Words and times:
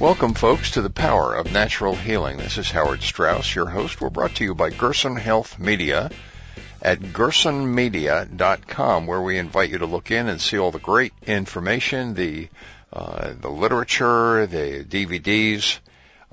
Welcome, 0.00 0.34
folks, 0.34 0.72
to 0.72 0.82
the 0.82 0.90
power 0.90 1.36
of 1.36 1.52
natural 1.52 1.94
healing. 1.94 2.38
This 2.38 2.58
is 2.58 2.68
Howard 2.68 3.00
Strauss, 3.00 3.54
your 3.54 3.68
host. 3.68 4.00
We're 4.00 4.10
brought 4.10 4.34
to 4.34 4.44
you 4.44 4.52
by 4.52 4.70
Gerson 4.70 5.14
Health 5.14 5.60
Media 5.60 6.10
at 6.82 6.98
gersonmedia.com, 6.98 9.06
where 9.06 9.22
we 9.22 9.38
invite 9.38 9.70
you 9.70 9.78
to 9.78 9.86
look 9.86 10.10
in 10.10 10.28
and 10.28 10.40
see 10.40 10.58
all 10.58 10.72
the 10.72 10.80
great 10.80 11.12
information, 11.28 12.14
the 12.14 12.48
uh, 12.92 13.34
the 13.40 13.48
literature, 13.48 14.48
the 14.48 14.82
DVDs, 14.82 15.78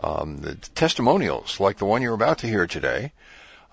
um, 0.04 0.38
the 0.38 0.56
testimonials, 0.56 1.60
like 1.60 1.78
the 1.78 1.86
one 1.86 2.02
you're 2.02 2.16
about 2.16 2.40
to 2.40 2.48
hear 2.48 2.66
today, 2.66 3.12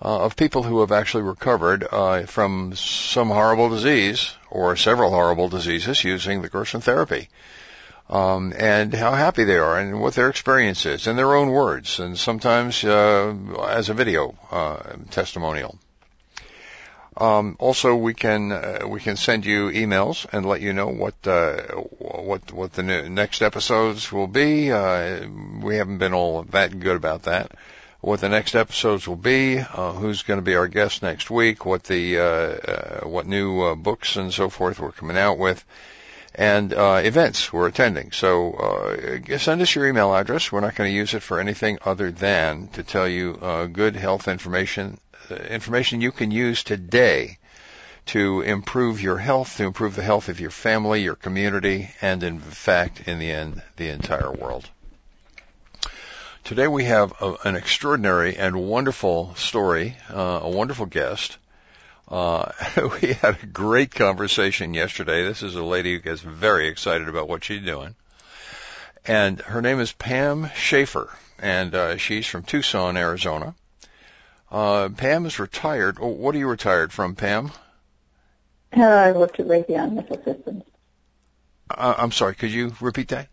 uh, 0.03 0.19
of 0.19 0.35
people 0.35 0.61
who 0.61 0.81
have 0.81 0.91
actually 0.91 1.23
recovered 1.23 1.83
uh, 1.91 2.27
from 2.27 2.75
some 2.75 3.29
horrible 3.29 3.69
disease 3.69 4.35
or 4.51 4.75
several 4.75 5.09
horrible 5.09 5.49
diseases 5.49 6.03
using 6.03 6.43
the 6.43 6.49
Gerson 6.49 6.79
therapy 6.79 7.27
um, 8.09 8.53
and 8.57 8.93
how 8.93 9.11
happy 9.11 9.43
they 9.43 9.57
are 9.57 9.77
and 9.77 10.01
what 10.01 10.15
their 10.15 10.29
experience 10.29 10.85
is 10.85 11.07
in 11.07 11.15
their 11.15 11.35
own 11.35 11.49
words 11.49 11.99
and 11.99 12.17
sometimes 12.17 12.83
uh, 12.83 13.35
as 13.67 13.89
a 13.89 13.93
video 13.93 14.35
uh, 14.51 14.77
testimonial. 15.11 15.77
Um, 17.15 17.57
also, 17.59 17.95
we 17.95 18.13
can 18.13 18.51
uh, 18.51 18.79
we 18.87 19.01
can 19.01 19.17
send 19.17 19.45
you 19.45 19.69
emails 19.69 20.25
and 20.31 20.45
let 20.45 20.61
you 20.61 20.71
know 20.71 20.87
what 20.87 21.15
uh, 21.27 21.63
what 21.97 22.53
what 22.53 22.71
the 22.73 22.83
next 22.83 23.41
episodes 23.41 24.09
will 24.09 24.27
be. 24.27 24.71
Uh, 24.71 25.27
we 25.61 25.75
haven't 25.75 25.97
been 25.97 26.13
all 26.13 26.43
that 26.43 26.79
good 26.79 26.95
about 26.95 27.23
that. 27.23 27.51
What 27.99 28.21
the 28.21 28.29
next 28.29 28.55
episodes 28.55 29.05
will 29.05 29.17
be, 29.17 29.59
uh, 29.59 29.91
who's 29.91 30.21
going 30.21 30.37
to 30.37 30.45
be 30.45 30.55
our 30.55 30.69
guest 30.69 31.03
next 31.03 31.29
week, 31.29 31.65
what 31.65 31.83
the 31.83 33.01
what 33.03 33.27
new 33.27 33.75
books 33.75 34.15
and 34.15 34.33
so 34.33 34.49
forth 34.49 34.79
we're 34.79 34.93
coming 34.93 35.17
out 35.17 35.37
with 35.37 35.65
and 36.35 36.73
uh, 36.73 37.01
events 37.03 37.51
we're 37.51 37.67
attending. 37.67 38.11
So 38.11 38.53
uh, 38.53 39.37
send 39.37 39.61
us 39.61 39.73
your 39.73 39.87
email 39.87 40.13
address. 40.13 40.51
We're 40.51 40.59
not 40.59 40.75
going 40.75 40.89
to 40.89 40.95
use 40.95 41.13
it 41.13 41.21
for 41.21 41.39
anything 41.39 41.79
other 41.83 42.11
than 42.11 42.67
to 42.69 42.83
tell 42.83 43.07
you 43.07 43.37
uh, 43.41 43.65
good 43.65 43.95
health 43.95 44.27
information, 44.27 44.99
uh, 45.29 45.35
information 45.35 46.01
you 46.01 46.11
can 46.11 46.31
use 46.31 46.63
today 46.63 47.37
to 48.07 48.41
improve 48.41 49.01
your 49.01 49.17
health, 49.17 49.57
to 49.57 49.65
improve 49.65 49.95
the 49.95 50.03
health 50.03 50.29
of 50.29 50.39
your 50.39 50.51
family, 50.51 51.01
your 51.01 51.15
community, 51.15 51.89
and 52.01 52.23
in 52.23 52.39
fact, 52.39 53.07
in 53.07 53.19
the 53.19 53.31
end, 53.31 53.61
the 53.77 53.89
entire 53.89 54.31
world. 54.31 54.67
Today 56.43 56.67
we 56.67 56.85
have 56.85 57.13
a, 57.21 57.35
an 57.43 57.55
extraordinary 57.55 58.35
and 58.37 58.55
wonderful 58.55 59.35
story, 59.35 59.95
uh, 60.09 60.39
a 60.41 60.49
wonderful 60.49 60.87
guest. 60.87 61.37
Uh, 62.09 62.51
we 63.01 63.13
had 63.13 63.37
a 63.41 63.45
great 63.45 63.91
conversation 63.91 64.73
yesterday. 64.73 65.23
This 65.23 65.43
is 65.43 65.55
a 65.55 65.63
lady 65.63 65.93
who 65.93 65.99
gets 65.99 66.21
very 66.21 66.67
excited 66.67 67.07
about 67.07 67.27
what 67.27 67.43
she's 67.43 67.63
doing. 67.63 67.95
And 69.05 69.39
her 69.39 69.61
name 69.61 69.79
is 69.79 69.91
Pam 69.91 70.49
Schaeffer, 70.55 71.09
and 71.39 71.73
uh, 71.73 71.97
she's 71.97 72.25
from 72.25 72.43
Tucson, 72.43 72.97
Arizona. 72.97 73.55
Uh, 74.51 74.89
Pam 74.89 75.25
is 75.25 75.39
retired. 75.39 75.97
Oh, 76.01 76.07
what 76.07 76.35
are 76.35 76.39
you 76.39 76.47
retired 76.47 76.91
from, 76.91 77.15
Pam? 77.15 77.51
Uh, 78.75 78.83
I 78.83 79.11
worked 79.11 79.39
at 79.39 79.47
Raytheon 79.47 79.93
Missile 79.93 80.21
Systems. 80.23 80.63
Uh, 81.69 81.93
I'm 81.97 82.11
sorry, 82.11 82.35
could 82.35 82.51
you 82.51 82.73
repeat 82.81 83.09
that? 83.09 83.29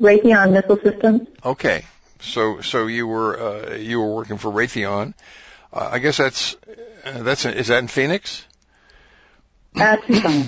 Raytheon 0.00 0.52
Missile 0.52 0.80
Systems. 0.82 1.28
Okay, 1.44 1.84
so 2.20 2.60
so 2.60 2.86
you 2.86 3.06
were 3.06 3.38
uh, 3.38 3.74
you 3.74 4.00
were 4.00 4.14
working 4.14 4.38
for 4.38 4.50
Raytheon. 4.50 5.14
Uh, 5.76 5.90
I 5.92 5.98
guess 5.98 6.16
that's 6.16 6.56
that's 7.04 7.44
is 7.44 7.68
that 7.68 7.78
in 7.80 7.88
Phoenix? 7.88 8.46
Uh, 9.74 9.96
Tucson. 9.96 10.44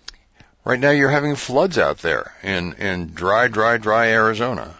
right 0.64 0.80
now, 0.80 0.90
you're 0.90 1.10
having 1.10 1.36
floods 1.36 1.76
out 1.76 1.98
there 1.98 2.32
in 2.42 2.72
in 2.74 3.12
dry, 3.12 3.48
dry, 3.48 3.76
dry 3.76 4.08
Arizona. 4.08 4.74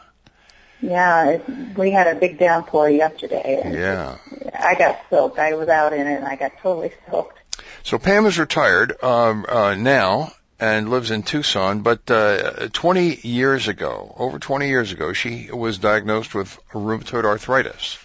Yeah, 0.80 1.32
it, 1.32 1.76
we 1.76 1.90
had 1.90 2.06
a 2.06 2.18
big 2.18 2.38
downpour 2.38 2.88
yesterday. 2.88 3.60
Yeah. 3.70 4.16
I 4.58 4.74
got 4.74 4.98
soaked. 5.10 5.38
I 5.38 5.54
was 5.54 5.68
out 5.68 5.92
in 5.92 6.06
it, 6.06 6.16
and 6.16 6.24
I 6.24 6.36
got 6.36 6.52
totally 6.62 6.92
soaked. 7.10 7.38
So 7.82 7.98
Pam 7.98 8.24
is 8.24 8.38
retired 8.38 9.00
um, 9.04 9.44
uh, 9.46 9.74
now 9.74 10.32
and 10.58 10.88
lives 10.88 11.10
in 11.10 11.22
Tucson. 11.22 11.82
But 11.82 12.10
uh, 12.10 12.68
20 12.72 13.20
years 13.22 13.68
ago, 13.68 14.14
over 14.18 14.38
20 14.38 14.68
years 14.68 14.90
ago, 14.90 15.12
she 15.12 15.50
was 15.52 15.78
diagnosed 15.78 16.34
with 16.34 16.58
rheumatoid 16.72 17.24
arthritis. 17.24 17.98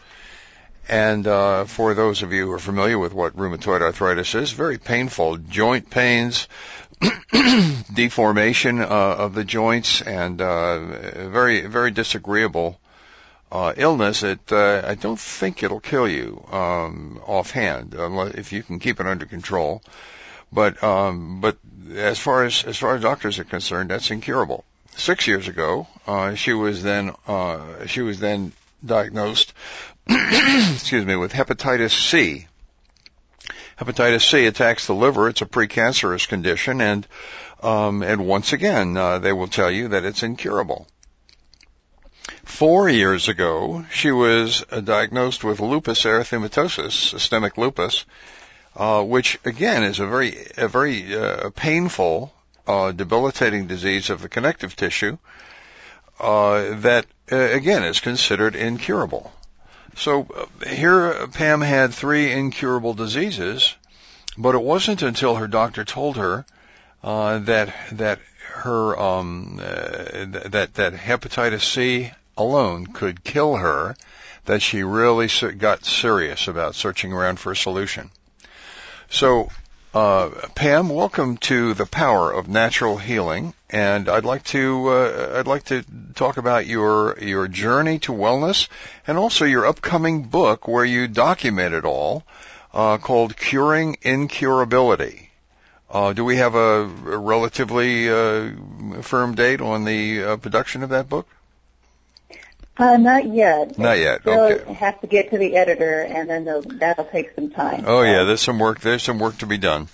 And 0.90 1.28
uh, 1.28 1.66
for 1.66 1.94
those 1.94 2.24
of 2.24 2.32
you 2.32 2.46
who 2.46 2.52
are 2.54 2.60
familiar 2.60 2.98
with 2.98 3.14
what 3.14 3.36
rheumatoid 3.36 3.82
arthritis 3.82 4.34
is, 4.36 4.52
very 4.52 4.78
painful 4.78 5.38
joint 5.38 5.90
pains, 5.90 6.48
deformation 7.94 8.82
uh, 8.82 8.86
of 8.86 9.36
the 9.36 9.44
joints, 9.44 10.02
and 10.02 10.42
uh, 10.42 10.80
very 11.30 11.62
very 11.62 11.92
disagreeable 11.92 12.80
uh, 13.52 13.74
illness. 13.76 14.24
It 14.24 14.40
uh, 14.52 14.82
I 14.86 14.96
don't 14.96 15.20
think 15.20 15.62
it'll 15.62 15.82
kill 15.82 16.08
you 16.08 16.44
um, 16.52 17.20
offhand 17.26 17.94
if 18.36 18.54
you 18.54 18.64
can 18.64 18.80
keep 18.80 19.02
it 19.02 19.08
under 19.08 19.26
control. 19.26 19.82
But 20.54 20.82
um, 20.82 21.42
but 21.42 21.58
as 21.96 22.18
far 22.18 22.46
as 22.46 22.64
as 22.64 22.78
far 22.78 22.96
as 22.96 23.02
doctors 23.02 23.40
are 23.40 23.44
concerned, 23.44 23.90
that's 23.90 24.10
incurable. 24.10 24.64
Six 24.96 25.28
years 25.28 25.50
ago, 25.50 25.86
uh, 26.08 26.36
she 26.36 26.54
was 26.54 26.82
then 26.82 27.14
she 27.88 28.02
was 28.02 28.20
then 28.20 28.54
diagnosed 28.86 29.54
excuse 30.74 31.06
me, 31.06 31.16
with 31.16 31.34
hepatitis 31.34 31.92
C. 31.92 32.48
Hepatitis 33.80 34.30
C 34.30 34.46
attacks 34.46 34.88
the 34.88 34.96
liver. 34.96 35.30
It's 35.30 35.42
a 35.42 35.46
precancerous 35.46 36.28
condition, 36.28 36.82
and 36.82 37.08
um, 37.62 38.04
and 38.04 38.26
once 38.26 38.54
again, 38.54 38.96
uh, 38.96 39.20
they 39.20 39.34
will 39.34 39.48
tell 39.48 39.70
you 39.70 39.90
that 39.90 40.06
it's 40.06 40.24
incurable. 40.24 40.88
Four 42.44 42.90
years 42.90 43.28
ago, 43.28 43.86
she 43.92 44.12
was 44.12 44.64
uh, 44.72 44.80
diagnosed 44.80 45.44
with 45.44 45.60
lupus 45.60 46.04
erythematosus, 46.04 46.92
systemic 46.92 47.58
lupus, 47.58 48.06
uh, 48.76 49.04
which 49.04 49.40
again 49.44 49.84
is 49.84 50.00
a 50.00 50.08
very 50.08 50.48
a 50.58 50.68
very 50.68 51.16
uh, 51.16 51.50
painful, 51.56 52.34
uh, 52.66 52.92
debilitating 52.94 53.68
disease 53.68 54.10
of 54.10 54.22
the 54.22 54.30
connective 54.30 54.76
tissue 54.76 55.18
uh, 56.20 56.80
that 56.80 57.06
again 57.30 57.84
is 57.84 58.00
considered 58.00 58.56
incurable. 58.56 59.32
So 59.98 60.28
uh, 60.36 60.66
here 60.66 61.28
Pam 61.28 61.62
had 61.62 61.94
three 61.94 62.32
incurable 62.32 62.94
diseases, 62.94 63.76
but 64.38 64.54
it 64.54 64.62
wasn't 64.62 65.02
until 65.02 65.36
her 65.36 65.48
doctor 65.48 65.84
told 65.84 66.18
her 66.18 66.46
uh, 67.04 67.40
that 67.40 67.74
that 67.94 68.20
her 68.54 69.00
um, 69.00 69.60
uh, 69.60 70.26
that 70.46 70.76
that 70.76 70.94
hepatitis 70.94 71.64
C 71.64 72.12
alone 72.38 72.86
could 72.88 73.24
kill 73.24 73.56
her 73.56 73.96
that 74.46 74.62
she 74.62 74.84
really 74.84 75.30
got 75.58 75.84
serious 75.84 76.48
about 76.48 76.76
searching 76.76 77.12
around 77.12 77.40
for 77.40 77.52
a 77.52 77.56
solution. 77.56 78.12
So, 79.10 79.50
uh, 79.94 80.30
Pam, 80.56 80.90
welcome 80.90 81.38
to 81.38 81.74
the 81.74 81.86
power 81.86 82.32
of 82.32 82.48
natural 82.48 82.98
healing. 82.98 83.54
And 83.70 84.08
I'd 84.08 84.26
like 84.26 84.44
to 84.46 84.88
uh, 84.90 85.34
I'd 85.40 85.48
like 85.48 85.66
to 85.66 85.84
talk 86.16 86.38
about 86.38 86.66
your 86.66 87.18
your 87.20 87.48
journey 87.48 88.00
to 88.00 88.14
wellness 88.14 88.68
and 89.06 89.18
also 89.18 89.46
your 89.46 89.66
upcoming 89.66 90.24
book 90.24 90.68
where 90.68 90.86
you 90.86 91.08
document 91.08 91.76
it 91.76 91.86
all, 91.86 92.24
uh, 92.74 92.98
called 92.98 93.36
Curing 93.36 93.98
Incurability. 94.02 95.28
Uh, 95.90 96.14
do 96.14 96.26
we 96.26 96.38
have 96.38 96.56
a, 96.56 96.84
a 96.84 97.18
relatively 97.18 98.10
uh, 98.10 98.52
firm 99.02 99.36
date 99.36 99.62
on 99.62 99.86
the 99.86 100.24
uh, 100.24 100.38
production 100.38 100.84
of 100.84 100.90
that 100.90 101.08
book? 101.08 101.28
Uh, 102.78 102.98
not 102.98 103.26
yet. 103.26 103.78
Not 103.78 103.98
yet. 103.98 104.22
Still 104.22 104.40
Okay. 104.40 104.74
have 104.74 105.02
to 105.02 105.08
get 105.08 105.32
to 105.32 105.38
the 105.38 105.56
editor, 105.56 106.02
and 106.02 106.30
then 106.30 106.46
that'll 106.78 107.06
take 107.06 107.34
some 107.34 107.50
time. 107.50 107.86
Oh 107.88 108.02
yeah, 108.04 108.24
there's 108.24 108.42
some 108.42 108.60
work. 108.60 108.82
There's 108.82 109.02
some 109.02 109.18
work 109.18 109.38
to 109.40 109.48
be 109.48 109.58
done. 109.58 109.88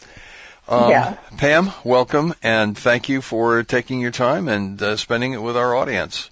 Um, 0.67 0.89
Yeah. 0.89 1.17
Pam, 1.37 1.71
welcome 1.83 2.33
and 2.41 2.77
thank 2.77 3.09
you 3.09 3.21
for 3.21 3.63
taking 3.63 3.99
your 3.99 4.11
time 4.11 4.47
and 4.47 4.81
uh, 4.81 4.97
spending 4.97 5.33
it 5.33 5.41
with 5.41 5.57
our 5.57 5.75
audience. 5.75 6.29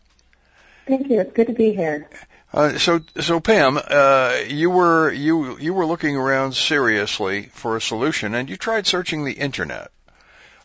Thank 0.88 1.10
you. 1.10 1.22
It's 1.22 1.34
good 1.34 1.48
to 1.48 1.54
be 1.54 1.74
here. 1.74 2.10
Uh, 2.54 2.78
so, 2.78 3.00
so 3.20 3.40
Pam, 3.40 3.78
uh, 3.78 4.40
you 4.48 4.70
were 4.70 5.12
you 5.12 5.58
you 5.58 5.74
were 5.74 5.86
looking 5.86 6.18
around 6.18 6.54
seriously 6.54 7.44
for 7.54 7.78
a 7.78 7.82
solution, 7.82 8.36
and 8.36 8.50
you 8.50 8.58
tried 8.58 8.86
searching 8.86 9.24
the 9.24 9.32
internet 9.32 9.90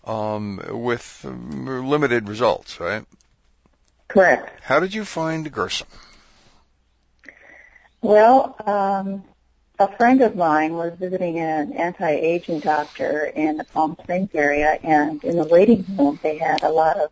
um, 0.05 0.61
with 0.69 1.21
um, 1.25 1.89
limited 1.89 2.29
results, 2.29 2.81
right? 2.81 3.05
Correct. 4.09 4.51
How 4.63 4.81
did 4.81 4.95
you 4.95 5.05
find 5.05 5.51
Gerson? 5.53 5.87
Well, 8.03 8.57
um, 8.67 9.25
a 9.79 9.97
friend 9.97 10.23
of 10.23 10.37
mine 10.37 10.75
was 10.75 10.95
visiting 10.99 11.39
an 11.39 11.73
anti-aging 11.73 12.61
doctor 12.61 13.31
in 13.35 13.59
the 13.59 13.65
Palm 13.65 13.97
Springs 14.03 14.31
area, 14.35 14.79
and 14.83 15.23
in 15.23 15.37
the 15.37 15.45
waiting 15.45 15.85
room 15.99 16.19
they 16.23 16.39
had 16.39 16.63
a 16.63 16.71
lot 16.71 16.97
of 16.97 17.11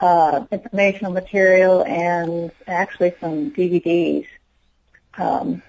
uh, 0.00 0.46
informational 0.52 1.12
material 1.12 1.82
and 1.84 2.52
actually 2.66 3.14
some 3.20 3.50
DVDs 3.50 4.26
um, 5.16 5.62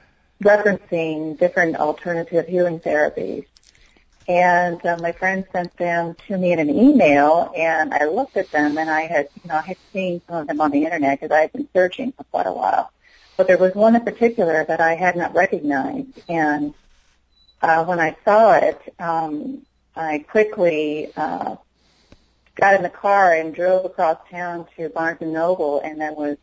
referencing 0.44 1.38
different 1.38 1.78
alternative 1.78 2.48
healing 2.48 2.80
therapies. 2.80 3.46
And 4.28 4.86
uh, 4.86 4.98
my 5.02 5.12
friend 5.12 5.46
sent 5.52 5.76
them 5.78 6.16
to 6.28 6.38
me 6.38 6.52
in 6.52 6.60
an 6.60 6.70
email, 6.70 7.52
and 7.56 7.94
I 7.94 8.06
looked 8.06 8.38
at 8.38 8.52
them, 8.52 8.78
and 8.78 8.90
I 8.90 9.02
had, 9.02 9.30
you 9.42 9.50
know, 9.50 9.56
I 9.56 9.62
had 9.62 9.78
seen 9.92 10.22
some 10.28 10.38
of 10.38 10.48
them 10.48 10.62
on 10.62 10.70
the 10.70 10.84
internet 10.84 11.20
because 11.20 11.36
I 11.36 11.42
had 11.42 11.52
been 11.54 11.68
searching 11.74 12.12
for 12.12 12.24
quite 12.26 12.46
a 12.46 12.54
while. 12.54 12.92
But 13.40 13.48
there 13.48 13.58
was 13.58 13.74
one 13.74 13.96
in 13.96 14.04
particular 14.04 14.66
that 14.66 14.82
I 14.82 14.96
had 14.96 15.16
not 15.16 15.34
recognized, 15.34 16.24
and 16.28 16.74
uh, 17.62 17.86
when 17.86 17.98
I 17.98 18.18
saw 18.26 18.56
it, 18.56 18.82
um, 19.00 19.66
I 19.96 20.26
quickly 20.30 21.14
uh, 21.16 21.56
got 22.56 22.74
in 22.74 22.84
the 22.84 22.90
car 22.90 23.34
and 23.34 23.56
drove 23.56 23.86
across 23.86 24.18
town 24.30 24.68
to 24.76 24.90
Barnes 24.90 25.20
and 25.22 25.32
Noble, 25.32 25.80
and 25.80 26.02
there 26.02 26.12
was 26.12 26.36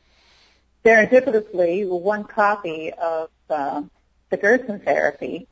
serendipitously 0.87 1.87
one 1.87 2.25
copy 2.25 2.95
of 2.95 3.29
uh, 3.51 3.83
the 4.31 4.39
Gerson 4.39 4.81
therapy 4.81 5.49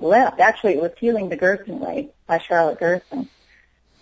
left. 0.00 0.40
Actually, 0.40 0.72
it 0.72 0.82
was 0.82 0.90
Healing 0.98 1.28
the 1.28 1.36
Gerson 1.36 1.78
Way 1.78 2.08
by 2.26 2.38
Charlotte 2.38 2.80
Gerson. 2.80 3.28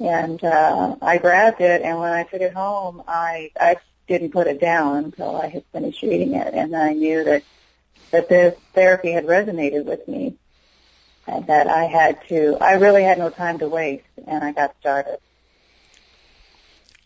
And 0.00 0.42
uh, 0.42 0.96
I 1.02 1.18
grabbed 1.18 1.60
it, 1.60 1.82
and 1.82 1.98
when 1.98 2.14
I 2.14 2.22
took 2.22 2.40
it 2.40 2.54
home, 2.54 3.02
I, 3.06 3.50
I 3.60 3.76
didn't 4.06 4.30
put 4.32 4.46
it 4.46 4.60
down 4.60 5.04
until 5.04 5.36
I 5.36 5.48
had 5.48 5.64
finished 5.72 6.02
reading 6.02 6.34
it, 6.34 6.54
and 6.54 6.74
I 6.76 6.92
knew 6.92 7.24
that 7.24 7.42
that 8.10 8.28
this 8.28 8.54
therapy 8.74 9.10
had 9.12 9.26
resonated 9.26 9.84
with 9.84 10.06
me, 10.06 10.36
and 11.26 11.46
that 11.46 11.66
I 11.66 11.84
had 11.84 12.18
to. 12.28 12.56
I 12.60 12.74
really 12.74 13.02
had 13.02 13.18
no 13.18 13.30
time 13.30 13.58
to 13.58 13.68
waste, 13.68 14.04
and 14.26 14.44
I 14.44 14.52
got 14.52 14.74
started. 14.80 15.18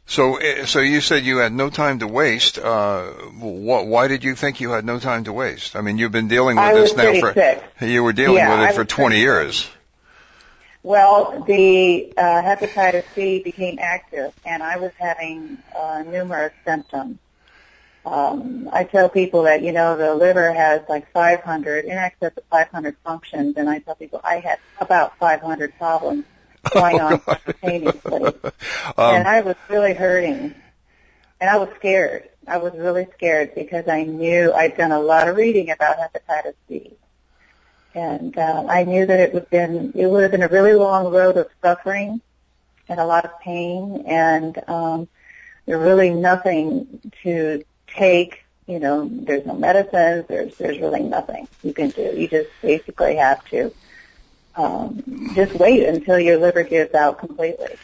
So, 0.06 0.40
uh, 0.40 0.64
so 0.64 0.80
you 0.80 1.00
said 1.02 1.24
you 1.24 1.38
had 1.38 1.52
no 1.52 1.68
time 1.68 1.98
to 1.98 2.06
waste. 2.06 2.58
Uh, 2.58 3.04
wh- 3.10 3.86
why 3.86 4.08
did 4.08 4.24
you 4.24 4.34
think 4.34 4.60
you 4.60 4.70
had 4.70 4.84
no 4.84 4.98
time 4.98 5.24
to 5.24 5.32
waste? 5.32 5.76
I 5.76 5.82
mean, 5.82 5.98
you've 5.98 6.12
been 6.12 6.28
dealing 6.28 6.56
with 6.56 6.64
I 6.64 6.72
this 6.72 6.96
now 6.96 7.12
for 7.20 7.34
sick. 7.34 7.62
you 7.80 8.02
were 8.02 8.14
dealing 8.14 8.36
Yeah, 8.36 8.50
with 8.50 8.60
I 8.60 8.70
it 8.70 8.74
for 8.74 8.84
20 8.86 9.08
pretty 9.10 9.20
years. 9.20 9.68
Well, 10.82 11.44
the 11.46 12.12
uh, 12.16 12.42
hepatitis 12.42 13.04
C 13.14 13.42
became 13.42 13.78
active, 13.80 14.32
and 14.44 14.62
I 14.62 14.76
was 14.76 14.92
having 14.98 15.58
uh, 15.76 16.04
numerous 16.06 16.52
symptoms. 16.64 17.18
Um, 18.06 18.70
I 18.72 18.84
tell 18.84 19.08
people 19.08 19.42
that 19.42 19.62
you 19.62 19.72
know 19.72 19.96
the 19.96 20.14
liver 20.14 20.52
has 20.52 20.82
like 20.88 21.10
500, 21.12 21.84
in 21.84 21.90
excess 21.90 22.32
of 22.36 22.44
500 22.44 22.96
functions, 23.04 23.56
and 23.56 23.68
I 23.68 23.80
tell 23.80 23.96
people 23.96 24.20
I 24.22 24.36
had 24.36 24.60
about 24.80 25.18
500 25.18 25.76
problems 25.76 26.24
going 26.72 27.00
on 27.00 27.20
simultaneously, 27.22 28.32
and 28.96 29.26
um, 29.26 29.26
I 29.26 29.40
was 29.40 29.56
really 29.68 29.94
hurting, 29.94 30.54
and 31.40 31.50
I 31.50 31.58
was 31.58 31.68
scared. 31.76 32.28
I 32.46 32.58
was 32.58 32.72
really 32.74 33.06
scared 33.14 33.54
because 33.54 33.88
I 33.88 34.04
knew 34.04 34.52
I'd 34.52 34.76
done 34.76 34.92
a 34.92 35.00
lot 35.00 35.28
of 35.28 35.36
reading 35.36 35.70
about 35.70 35.96
hepatitis 35.98 36.54
C 36.68 36.96
and 37.94 38.36
uh, 38.36 38.66
I 38.68 38.84
knew 38.84 39.06
that 39.06 39.20
it 39.20 39.34
would 39.34 39.48
been 39.50 39.92
it 39.94 40.06
would 40.06 40.22
have 40.22 40.30
been 40.30 40.42
a 40.42 40.48
really 40.48 40.74
long 40.74 41.12
road 41.12 41.36
of 41.36 41.48
suffering 41.62 42.20
and 42.88 43.00
a 43.00 43.04
lot 43.04 43.24
of 43.24 43.38
pain, 43.40 44.04
and 44.06 44.58
um, 44.68 45.08
there's 45.66 45.80
really 45.80 46.10
nothing 46.10 47.00
to 47.22 47.64
take. 47.86 48.44
You 48.66 48.78
know, 48.78 49.08
there's 49.10 49.46
no 49.46 49.54
medicines. 49.54 50.26
There's 50.28 50.56
there's 50.56 50.78
really 50.78 51.02
nothing 51.02 51.48
you 51.62 51.72
can 51.72 51.90
do. 51.90 52.14
You 52.16 52.28
just 52.28 52.50
basically 52.62 53.16
have 53.16 53.44
to 53.46 53.72
um, 54.56 55.32
just 55.34 55.54
wait 55.54 55.86
until 55.86 56.18
your 56.18 56.38
liver 56.38 56.64
gives 56.64 56.94
out 56.94 57.18
completely. 57.18 57.76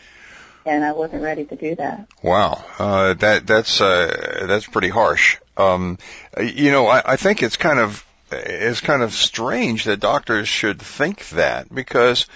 And 0.67 0.83
I 0.83 0.93
wasn't 0.93 1.23
ready 1.23 1.45
to 1.45 1.57
do 1.57 1.75
that. 1.75 2.07
Wow, 2.23 2.65
uh, 2.79 3.15
that 3.15 3.47
that's 3.47 3.81
uh, 3.81 4.47
that's 4.49 4.67
pretty 4.67 4.89
harsh. 4.89 5.39
Um, 5.57 5.99
you 6.39 6.73
know, 6.73 6.87
I, 6.87 7.13
I 7.13 7.17
think 7.17 7.43
it's 7.43 7.57
kind 7.59 7.79
of 7.79 8.05
it's 8.35 8.81
kind 8.81 9.03
of 9.03 9.13
strange 9.13 9.85
that 9.85 10.01
doctors 10.01 10.49
should 10.49 10.81
think 10.81 11.29
that 11.31 11.73
because 11.73 12.27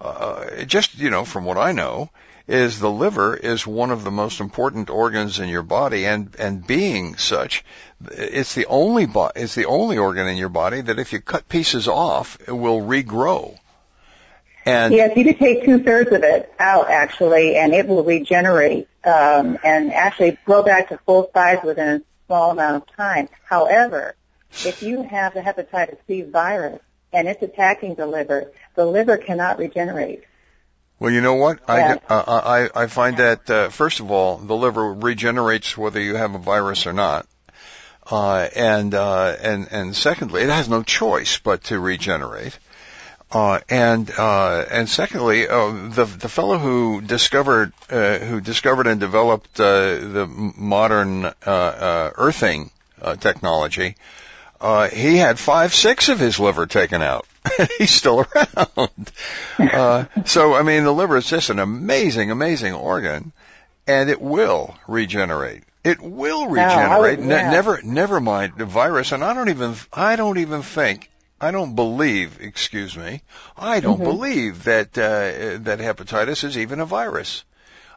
uh, 0.00 0.64
just 0.64 0.98
you 0.98 1.10
know 1.10 1.24
from 1.24 1.44
what 1.44 1.58
I 1.58 1.72
know 1.72 2.10
is 2.46 2.78
the 2.78 2.90
liver 2.90 3.34
is 3.34 3.66
one 3.66 3.90
of 3.90 4.04
the 4.04 4.10
most 4.10 4.40
important 4.40 4.90
organs 4.90 5.38
in 5.38 5.48
your 5.48 5.62
body 5.62 6.04
and 6.06 6.34
and 6.38 6.66
being 6.66 7.16
such 7.16 7.64
it's 8.10 8.54
the 8.54 8.66
only 8.66 9.06
bo- 9.06 9.32
it's 9.34 9.54
the 9.54 9.64
only 9.64 9.96
organ 9.96 10.26
in 10.26 10.36
your 10.36 10.50
body 10.50 10.80
that 10.82 10.98
if 10.98 11.12
you 11.12 11.20
cut 11.20 11.48
pieces 11.48 11.88
off 11.88 12.36
it 12.46 12.52
will 12.52 12.80
regrow 12.80 13.58
and 14.66 14.94
Yes, 14.94 15.16
you 15.16 15.24
could 15.24 15.38
take 15.38 15.64
two 15.64 15.82
thirds 15.82 16.10
of 16.12 16.22
it 16.22 16.52
out 16.58 16.88
actually, 16.88 17.56
and 17.56 17.74
it 17.74 17.86
will 17.86 18.02
regenerate 18.02 18.88
um, 19.04 19.58
and 19.62 19.92
actually 19.92 20.38
grow 20.44 20.62
back 20.62 20.88
to 20.88 20.98
full 20.98 21.30
size 21.34 21.58
within 21.62 21.88
a 21.88 22.02
small 22.26 22.50
amount 22.52 22.82
of 22.82 22.96
time. 22.96 23.28
However, 23.44 24.14
if 24.64 24.82
you 24.82 25.02
have 25.02 25.34
the 25.34 25.40
hepatitis 25.40 25.98
C 26.06 26.22
virus 26.22 26.80
and 27.12 27.28
it's 27.28 27.42
attacking 27.42 27.94
the 27.94 28.06
liver, 28.06 28.52
the 28.74 28.84
liver 28.84 29.16
cannot 29.16 29.58
regenerate. 29.58 30.24
Well, 30.98 31.12
you 31.12 31.20
know 31.20 31.34
what? 31.34 31.58
I, 31.68 31.94
uh, 31.94 31.98
I 32.08 32.82
I 32.82 32.86
find 32.86 33.16
that 33.16 33.50
uh, 33.50 33.68
first 33.68 34.00
of 34.00 34.10
all, 34.10 34.36
the 34.36 34.54
liver 34.54 34.94
regenerates 34.94 35.76
whether 35.76 36.00
you 36.00 36.14
have 36.14 36.34
a 36.34 36.38
virus 36.38 36.86
or 36.86 36.92
not, 36.92 37.26
uh, 38.10 38.48
and 38.54 38.94
uh, 38.94 39.36
and 39.40 39.68
and 39.70 39.96
secondly, 39.96 40.42
it 40.42 40.50
has 40.50 40.68
no 40.68 40.82
choice 40.82 41.38
but 41.38 41.64
to 41.64 41.80
regenerate. 41.80 42.58
Uh, 43.30 43.58
and 43.68 44.08
uh, 44.16 44.64
and 44.70 44.88
secondly, 44.88 45.48
uh, 45.48 45.88
the 45.88 46.04
the 46.04 46.28
fellow 46.28 46.56
who 46.58 47.00
discovered 47.00 47.72
uh, 47.90 48.18
who 48.18 48.40
discovered 48.40 48.86
and 48.86 49.00
developed 49.00 49.58
uh, 49.58 49.96
the 49.96 50.26
modern 50.28 51.24
uh, 51.24 51.32
uh, 51.46 52.10
earthing 52.14 52.70
uh, 53.02 53.16
technology, 53.16 53.96
uh, 54.60 54.88
he 54.88 55.16
had 55.16 55.38
five 55.38 55.74
six 55.74 56.08
of 56.08 56.18
his 56.18 56.38
liver 56.40 56.66
taken 56.66 57.02
out. 57.02 57.26
He's 57.78 57.90
still 57.90 58.20
around. 58.34 59.12
Uh, 59.58 60.04
so 60.24 60.54
I 60.54 60.62
mean, 60.62 60.84
the 60.84 60.92
liver 60.92 61.16
is 61.16 61.26
just 61.26 61.50
an 61.50 61.58
amazing, 61.58 62.30
amazing 62.30 62.72
organ, 62.74 63.32
and 63.86 64.08
it 64.10 64.20
will 64.20 64.74
regenerate. 64.88 65.62
It 65.84 66.00
will 66.00 66.44
I 66.44 66.46
would- 66.46 66.52
regenerate. 66.56 67.18
Ne- 67.20 67.50
never, 67.50 67.80
never 67.82 68.20
mind 68.20 68.54
the 68.56 68.64
virus. 68.64 69.12
And 69.12 69.22
I 69.22 69.34
don't 69.34 69.50
even, 69.50 69.74
I 69.92 70.16
don't 70.16 70.38
even 70.38 70.62
think, 70.62 71.10
I 71.38 71.50
don't 71.50 71.74
believe, 71.74 72.38
excuse 72.40 72.96
me, 72.96 73.20
I 73.58 73.80
don't 73.80 74.00
Mhm. 74.00 74.04
believe 74.04 74.64
that 74.64 74.96
uh, 74.96 75.58
that 75.64 75.80
hepatitis 75.80 76.42
is 76.44 76.56
even 76.56 76.80
a 76.80 76.86
virus. 76.86 77.44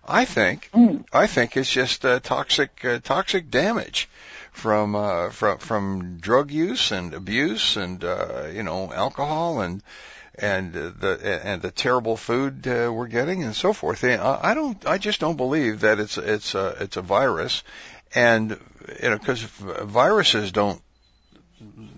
I 0.06 0.26
think, 0.26 0.70
Mm. 0.74 1.06
I 1.14 1.28
think 1.28 1.56
it's 1.56 1.70
just 1.72 2.04
uh, 2.06 2.20
toxic, 2.20 2.84
uh, 2.84 3.00
toxic 3.04 3.50
damage 3.50 4.10
from 4.58 4.96
uh, 4.96 5.30
from 5.30 5.60
from 5.60 6.18
drug 6.18 6.52
use 6.52 6.92
and 6.92 7.14
abuse 7.14 7.78
and 7.78 8.04
uh, 8.04 8.48
you 8.52 8.64
know 8.64 8.92
alcohol 8.92 9.62
and 9.62 9.84
and 10.34 10.74
the 10.74 11.42
and 11.44 11.62
the 11.62 11.72
terrible 11.72 12.18
food 12.18 12.68
uh, 12.68 12.92
we're 12.92 13.08
getting 13.08 13.44
and 13.44 13.56
so 13.56 13.72
forth. 13.72 14.04
I 14.04 14.40
I 14.42 14.54
don't, 14.56 14.86
I 14.86 14.98
just 14.98 15.20
don't 15.20 15.38
believe 15.38 15.82
that 15.82 16.00
it's 16.00 16.18
it's 16.18 16.56
a 16.56 16.76
it's 16.80 16.98
a 16.98 17.02
virus, 17.02 17.64
and 18.16 18.60
you 19.02 19.10
know 19.10 19.18
because 19.18 19.42
viruses 19.42 20.52
don't. 20.52 20.82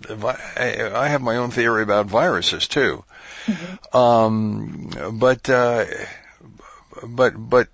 I 0.08 0.90
I 0.94 1.08
have 1.08 1.22
my 1.22 1.36
own 1.36 1.50
theory 1.50 1.82
about 1.82 2.06
viruses 2.06 2.68
too, 2.68 3.04
um, 3.92 4.90
but 5.18 5.48
uh, 5.48 5.84
but 7.06 7.32
but 7.36 7.68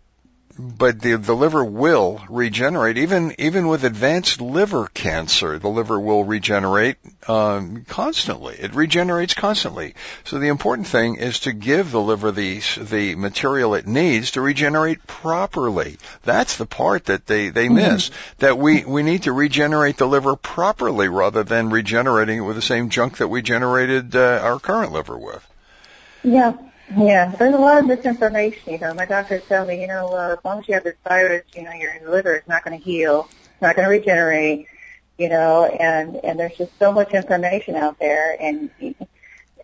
but 0.59 1.01
the 1.01 1.17
the 1.17 1.35
liver 1.35 1.65
will 1.65 2.23
regenerate 2.29 2.97
even 2.99 3.35
even 3.39 3.69
with 3.69 3.85
advanced 3.85 4.41
liver 4.41 4.89
cancer. 4.95 5.59
The 5.59 5.69
liver 5.69 5.99
will 6.01 6.25
regenerate 6.25 6.97
um, 7.29 7.85
constantly. 7.89 8.57
It 8.59 8.75
regenerates 8.75 9.35
constantly. 9.35 9.95
So 10.25 10.39
the 10.39 10.49
important 10.49 10.87
thing 10.87 11.17
is 11.17 11.41
to 11.41 11.53
give 11.53 11.91
the 11.91 12.01
liver 12.01 12.33
the 12.33 12.61
the 12.81 13.15
material 13.17 13.75
it 13.75 13.87
needs 13.87 14.33
to 14.33 14.41
regenerate 14.41 15.07
properly. 15.07 15.99
That's 16.25 16.57
the 16.57 16.67
part 16.67 17.07
that 17.07 17.27
they 17.27 17.51
they 17.51 17.67
mm-hmm. 17.67 17.77
miss. 17.77 18.11
That 18.39 18.59
we 18.59 18.85
we 18.85 19.03
need 19.03 19.25
to 19.25 19.33
regenerate 19.33 19.99
the 19.99 20.09
liver 20.09 20.37
properly 20.37 21.09
rather 21.09 21.43
than 21.43 21.71
regenerating 21.71 22.39
it 22.39 22.43
with 22.43 22.57
the 22.57 22.63
same 22.63 22.91
junk 22.91 23.19
that 23.19 23.29
we 23.29 23.43
generated 23.43 24.17
uh, 24.17 24.41
our 24.43 24.59
current 24.59 24.93
liver 24.93 25.19
with. 25.19 25.47
Yeah. 26.23 26.55
Yeah, 26.95 27.35
there's 27.37 27.55
a 27.55 27.59
lot 27.59 27.79
of 27.79 27.87
misinformation. 27.87 28.73
You 28.75 28.79
know, 28.79 28.95
my 28.95 29.07
doctors 29.07 29.43
tell 29.49 29.67
me, 29.67 29.81
you 29.81 29.89
know, 29.89 30.09
uh, 30.09 30.37
as 30.39 30.45
long 30.45 30.61
as 30.61 30.69
you 30.69 30.75
have 30.75 30.85
this 30.85 30.95
virus, 31.07 31.43
you 31.55 31.63
know, 31.63 31.73
your 31.73 31.93
liver 32.09 32.37
is 32.37 32.47
not 32.47 32.65
going 32.65 32.79
to 32.79 32.85
heal, 32.85 33.29
it's 33.31 33.63
not 33.63 33.75
going 33.75 33.87
to 33.87 33.91
regenerate. 33.91 34.69
You 35.19 35.31
know, 35.31 35.65
and 35.65 36.17
and 36.23 36.39
there's 36.39 36.57
just 36.59 36.79
so 36.79 36.93
much 36.93 37.13
information 37.13 37.75
out 37.75 37.99
there, 37.99 38.37
and 38.39 38.69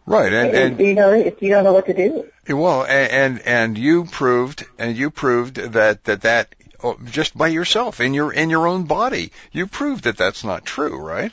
right, 0.07 0.33
and, 0.33 0.57
and 0.57 0.81
you 0.81 0.95
know, 0.95 1.13
if 1.13 1.43
you 1.43 1.51
don't 1.51 1.63
know 1.63 1.75
what 1.75 1.87
to 1.87 1.95
do. 1.95 2.27
Well, 2.49 2.85
and 2.87 3.39
and 3.41 3.77
you 3.77 4.07
proved 4.07 4.65
and 4.79 4.97
you 4.97 5.11
proved 5.11 5.57
that 5.57 6.05
that 6.05 6.23
that 6.23 6.55
oh, 6.83 6.97
just 7.05 7.37
by 7.37 7.49
yourself 7.49 8.01
in 8.01 8.15
your 8.15 8.33
in 8.33 8.49
your 8.49 8.67
own 8.67 8.85
body, 8.85 9.31
you 9.53 9.67
proved 9.67 10.05
that 10.05 10.17
that's 10.17 10.43
not 10.43 10.65
true, 10.65 10.97
right? 10.97 11.33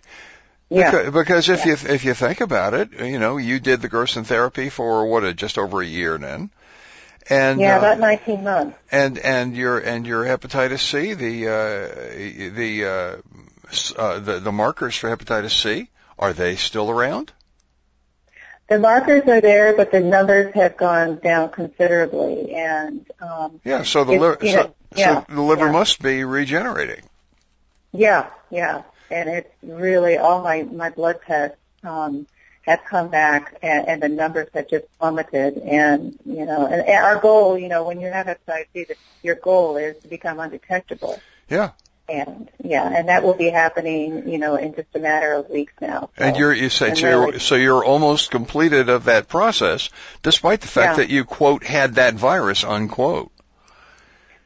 Yeah. 0.70 0.92
Because, 0.92 1.14
because 1.14 1.50
if 1.50 1.66
yeah. 1.66 1.72
you 1.72 1.94
if 1.94 2.06
you 2.06 2.14
think 2.14 2.42
about 2.42 2.74
it, 2.74 2.92
you 3.00 3.20
know, 3.20 3.38
you 3.38 3.60
did 3.60 3.82
the 3.82 3.90
Gerson 3.90 4.24
therapy 4.24 4.70
for 4.70 5.08
what, 5.08 5.36
just 5.36 5.58
over 5.58 5.82
a 5.82 5.86
year 5.86 6.18
then. 6.18 6.52
And 7.30 7.60
yeah, 7.60 7.76
uh, 7.76 7.80
about 7.80 8.00
19 8.00 8.44
months. 8.44 8.78
And 8.92 9.18
and 9.18 9.56
your 9.56 9.80
and 9.80 10.06
your 10.06 10.24
hepatitis 10.26 10.80
C, 10.80 11.14
the 11.14 11.48
uh, 11.48 12.56
the, 12.56 12.86
uh, 12.86 14.02
uh, 14.02 14.20
the 14.20 14.40
the 14.40 14.52
markers 14.52 14.96
for 14.96 15.16
hepatitis 15.16 15.60
C, 15.60 15.90
are 16.18 16.34
they 16.34 16.56
still 16.56 16.90
around? 16.90 17.32
The 18.68 18.78
markers 18.78 19.28
are 19.28 19.42
there, 19.42 19.76
but 19.76 19.92
the 19.92 20.00
numbers 20.00 20.54
have 20.54 20.78
gone 20.78 21.18
down 21.18 21.50
considerably, 21.50 22.54
and 22.54 23.08
um, 23.20 23.60
yeah. 23.64 23.82
So 23.82 24.04
the 24.04 24.14
liver, 24.14 24.38
so, 24.42 24.76
yeah, 24.96 25.26
so 25.26 25.34
the 25.34 25.42
liver 25.42 25.66
yeah. 25.66 25.72
must 25.72 26.00
be 26.00 26.24
regenerating. 26.24 27.02
Yeah, 27.92 28.28
yeah 28.52 28.84
and 29.12 29.30
it's 29.30 29.50
really 29.64 30.18
all 30.18 30.44
my 30.44 30.64
my 30.64 30.90
blood 30.90 31.20
tests 31.26 31.58
um, 31.84 32.28
have 32.62 32.84
come 32.86 33.10
back, 33.10 33.58
and, 33.62 33.88
and 33.88 34.02
the 34.02 34.10
numbers 34.10 34.50
have 34.54 34.68
just 34.70 34.86
plummeted. 35.00 35.58
And 35.58 36.18
you 36.26 36.46
know, 36.46 36.66
and, 36.66 36.82
and 36.82 37.04
our 37.04 37.20
goal, 37.20 37.58
you 37.58 37.68
know, 37.68 37.84
when 37.84 38.00
you 38.00 38.08
have 38.08 38.28
hepatitis 38.28 38.88
C, 38.88 38.96
your 39.24 39.36
goal 39.36 39.78
is 39.78 39.98
to 40.04 40.08
become 40.08 40.40
undetectable. 40.40 41.20
Yeah. 41.50 41.72
And 42.08 42.50
yeah, 42.64 42.92
and 42.92 43.08
that 43.08 43.22
will 43.22 43.36
be 43.36 43.50
happening, 43.50 44.28
you 44.28 44.40
know, 44.40 44.56
in 44.56 44.74
just 44.74 44.88
a 44.96 45.00
matter 45.00 45.34
of 45.34 45.48
weeks 45.48 45.74
now. 45.80 46.10
So, 46.18 46.24
and 46.24 46.38
you're 46.38 46.54
you 46.54 46.70
say 46.70 46.96
so 46.96 47.08
you're, 47.08 47.40
so 47.40 47.54
you're 47.54 47.86
almost 47.86 48.32
completed 48.32 48.90
of 48.90 49.04
that 49.06 49.28
process, 49.28 49.92
despite 50.24 50.62
the 50.62 50.68
fact 50.68 50.94
yeah. 50.98 51.04
that 51.04 51.10
you 51.12 51.24
quote 51.24 51.64
had 51.64 51.96
that 51.96 52.16
virus 52.16 52.64
unquote. 52.64 53.32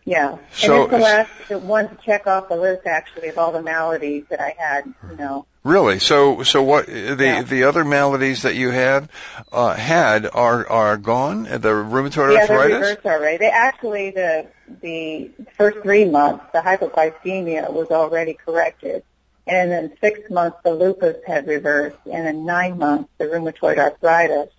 Yeah, 0.06 0.38
so, 0.52 0.84
and 0.84 0.84
it's 0.84 0.92
the 0.92 1.58
last 1.58 1.64
one 1.64 1.88
to 1.88 1.96
check 2.04 2.28
off 2.28 2.50
the 2.50 2.58
list 2.58 2.86
actually 2.86 3.30
of 3.30 3.38
all 3.38 3.54
the 3.54 3.62
maladies 3.62 4.26
that 4.30 4.42
I 4.42 4.54
had. 4.58 4.94
You 5.10 5.16
know. 5.16 5.46
Really? 5.64 6.00
So, 6.00 6.44
so 6.44 6.62
what 6.62 6.88
the 6.88 7.16
yeah. 7.18 7.42
the 7.42 7.64
other 7.64 7.86
maladies 7.86 8.42
that 8.42 8.56
you 8.56 8.70
had 8.70 9.08
uh, 9.52 9.74
had 9.74 10.26
are 10.26 10.68
are 10.68 10.98
gone? 10.98 11.44
The 11.44 11.70
rheumatoid 11.70 12.34
yeah, 12.34 12.42
arthritis. 12.42 12.72
Yeah, 12.72 12.80
reversed 12.80 13.06
already. 13.06 13.38
They 13.38 13.50
actually 13.50 14.12
the 14.12 14.48
the 14.82 15.32
first 15.58 15.80
three 15.84 16.04
months 16.04 16.44
the 16.52 16.60
hypoglycemia 16.60 17.72
was 17.72 17.88
already 17.92 18.34
corrected, 18.34 19.04
and 19.48 19.72
then 19.72 19.94
six 20.02 20.30
months 20.30 20.58
the 20.66 20.74
lupus 20.74 21.16
had 21.26 21.48
reversed, 21.48 22.00
and 22.12 22.26
then 22.26 22.46
nine 22.46 22.78
months 22.78 23.10
the 23.18 23.26
rheumatoid 23.26 23.78
arthritis. 23.78 24.50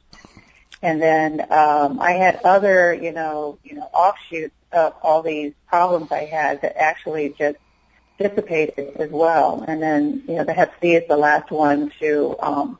And 0.81 1.01
then 1.01 1.41
um, 1.51 1.99
I 1.99 2.13
had 2.13 2.41
other, 2.45 2.93
you 2.93 3.11
know, 3.13 3.59
you 3.65 3.75
know, 3.75 3.89
offshoots 3.95 4.55
of 4.75 4.95
all 5.02 5.23
these 5.23 5.52
problems 5.69 6.11
I 6.11 6.25
had 6.25 6.62
that 6.62 6.76
actually 6.76 7.35
just 7.38 7.57
dissipated 8.19 8.97
as 8.97 9.11
well. 9.11 9.64
And 9.66 9.83
then, 9.83 10.23
you 10.28 10.37
know, 10.37 10.45
the 10.45 10.52
Hep 10.52 10.75
C 10.81 10.95
is 10.95 11.09
the 11.09 11.16
last 11.16 11.50
one 11.50 11.93
to 12.00 12.37
um, 12.40 12.78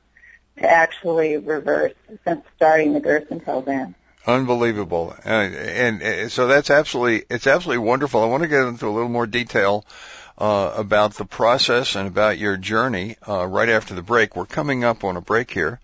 to 0.59 0.71
actually 0.71 1.37
reverse 1.37 1.95
since 2.25 2.45
starting 2.57 2.93
the 2.93 3.01
Gerson 3.01 3.41
program. 3.41 3.95
Unbelievable, 4.27 5.15
and, 5.23 5.55
and, 5.55 6.03
and 6.03 6.33
so 6.33 6.47
that's 6.47 6.71
absolutely 6.71 7.27
it's 7.29 7.47
absolutely 7.47 7.85
wonderful. 7.85 8.23
I 8.23 8.27
want 8.27 8.43
to 8.43 8.49
get 8.49 8.63
into 8.63 8.89
a 8.89 8.91
little 8.91 9.11
more 9.11 9.27
detail 9.27 9.85
uh, 10.39 10.73
about 10.77 11.15
the 11.15 11.27
process 11.27 11.95
and 11.95 12.09
about 12.09 12.39
your 12.39 12.57
journey 12.57 13.17
uh, 13.29 13.45
right 13.45 13.69
after 13.69 13.95
the 13.95 14.03
break. 14.03 14.35
We're 14.35 14.47
coming 14.47 14.83
up 14.83 15.05
on 15.05 15.19
a 15.19 15.21
break 15.21 15.51
here, 15.51 15.79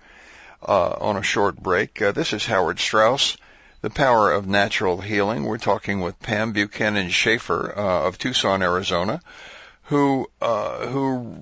uh, 0.67 0.91
on 1.01 1.19
a 1.19 1.23
short 1.23 1.57
break. 1.57 2.01
Uh, 2.01 2.13
this 2.13 2.33
is 2.33 2.47
Howard 2.47 2.81
Strauss 2.81 3.37
the 3.81 3.91
power 3.91 4.31
of 4.31 4.47
natural 4.47 5.01
healing. 5.01 5.45
We're 5.45 5.59
talking 5.59 6.01
with 6.01 6.21
Pam 6.21 6.53
Buchanan 6.53 7.09
Schaeffer 7.09 7.73
uh, 7.77 8.07
of 8.07 8.19
Tucson, 8.19 8.63
Arizona, 8.63 9.21
who 9.85 10.31
uh, 10.41 10.87
who 10.87 11.37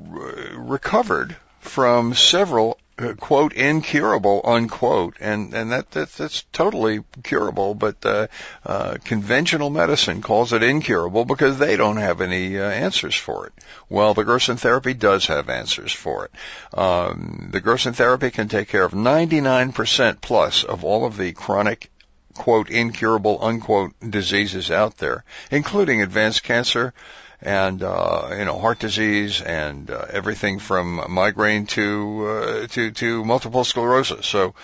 recovered 0.56 1.36
from 1.60 2.14
several 2.14 2.78
uh, 2.98 3.14
quote 3.14 3.52
incurable 3.52 4.40
unquote. 4.44 5.16
And 5.20 5.52
and 5.52 5.72
that, 5.72 5.90
that 5.92 6.12
that's 6.12 6.44
totally 6.52 7.00
curable 7.22 7.74
but 7.74 7.96
uh, 8.06 8.28
uh, 8.64 8.96
conventional 9.04 9.70
medicine 9.70 10.22
calls 10.22 10.52
it 10.52 10.62
incurable 10.62 11.24
because 11.24 11.58
they 11.58 11.76
don't 11.76 11.96
have 11.96 12.20
any 12.20 12.58
uh, 12.58 12.62
answers 12.62 13.14
for 13.14 13.46
it. 13.46 13.52
Well 13.88 14.14
the 14.14 14.24
gerson 14.24 14.56
therapy 14.56 14.94
does 14.94 15.26
have 15.26 15.48
answers 15.48 15.92
for 15.92 16.26
it. 16.26 16.78
Um, 16.78 17.48
the 17.50 17.60
gerson 17.60 17.94
therapy 17.94 18.30
can 18.30 18.48
take 18.48 18.68
care 18.68 18.84
of 18.84 18.92
99% 18.92 20.20
plus 20.20 20.64
of 20.64 20.84
all 20.84 21.04
of 21.04 21.16
the 21.16 21.32
chronic 21.32 21.90
quote 22.34 22.70
incurable 22.70 23.38
unquote 23.42 23.92
diseases 24.08 24.70
out 24.70 24.98
there, 24.98 25.24
including 25.50 26.02
advanced 26.02 26.42
cancer 26.42 26.92
and 27.40 27.82
uh, 27.82 28.28
you 28.36 28.44
know 28.44 28.58
heart 28.58 28.78
disease 28.78 29.40
and 29.40 29.90
uh, 29.90 30.06
everything 30.10 30.58
from 30.58 31.04
migraine 31.08 31.66
to 31.66 32.26
uh, 32.26 32.66
to 32.68 32.90
to 32.90 33.24
multiple 33.24 33.64
sclerosis. 33.64 34.26
So 34.26 34.54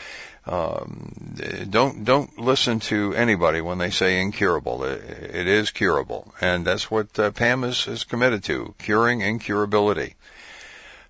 um, 0.47 1.37
don't 1.71 2.05
don't 2.05 2.39
listen 2.39 2.81
to 2.81 3.15
anybody 3.15 3.61
when 3.61 3.79
they 3.79 3.91
say 3.91 4.21
incurable. 4.21 4.85
it, 4.85 5.03
it 5.03 5.47
is 5.47 5.71
curable, 5.71 6.35
and 6.41 6.67
that's 6.67 6.91
what 6.91 7.19
uh, 7.19 7.31
Pam 7.31 7.65
is, 7.65 7.87
is 7.87 8.05
committed 8.05 8.45
to: 8.45 8.75
curing 8.79 9.21
incurability. 9.21 10.15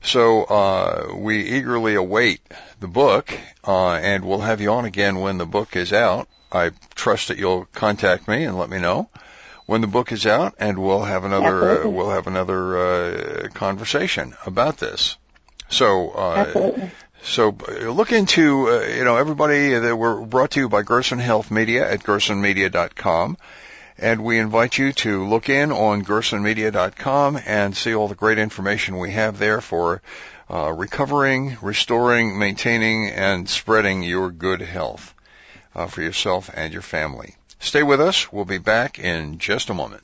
So 0.02 0.44
uh, 0.44 1.14
we 1.16 1.42
eagerly 1.42 1.94
await 1.94 2.42
the 2.78 2.88
book, 2.88 3.32
uh, 3.66 3.94
and 3.94 4.22
we'll 4.24 4.40
have 4.40 4.60
you 4.60 4.70
on 4.70 4.84
again 4.84 5.18
when 5.18 5.38
the 5.38 5.46
book 5.46 5.76
is 5.76 5.94
out. 5.94 6.28
I 6.54 6.70
trust 6.94 7.28
that 7.28 7.38
you'll 7.38 7.66
contact 7.72 8.28
me 8.28 8.44
and 8.44 8.56
let 8.56 8.70
me 8.70 8.78
know 8.78 9.08
when 9.66 9.80
the 9.80 9.86
book 9.86 10.12
is 10.12 10.26
out, 10.26 10.54
and 10.58 10.78
we'll 10.78 11.02
have 11.02 11.24
another 11.24 11.84
uh, 11.84 11.88
we'll 11.88 12.10
have 12.10 12.26
another 12.26 12.78
uh, 12.78 13.48
conversation 13.54 14.34
about 14.46 14.78
this. 14.78 15.16
So. 15.68 16.10
Uh, 16.10 16.88
so 17.22 17.56
uh, 17.66 17.88
look 17.88 18.12
into, 18.12 18.68
uh, 18.68 18.80
you 18.82 19.02
know, 19.02 19.16
everybody 19.16 19.70
that 19.70 19.96
we're 19.96 20.20
brought 20.26 20.50
to 20.52 20.60
you 20.60 20.68
by 20.68 20.82
Gerson 20.82 21.18
Health 21.18 21.50
Media 21.50 21.90
at 21.90 22.00
gersonmedia.com. 22.00 23.38
And 23.96 24.22
we 24.22 24.38
invite 24.38 24.76
you 24.76 24.92
to 24.92 25.26
look 25.26 25.48
in 25.48 25.72
on 25.72 26.04
gersonmedia.com 26.04 27.38
and 27.46 27.74
see 27.74 27.94
all 27.94 28.08
the 28.08 28.14
great 28.14 28.38
information 28.38 28.98
we 28.98 29.12
have 29.12 29.38
there 29.38 29.62
for 29.62 30.02
uh, 30.50 30.70
recovering, 30.72 31.56
restoring, 31.62 32.38
maintaining, 32.38 33.08
and 33.08 33.48
spreading 33.48 34.02
your 34.02 34.30
good 34.30 34.60
health 34.60 35.13
uh, 35.74 35.86
for 35.86 36.02
yourself 36.02 36.50
and 36.54 36.72
your 36.72 36.82
family. 36.82 37.36
Stay 37.58 37.82
with 37.82 38.00
us. 38.00 38.32
We'll 38.32 38.44
be 38.44 38.58
back 38.58 38.98
in 38.98 39.38
just 39.38 39.70
a 39.70 39.74
moment. 39.74 40.02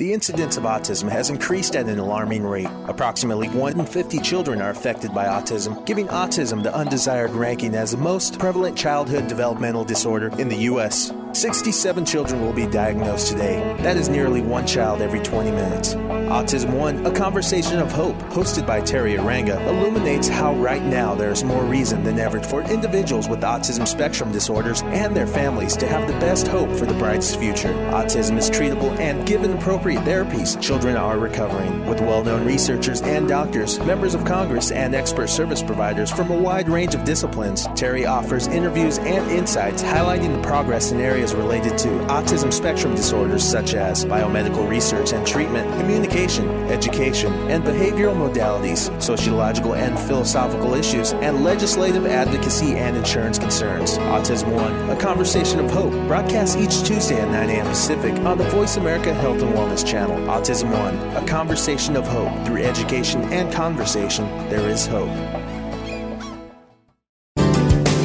The 0.00 0.14
incidence 0.14 0.56
of 0.56 0.64
autism 0.64 1.10
has 1.10 1.28
increased 1.28 1.76
at 1.76 1.86
an 1.86 1.98
alarming 1.98 2.42
rate. 2.42 2.70
Approximately 2.88 3.50
1 3.50 3.78
in 3.78 3.84
50 3.84 4.18
children 4.20 4.62
are 4.62 4.70
affected 4.70 5.12
by 5.12 5.26
autism, 5.26 5.84
giving 5.84 6.08
autism 6.08 6.62
the 6.62 6.74
undesired 6.74 7.32
ranking 7.32 7.74
as 7.74 7.90
the 7.90 7.98
most 7.98 8.38
prevalent 8.38 8.78
childhood 8.78 9.28
developmental 9.28 9.84
disorder 9.84 10.28
in 10.40 10.48
the 10.48 10.56
U.S. 10.56 11.12
67 11.32 12.06
children 12.06 12.40
will 12.40 12.54
be 12.54 12.66
diagnosed 12.66 13.28
today. 13.28 13.76
That 13.82 13.98
is 13.98 14.08
nearly 14.08 14.40
one 14.40 14.66
child 14.66 15.02
every 15.02 15.20
20 15.20 15.50
minutes. 15.50 15.94
Autism 15.94 16.74
One, 16.76 17.04
a 17.06 17.12
conversation 17.12 17.78
of 17.78 17.90
hope, 17.92 18.16
hosted 18.30 18.66
by 18.66 18.80
Teri 18.80 19.18
Arranga, 19.18 19.60
illuminates 19.66 20.28
how 20.28 20.54
right 20.54 20.82
now 20.82 21.14
there 21.14 21.30
is 21.30 21.44
more 21.44 21.64
reason 21.64 22.04
than 22.04 22.18
ever 22.18 22.40
for 22.40 22.62
individuals 22.62 23.28
with 23.28 23.40
autism 23.40 23.86
spectrum 23.86 24.32
disorders 24.32 24.82
and 24.82 25.14
their 25.14 25.26
families 25.26 25.76
to 25.76 25.86
have 25.86 26.06
the 26.06 26.18
best 26.20 26.46
hope 26.46 26.70
for 26.76 26.86
the 26.86 26.94
brightest 26.94 27.38
future. 27.38 27.72
Autism 27.90 28.38
is 28.38 28.48
treatable, 28.48 28.96
and 28.98 29.26
given 29.26 29.52
appropriate 29.52 29.89
therapies, 29.96 30.60
children 30.60 30.96
are 30.96 31.18
recovering. 31.18 31.86
With 31.86 32.00
well 32.00 32.24
known 32.24 32.46
researchers 32.46 33.02
and 33.02 33.28
doctors, 33.28 33.78
members 33.80 34.14
of 34.14 34.24
Congress, 34.24 34.70
and 34.70 34.94
expert 34.94 35.28
service 35.28 35.62
providers 35.62 36.10
from 36.10 36.30
a 36.30 36.36
wide 36.36 36.68
range 36.68 36.94
of 36.94 37.04
disciplines, 37.04 37.66
Terry 37.74 38.06
offers 38.06 38.46
interviews 38.46 38.98
and 38.98 39.30
insights 39.30 39.82
highlighting 39.82 40.34
the 40.34 40.42
progress 40.42 40.92
in 40.92 41.00
areas 41.00 41.34
related 41.34 41.78
to 41.78 41.88
autism 42.08 42.52
spectrum 42.52 42.94
disorders 42.94 43.44
such 43.44 43.74
as 43.74 44.04
biomedical 44.04 44.68
research 44.68 45.12
and 45.12 45.26
treatment, 45.26 45.68
communication 45.80 46.48
education, 46.70 47.32
and 47.50 47.64
behavioral 47.64 48.14
modalities, 48.14 48.90
sociological 49.02 49.74
and 49.74 49.98
philosophical 49.98 50.74
issues, 50.74 51.12
and 51.14 51.44
legislative 51.44 52.06
advocacy 52.06 52.76
and 52.76 52.96
insurance 52.96 53.38
concerns. 53.38 53.98
Autism 53.98 54.52
One, 54.52 54.90
a 54.90 55.00
conversation 55.00 55.60
of 55.60 55.70
hope, 55.70 55.92
broadcasts 56.06 56.56
each 56.56 56.82
Tuesday 56.86 57.20
at 57.20 57.28
9 57.28 57.50
a.m. 57.50 57.66
Pacific 57.66 58.14
on 58.20 58.38
the 58.38 58.44
Voice 58.44 58.76
America 58.76 59.12
Health 59.14 59.42
and 59.42 59.52
Wellness 59.54 59.79
Channel. 59.82 60.16
Autism 60.28 60.70
One, 60.72 60.96
a 61.16 61.26
conversation 61.26 61.96
of 61.96 62.06
hope. 62.06 62.46
Through 62.46 62.62
education 62.62 63.22
and 63.32 63.52
conversation, 63.52 64.26
there 64.48 64.68
is 64.68 64.86
hope. 64.86 65.10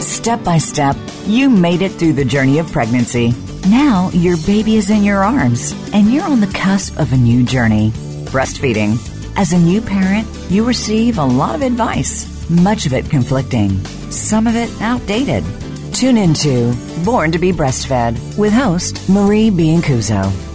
Step 0.01 0.43
by 0.43 0.57
step, 0.57 0.95
you 1.25 1.49
made 1.49 1.81
it 1.81 1.91
through 1.91 2.13
the 2.13 2.25
journey 2.25 2.59
of 2.59 2.71
pregnancy. 2.71 3.33
Now 3.67 4.09
your 4.13 4.37
baby 4.45 4.75
is 4.75 4.89
in 4.89 5.03
your 5.03 5.23
arms, 5.23 5.73
and 5.93 6.11
you're 6.11 6.23
on 6.23 6.39
the 6.41 6.47
cusp 6.47 6.99
of 6.99 7.13
a 7.13 7.17
new 7.17 7.43
journey 7.43 7.91
breastfeeding. 8.35 8.97
As 9.37 9.53
a 9.53 9.57
new 9.57 9.81
parent, 9.81 10.27
you 10.49 10.65
receive 10.65 11.17
a 11.17 11.23
lot 11.23 11.55
of 11.55 11.61
advice, 11.61 12.49
much 12.49 12.85
of 12.85 12.93
it 12.93 13.09
conflicting, 13.09 13.83
some 14.11 14.45
of 14.45 14.55
it 14.55 14.69
outdated. 14.81 15.43
Tune 15.93 16.17
into 16.17 16.75
Born 17.05 17.31
to 17.31 17.39
be 17.39 17.53
Breastfed 17.53 18.37
with 18.37 18.51
host 18.51 19.07
Marie 19.07 19.49
Biancuzzo 19.49 20.54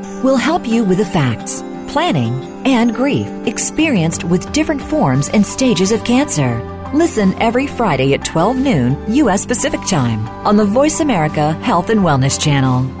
will 0.23 0.37
help 0.37 0.67
you 0.67 0.83
with 0.83 0.99
the 0.99 1.05
facts, 1.05 1.61
planning, 1.87 2.33
and 2.65 2.93
grief 2.93 3.27
experienced 3.47 4.23
with 4.23 4.51
different 4.53 4.81
forms 4.81 5.29
and 5.29 5.45
stages 5.45 5.91
of 5.91 6.03
cancer. 6.03 6.61
Listen 6.93 7.33
every 7.41 7.67
Friday 7.67 8.13
at 8.13 8.25
12 8.25 8.57
noon 8.57 9.15
U.S. 9.15 9.45
Pacific 9.45 9.81
Time 9.87 10.27
on 10.45 10.57
the 10.57 10.65
Voice 10.65 10.99
America 10.99 11.53
Health 11.63 11.89
and 11.89 12.01
Wellness 12.01 12.39
Channel. 12.39 13.00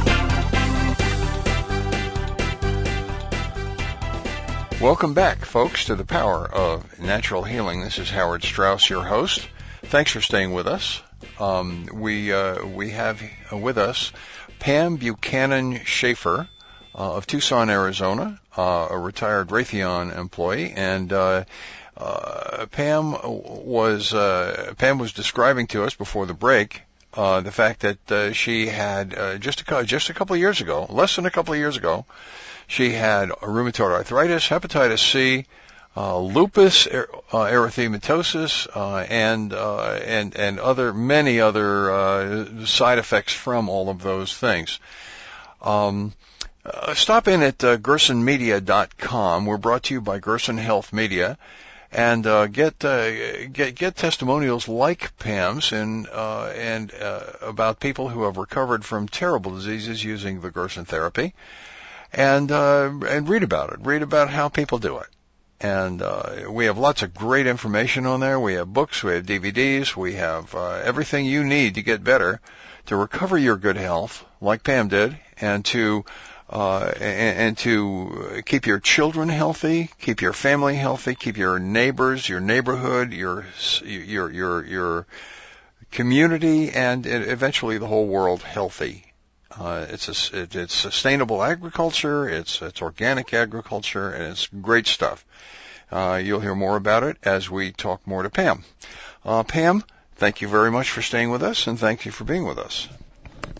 Welcome 4.81 5.13
back, 5.13 5.45
folks, 5.45 5.85
to 5.85 5.95
the 5.95 6.03
power 6.03 6.43
of 6.43 6.99
natural 6.99 7.43
healing. 7.43 7.81
This 7.81 7.99
is 7.99 8.09
Howard 8.09 8.41
Strauss, 8.41 8.89
your 8.89 9.03
host. 9.03 9.47
Thanks 9.83 10.11
for 10.11 10.21
staying 10.21 10.53
with 10.53 10.65
us. 10.65 11.03
Um, 11.39 11.87
we 11.93 12.33
uh, 12.33 12.65
we 12.65 12.89
have 12.89 13.21
with 13.51 13.77
us 13.77 14.11
Pam 14.57 14.95
Buchanan 14.95 15.85
Schaeffer 15.85 16.49
uh, 16.95 17.15
of 17.15 17.27
Tucson, 17.27 17.69
Arizona, 17.69 18.39
uh, 18.57 18.87
a 18.89 18.97
retired 18.97 19.49
Raytheon 19.49 20.17
employee, 20.17 20.73
and 20.75 21.13
uh, 21.13 21.43
uh, 21.95 22.65
Pam 22.71 23.11
was 23.21 24.15
uh, 24.15 24.73
Pam 24.79 24.97
was 24.97 25.13
describing 25.13 25.67
to 25.67 25.83
us 25.83 25.93
before 25.93 26.25
the 26.25 26.33
break 26.33 26.81
the 27.13 27.51
fact 27.51 27.81
that 27.81 28.33
she 28.33 28.65
had 28.65 29.39
just 29.41 29.61
a 29.61 29.83
just 29.83 30.09
a 30.09 30.15
couple 30.15 30.33
of 30.33 30.39
years 30.39 30.59
ago, 30.59 30.87
less 30.89 31.17
than 31.17 31.27
a 31.27 31.31
couple 31.31 31.53
of 31.53 31.59
years 31.59 31.77
ago 31.77 32.03
she 32.71 32.93
had 32.93 33.27
rheumatoid 33.41 33.91
arthritis, 33.91 34.47
hepatitis 34.47 34.99
C, 34.99 35.45
uh, 35.97 36.17
lupus 36.17 36.87
er, 36.87 37.09
uh, 37.33 37.39
erythematosus, 37.39 38.65
uh, 38.73 39.05
and 39.09 39.51
uh, 39.51 39.99
and 40.05 40.33
and 40.37 40.57
other 40.57 40.93
many 40.93 41.41
other 41.41 41.91
uh, 41.91 42.65
side 42.65 42.97
effects 42.97 43.33
from 43.33 43.67
all 43.67 43.89
of 43.89 44.01
those 44.01 44.33
things. 44.33 44.79
Um, 45.61 46.13
uh, 46.65 46.93
stop 46.93 47.27
in 47.27 47.43
at 47.43 47.57
gersonmedia.com. 47.57 49.45
We're 49.45 49.57
brought 49.57 49.83
to 49.83 49.95
you 49.95 49.99
by 49.99 50.19
Gerson 50.19 50.57
Health 50.57 50.93
Media, 50.93 51.37
and 51.91 52.23
get 52.53 52.79
get 52.79 53.75
get 53.75 53.95
testimonials 53.97 54.69
like 54.69 55.17
Pam's 55.17 55.73
and 55.73 56.07
and 56.07 56.93
about 57.41 57.81
people 57.81 58.07
who 58.07 58.23
have 58.23 58.37
recovered 58.37 58.85
from 58.85 59.09
terrible 59.09 59.55
diseases 59.55 60.01
using 60.01 60.39
the 60.39 60.51
Gerson 60.51 60.85
therapy 60.85 61.33
and 62.13 62.51
uh, 62.51 62.91
and 63.07 63.29
read 63.29 63.43
about 63.43 63.71
it. 63.73 63.79
Read 63.81 64.01
about 64.01 64.29
how 64.29 64.49
people 64.49 64.77
do 64.77 64.97
it. 64.97 65.07
And 65.59 66.01
uh, 66.01 66.49
we 66.49 66.65
have 66.65 66.77
lots 66.77 67.03
of 67.03 67.13
great 67.13 67.45
information 67.45 68.07
on 68.07 68.19
there. 68.19 68.39
We 68.39 68.53
have 68.55 68.73
books, 68.73 69.03
we 69.03 69.13
have 69.13 69.25
DVDs, 69.25 69.95
we 69.95 70.13
have 70.13 70.55
uh, 70.55 70.81
everything 70.83 71.25
you 71.25 71.43
need 71.43 71.75
to 71.75 71.83
get 71.83 72.03
better, 72.03 72.41
to 72.87 72.95
recover 72.95 73.37
your 73.37 73.57
good 73.57 73.77
health, 73.77 74.25
like 74.41 74.63
Pam 74.63 74.87
did, 74.87 75.17
and 75.39 75.63
to 75.65 76.03
uh, 76.49 76.91
and, 76.95 77.37
and 77.39 77.57
to 77.59 78.41
keep 78.45 78.65
your 78.65 78.79
children 78.79 79.29
healthy, 79.29 79.89
keep 79.99 80.21
your 80.21 80.33
family 80.33 80.75
healthy, 80.75 81.13
keep 81.15 81.37
your 81.37 81.59
neighbors, 81.59 82.27
your 82.27 82.41
neighborhood, 82.41 83.13
your 83.13 83.45
your 83.83 84.31
your 84.31 84.65
your 84.65 85.07
community, 85.91 86.71
and 86.71 87.05
eventually 87.05 87.77
the 87.77 87.87
whole 87.87 88.07
world 88.07 88.41
healthy 88.41 89.10
uh, 89.59 89.85
it's 89.89 90.31
a, 90.31 90.41
it, 90.41 90.55
it's 90.55 90.73
sustainable 90.73 91.43
agriculture. 91.43 92.29
It's 92.29 92.61
it's 92.61 92.81
organic 92.81 93.33
agriculture, 93.33 94.09
and 94.09 94.23
it's 94.23 94.47
great 94.47 94.87
stuff. 94.87 95.25
Uh, 95.91 96.21
you'll 96.23 96.39
hear 96.39 96.55
more 96.55 96.77
about 96.77 97.03
it 97.03 97.17
as 97.23 97.49
we 97.49 97.71
talk 97.71 98.05
more 98.07 98.23
to 98.23 98.29
Pam. 98.29 98.63
Uh, 99.25 99.43
Pam, 99.43 99.83
thank 100.15 100.41
you 100.41 100.47
very 100.47 100.71
much 100.71 100.89
for 100.89 101.01
staying 101.01 101.31
with 101.31 101.43
us, 101.43 101.67
and 101.67 101.77
thank 101.77 102.05
you 102.05 102.11
for 102.11 102.23
being 102.23 102.45
with 102.45 102.57
us. 102.57 102.87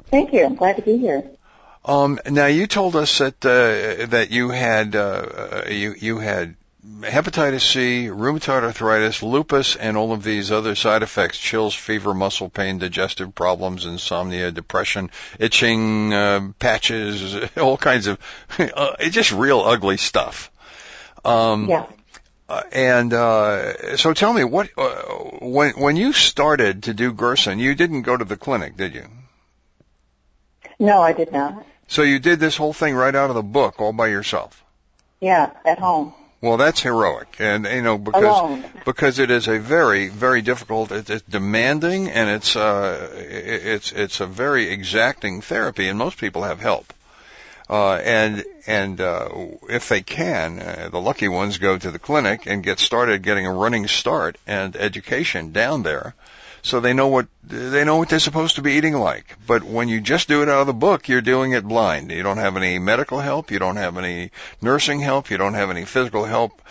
Thank 0.10 0.34
you. 0.34 0.46
I'm 0.46 0.56
glad 0.56 0.78
to 0.78 0.82
be 0.82 0.98
here. 0.98 1.24
Um, 1.84 2.20
now 2.30 2.46
you 2.46 2.68
told 2.68 2.96
us 2.96 3.18
that 3.18 3.46
uh, 3.46 4.06
that 4.08 4.32
you 4.32 4.50
had 4.50 4.96
uh, 4.96 5.64
you 5.70 5.96
you 5.98 6.20
had 6.20 6.56
hepatitis 6.86 7.62
C, 7.62 8.08
rheumatoid 8.08 8.64
arthritis, 8.64 9.22
lupus, 9.22 9.76
and 9.76 9.98
all 9.98 10.14
of 10.14 10.24
these 10.24 10.52
other 10.52 10.76
side 10.76 11.04
effects, 11.04 11.38
chills, 11.38 11.76
fever, 11.76 12.14
muscle 12.14 12.50
pain, 12.50 12.80
digestive 12.80 13.36
problems, 13.36 13.86
insomnia, 13.86 14.52
depression, 14.52 15.12
itching, 15.40 16.14
uh, 16.14 16.52
patches, 16.60 17.36
all 17.58 17.78
kinds 17.78 18.08
of, 18.08 18.20
uh, 18.60 18.96
just 19.10 19.32
real 19.32 19.60
ugly 19.60 19.98
stuff. 19.98 20.52
Um, 21.24 21.70
yeah. 21.70 21.86
Uh, 22.50 22.64
and 22.74 23.14
uh, 23.14 23.96
so 23.96 24.14
tell 24.14 24.34
me 24.34 24.44
what 24.44 24.70
uh, 24.78 25.04
when 25.42 25.72
when 25.72 25.96
you 25.96 26.12
started 26.12 26.84
to 26.84 26.94
do 26.94 27.14
Gerson, 27.14 27.60
you 27.60 27.76
didn't 27.76 28.02
go 28.02 28.18
to 28.18 28.26
the 28.26 28.36
clinic, 28.36 28.76
did 28.76 28.94
you? 28.94 29.06
No, 30.78 31.02
I 31.02 31.14
did 31.14 31.32
not. 31.32 31.66
So 31.88 32.02
you 32.02 32.20
did 32.20 32.42
this 32.42 32.58
whole 32.58 32.74
thing 32.74 32.94
right 32.94 33.16
out 33.16 33.30
of 33.30 33.38
the 33.38 33.44
book, 33.44 33.80
all 33.80 33.94
by 33.94 34.08
yourself. 34.08 34.62
Yeah, 35.22 35.52
at 35.64 35.80
home. 35.80 36.14
Well, 36.42 36.58
that's 36.58 36.82
heroic, 36.82 37.36
and 37.38 37.66
you 37.66 37.84
know 37.84 38.00
because 38.00 38.40
Alone. 38.40 38.64
because 38.84 39.20
it 39.20 39.30
is 39.30 39.48
a 39.48 39.60
very 39.60 40.08
very 40.08 40.42
difficult, 40.42 40.92
it's, 40.92 41.10
it's 41.10 41.22
demanding, 41.24 42.10
and 42.10 42.30
it's 42.32 42.56
uh 42.56 43.10
it's 43.14 43.92
it's 43.92 44.22
a 44.22 44.26
very 44.26 44.70
exacting 44.70 45.42
therapy, 45.42 45.88
and 45.88 46.00
most 46.00 46.18
people 46.18 46.42
have 46.42 46.60
help. 46.60 46.94
Uh, 47.70 47.94
and 48.04 48.44
and 48.66 49.00
uh, 49.00 49.30
if 49.70 49.88
they 49.88 50.02
can, 50.02 50.60
uh, 50.60 50.90
the 50.92 51.00
lucky 51.00 51.28
ones 51.28 51.58
go 51.58 51.78
to 51.78 51.92
the 51.92 52.00
clinic 52.00 52.46
and 52.46 52.64
get 52.64 52.80
started 52.80 53.22
getting 53.22 53.46
a 53.46 53.54
running 53.54 53.88
start 53.88 54.36
and 54.46 54.76
education 54.76 55.52
down 55.52 55.84
there, 55.84 56.16
so 56.64 56.80
they 56.80 56.94
know 56.94 57.08
what 57.08 57.28
they 57.44 57.84
know 57.84 57.98
what 57.98 58.10
they're 58.10 58.20
supposed 58.20 58.56
to 58.56 58.62
be 58.62 58.74
eating 58.74 58.94
like. 58.94 59.38
But 59.48 59.64
when 59.64 59.90
you 59.90 60.02
just 60.02 60.28
do 60.28 60.44
it 60.44 60.50
out 60.50 60.62
of 60.62 60.68
the 60.68 60.74
book, 60.74 61.08
you're 61.08 61.22
doing 61.22 61.54
it 61.54 61.68
blind. 61.68 62.12
You 62.12 62.24
don't 62.24 62.38
have 62.38 62.58
any 62.58 62.80
medical 62.80 63.20
help. 63.20 63.52
You 63.52 63.60
don't 63.60 63.78
have 63.78 63.98
any 63.98 64.32
nursing 64.62 65.00
help. 65.00 65.30
You 65.30 65.38
don't 65.38 65.56
have 65.56 65.70
any 65.70 65.86
physical 65.86 66.26
help. 66.26 66.62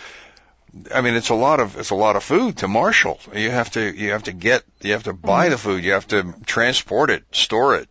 I 0.94 1.00
mean, 1.00 1.14
it's 1.14 1.30
a 1.30 1.34
lot 1.34 1.60
of 1.60 1.76
it's 1.76 1.90
a 1.90 1.96
lot 1.96 2.16
of 2.16 2.22
food 2.22 2.58
to 2.58 2.68
marshal. 2.68 3.18
You 3.34 3.50
have 3.50 3.70
to 3.72 3.80
you 3.80 4.12
have 4.12 4.24
to 4.24 4.32
get 4.32 4.62
you 4.80 4.92
have 4.92 5.04
to 5.04 5.12
buy 5.12 5.48
the 5.48 5.58
food. 5.58 5.82
You 5.82 5.92
have 5.92 6.06
to 6.08 6.34
transport 6.46 7.10
it, 7.10 7.24
store 7.32 7.76
it, 7.76 7.88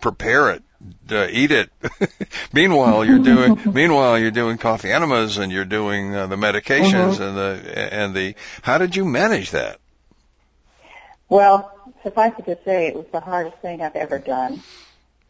prepare 0.00 0.50
it, 0.50 0.62
uh, 1.10 1.28
eat 1.30 1.52
it. 1.52 1.70
meanwhile, 2.52 3.04
you're 3.04 3.20
doing 3.20 3.60
meanwhile 3.72 4.18
you're 4.18 4.32
doing 4.32 4.58
coffee 4.58 4.90
enemas 4.90 5.38
and 5.38 5.52
you're 5.52 5.64
doing 5.64 6.14
uh, 6.14 6.26
the 6.26 6.36
medications 6.36 7.20
and 7.20 7.36
the 7.36 7.94
and 7.94 8.14
the. 8.14 8.34
How 8.62 8.78
did 8.78 8.96
you 8.96 9.04
manage 9.04 9.52
that? 9.52 9.78
Well, 11.28 11.72
suffice 12.02 12.32
it 12.38 12.46
to 12.46 12.58
say, 12.64 12.86
it 12.86 12.94
was 12.94 13.06
the 13.12 13.20
hardest 13.20 13.58
thing 13.58 13.82
I've 13.82 13.96
ever 13.96 14.18
done. 14.18 14.62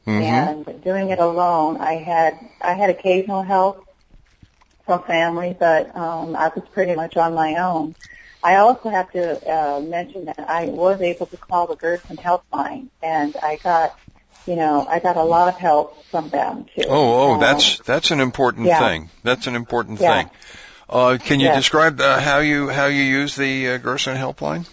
Mhm. 0.06 0.22
And 0.66 0.82
doing 0.84 1.10
it 1.10 1.18
alone, 1.18 1.78
I 1.78 1.94
had 1.94 2.38
I 2.60 2.74
had 2.74 2.90
occasional 2.90 3.42
help 3.42 3.86
from 4.84 5.02
family, 5.02 5.56
but 5.58 5.94
um, 5.96 6.36
I 6.36 6.48
was 6.54 6.64
pretty 6.72 6.94
much 6.94 7.16
on 7.16 7.34
my 7.34 7.56
own. 7.56 7.94
I 8.42 8.56
also 8.56 8.88
have 8.90 9.10
to 9.12 9.40
uh, 9.52 9.80
mention 9.80 10.26
that 10.26 10.38
I 10.48 10.66
was 10.66 11.00
able 11.00 11.26
to 11.26 11.36
call 11.36 11.66
the 11.66 11.74
Gerson 11.74 12.16
Helpline, 12.16 12.88
and 13.02 13.34
I 13.42 13.58
got, 13.64 13.98
you 14.46 14.54
know, 14.54 14.86
I 14.88 15.00
got 15.00 15.16
a 15.16 15.24
lot 15.24 15.48
of 15.48 15.58
help 15.58 16.06
from 16.10 16.28
them 16.30 16.66
too. 16.74 16.84
Oh, 16.88 17.30
oh, 17.30 17.34
Um, 17.34 17.40
that's 17.40 17.78
that's 17.80 18.10
an 18.12 18.20
important 18.20 18.68
yeah. 18.68 18.78
thing. 18.78 19.10
That's 19.24 19.48
an 19.48 19.56
important 19.56 20.00
Yeah. 20.00 20.22
thing. 20.22 20.30
Uh, 20.88 21.18
can 21.20 21.40
you 21.40 21.48
Yeah. 21.48 21.56
describe 21.56 22.00
uh, 22.00 22.20
how 22.20 22.38
you 22.38 22.68
how 22.68 22.86
you 22.86 23.02
use 23.02 23.34
the 23.34 23.70
uh, 23.70 23.78
Gerson 23.78 24.16
helpline? 24.16 24.66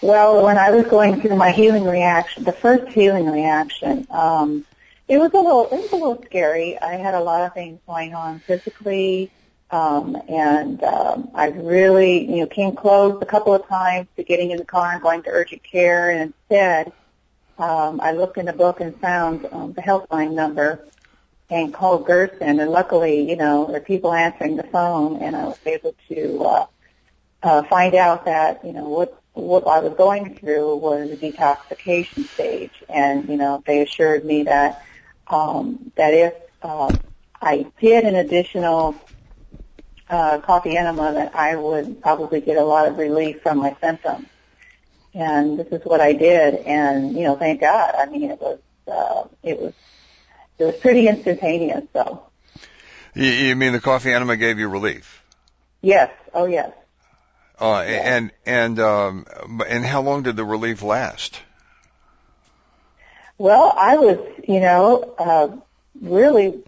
Well, 0.00 0.44
when 0.44 0.58
I 0.58 0.70
was 0.70 0.86
going 0.86 1.20
through 1.20 1.34
my 1.34 1.50
healing 1.50 1.84
reaction, 1.84 2.44
the 2.44 2.52
first 2.52 2.92
healing 2.92 3.28
reaction, 3.28 4.06
um, 4.10 4.64
it 5.08 5.18
was 5.18 5.32
a 5.32 5.38
little, 5.38 5.64
it 5.66 5.72
was 5.72 5.90
a 5.90 5.96
little 5.96 6.22
scary. 6.24 6.78
I 6.78 6.94
had 6.94 7.14
a 7.14 7.20
lot 7.20 7.42
of 7.42 7.52
things 7.52 7.80
going 7.84 8.14
on 8.14 8.38
physically, 8.46 9.32
um, 9.72 10.16
and 10.28 10.82
um, 10.84 11.30
I 11.34 11.48
really, 11.48 12.30
you 12.30 12.40
know, 12.40 12.46
came 12.46 12.76
close 12.76 13.18
a 13.20 13.26
couple 13.26 13.52
of 13.52 13.66
times 13.66 14.06
to 14.16 14.22
getting 14.22 14.52
in 14.52 14.58
the 14.58 14.64
car 14.64 14.92
and 14.92 15.02
going 15.02 15.24
to 15.24 15.30
urgent 15.30 15.64
care, 15.64 16.10
and 16.10 16.32
instead, 16.32 16.92
um, 17.58 18.00
I 18.00 18.12
looked 18.12 18.38
in 18.38 18.46
the 18.46 18.52
book 18.52 18.80
and 18.80 18.94
found 19.00 19.48
um, 19.50 19.72
the 19.72 19.82
helpline 19.82 20.32
number 20.32 20.84
and 21.50 21.74
called 21.74 22.06
Gerson, 22.06 22.60
and 22.60 22.70
luckily, 22.70 23.28
you 23.28 23.34
know, 23.34 23.64
there 23.64 23.80
were 23.80 23.84
people 23.84 24.12
answering 24.12 24.54
the 24.54 24.62
phone, 24.62 25.20
and 25.22 25.34
I 25.34 25.46
was 25.46 25.58
able 25.66 25.96
to. 26.08 26.44
Uh, 26.44 26.66
uh, 27.40 27.62
find 27.64 27.94
out 27.94 28.24
that 28.24 28.64
you 28.64 28.72
know 28.72 28.88
what 28.88 29.16
what 29.38 29.66
I 29.66 29.80
was 29.80 29.94
going 29.94 30.34
through 30.36 30.76
was 30.76 31.10
a 31.10 31.16
detoxification 31.16 32.32
stage, 32.34 32.72
and 32.88 33.28
you 33.28 33.36
know 33.36 33.62
they 33.66 33.82
assured 33.82 34.24
me 34.24 34.44
that 34.44 34.82
um, 35.28 35.92
that 35.96 36.14
if 36.14 36.34
uh, 36.62 36.92
I 37.40 37.66
did 37.80 38.04
an 38.04 38.14
additional 38.16 39.08
uh, 40.08 40.38
coffee 40.40 40.76
enema, 40.76 41.12
that 41.14 41.34
I 41.34 41.56
would 41.56 42.02
probably 42.02 42.40
get 42.40 42.56
a 42.56 42.64
lot 42.64 42.88
of 42.88 42.98
relief 42.98 43.42
from 43.42 43.58
my 43.58 43.76
symptoms. 43.80 44.26
And 45.14 45.58
this 45.58 45.68
is 45.68 45.82
what 45.84 46.00
I 46.00 46.12
did, 46.12 46.54
and 46.56 47.16
you 47.16 47.24
know, 47.24 47.36
thank 47.36 47.60
God. 47.60 47.94
I 47.96 48.06
mean, 48.06 48.30
it 48.30 48.40
was 48.40 48.60
uh, 48.86 49.24
it 49.42 49.58
was 49.60 49.72
it 50.58 50.64
was 50.64 50.76
pretty 50.76 51.08
instantaneous. 51.08 51.84
So 51.92 52.24
You, 53.14 53.30
you 53.30 53.56
mean 53.56 53.72
the 53.72 53.80
coffee 53.80 54.12
enema 54.12 54.36
gave 54.36 54.58
you 54.58 54.68
relief? 54.68 55.22
yes, 55.82 56.10
oh 56.34 56.46
yes. 56.46 56.72
Uh, 57.60 57.80
and 57.80 58.30
and 58.46 58.78
um, 58.78 59.26
and 59.66 59.84
how 59.84 60.00
long 60.00 60.22
did 60.22 60.36
the 60.36 60.44
relief 60.44 60.82
last? 60.82 61.40
Well, 63.36 63.72
I 63.76 63.96
was, 63.96 64.18
you 64.46 64.60
know, 64.60 65.14
uh, 65.18 65.48
really 66.00 66.62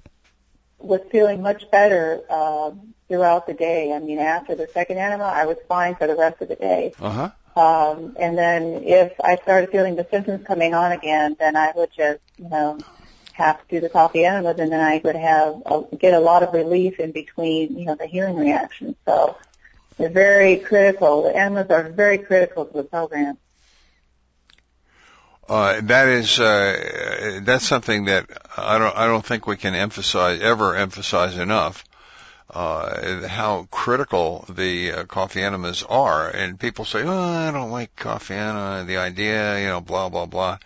was 0.78 1.00
feeling 1.10 1.42
much 1.42 1.70
better 1.70 2.20
uh, 2.28 2.70
throughout 3.08 3.46
the 3.46 3.54
day. 3.54 3.92
I 3.92 3.98
mean, 3.98 4.18
after 4.18 4.54
the 4.54 4.68
second 4.72 4.98
enema, 4.98 5.24
I 5.24 5.46
was 5.46 5.58
fine 5.68 5.96
for 5.96 6.06
the 6.06 6.16
rest 6.16 6.40
of 6.40 6.48
the 6.48 6.56
day. 6.56 6.92
Uh 7.00 7.10
huh. 7.10 7.30
Um, 7.60 8.16
and 8.18 8.38
then 8.38 8.84
if 8.84 9.12
I 9.22 9.36
started 9.36 9.70
feeling 9.70 9.96
the 9.96 10.06
symptoms 10.10 10.46
coming 10.46 10.72
on 10.74 10.92
again, 10.92 11.36
then 11.38 11.56
I 11.56 11.72
would 11.74 11.90
just, 11.96 12.20
you 12.38 12.48
know, 12.48 12.78
have 13.32 13.60
to 13.60 13.64
do 13.68 13.80
the 13.80 13.88
coffee 13.88 14.24
enemas, 14.24 14.58
and 14.58 14.70
then 14.70 14.80
I 14.80 15.00
would 15.02 15.16
have 15.16 15.62
uh, 15.66 15.80
get 15.98 16.14
a 16.14 16.20
lot 16.20 16.42
of 16.42 16.54
relief 16.54 17.00
in 17.00 17.10
between, 17.10 17.76
you 17.76 17.86
know, 17.86 17.96
the 17.96 18.06
healing 18.06 18.36
reactions. 18.36 18.94
So 19.04 19.36
they're 20.00 20.08
very 20.08 20.56
critical. 20.56 21.24
The 21.24 21.36
enemas 21.36 21.70
are 21.70 21.88
very 21.90 22.18
critical 22.18 22.64
to 22.64 22.72
the 22.72 22.84
program. 22.84 23.36
Uh, 25.48 25.80
that 25.82 26.08
is 26.08 26.38
uh, 26.38 27.40
that's 27.42 27.66
something 27.66 28.04
that 28.04 28.26
I 28.56 28.78
don't 28.78 28.96
I 28.96 29.06
don't 29.06 29.24
think 29.24 29.46
we 29.46 29.56
can 29.56 29.74
emphasize 29.74 30.40
ever 30.40 30.76
emphasize 30.76 31.36
enough. 31.36 31.84
Uh, 32.48 33.28
how 33.28 33.68
critical 33.70 34.44
the 34.48 34.92
uh, 34.92 35.04
coffee 35.04 35.42
enemas 35.42 35.84
are, 35.84 36.28
and 36.28 36.58
people 36.58 36.84
say, 36.84 37.02
"Oh, 37.02 37.48
I 37.48 37.50
don't 37.50 37.70
like 37.70 37.94
coffee 37.94 38.34
enema." 38.34 38.84
The 38.86 38.96
idea, 38.96 39.60
you 39.60 39.68
know, 39.68 39.80
blah 39.80 40.08
blah 40.08 40.26
blah. 40.26 40.58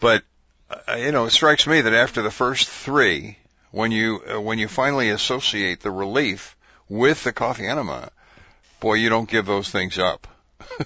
But 0.00 0.22
uh, 0.70 0.94
you 0.94 1.12
know, 1.12 1.26
it 1.26 1.30
strikes 1.30 1.66
me 1.66 1.80
that 1.80 1.92
after 1.92 2.22
the 2.22 2.30
first 2.30 2.68
three, 2.68 3.38
when 3.70 3.92
you 3.92 4.22
uh, 4.32 4.40
when 4.40 4.58
you 4.58 4.68
finally 4.68 5.10
associate 5.10 5.80
the 5.80 5.90
relief 5.90 6.56
with 6.88 7.24
the 7.24 7.32
coffee 7.32 7.66
enema, 7.66 8.10
boy, 8.82 8.94
you 8.94 9.08
don't 9.08 9.28
give 9.28 9.46
those 9.46 9.70
things 9.70 9.98
up. 9.98 10.26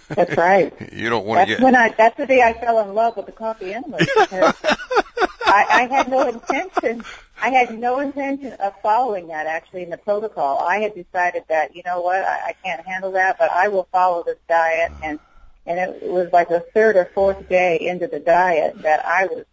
That's 0.09 0.37
right. 0.37 0.73
you 0.93 1.11
don't 1.11 1.27
want 1.27 1.41
to 1.41 1.47
get. 1.47 1.61
when 1.61 1.75
I. 1.75 1.89
That's 1.89 2.17
the 2.17 2.27
day 2.27 2.43
I 2.43 2.53
fell 2.53 2.79
in 2.81 2.95
love 2.95 3.17
with 3.17 3.27
the 3.27 3.33
coffee 3.33 3.73
enemas 3.73 4.07
because 4.15 4.55
I, 5.45 5.67
I 5.69 5.89
had 5.91 6.09
no 6.09 6.29
intention. 6.29 7.05
I 7.41 7.51
had 7.51 7.77
no 7.79 8.01
intention 8.01 8.53
of 8.53 8.75
following 8.83 9.29
that 9.29 9.47
actually 9.47 9.83
in 9.83 9.91
the 9.91 9.97
protocol. 9.97 10.59
I 10.59 10.79
had 10.79 10.95
decided 10.95 11.45
that 11.49 11.75
you 11.75 11.83
know 11.85 12.01
what 12.03 12.23
I, 12.23 12.49
I 12.49 12.55
can't 12.65 12.87
handle 12.87 13.13
that, 13.13 13.39
but 13.39 13.51
I 13.51 13.69
will 13.69 13.89
follow 13.91 14.23
this 14.25 14.39
diet. 14.49 14.93
And 15.03 15.19
and 15.65 15.79
it 15.79 16.03
was 16.03 16.29
like 16.33 16.49
the 16.49 16.65
third 16.75 16.97
or 16.97 17.11
fourth 17.15 17.49
day 17.49 17.79
into 17.81 18.07
the 18.07 18.21
diet 18.21 18.83
that 18.83 19.05
I 19.05 19.27
was 19.27 19.45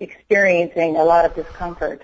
experiencing 0.00 0.96
a 0.96 1.04
lot 1.04 1.24
of 1.24 1.34
discomfort. 1.34 2.02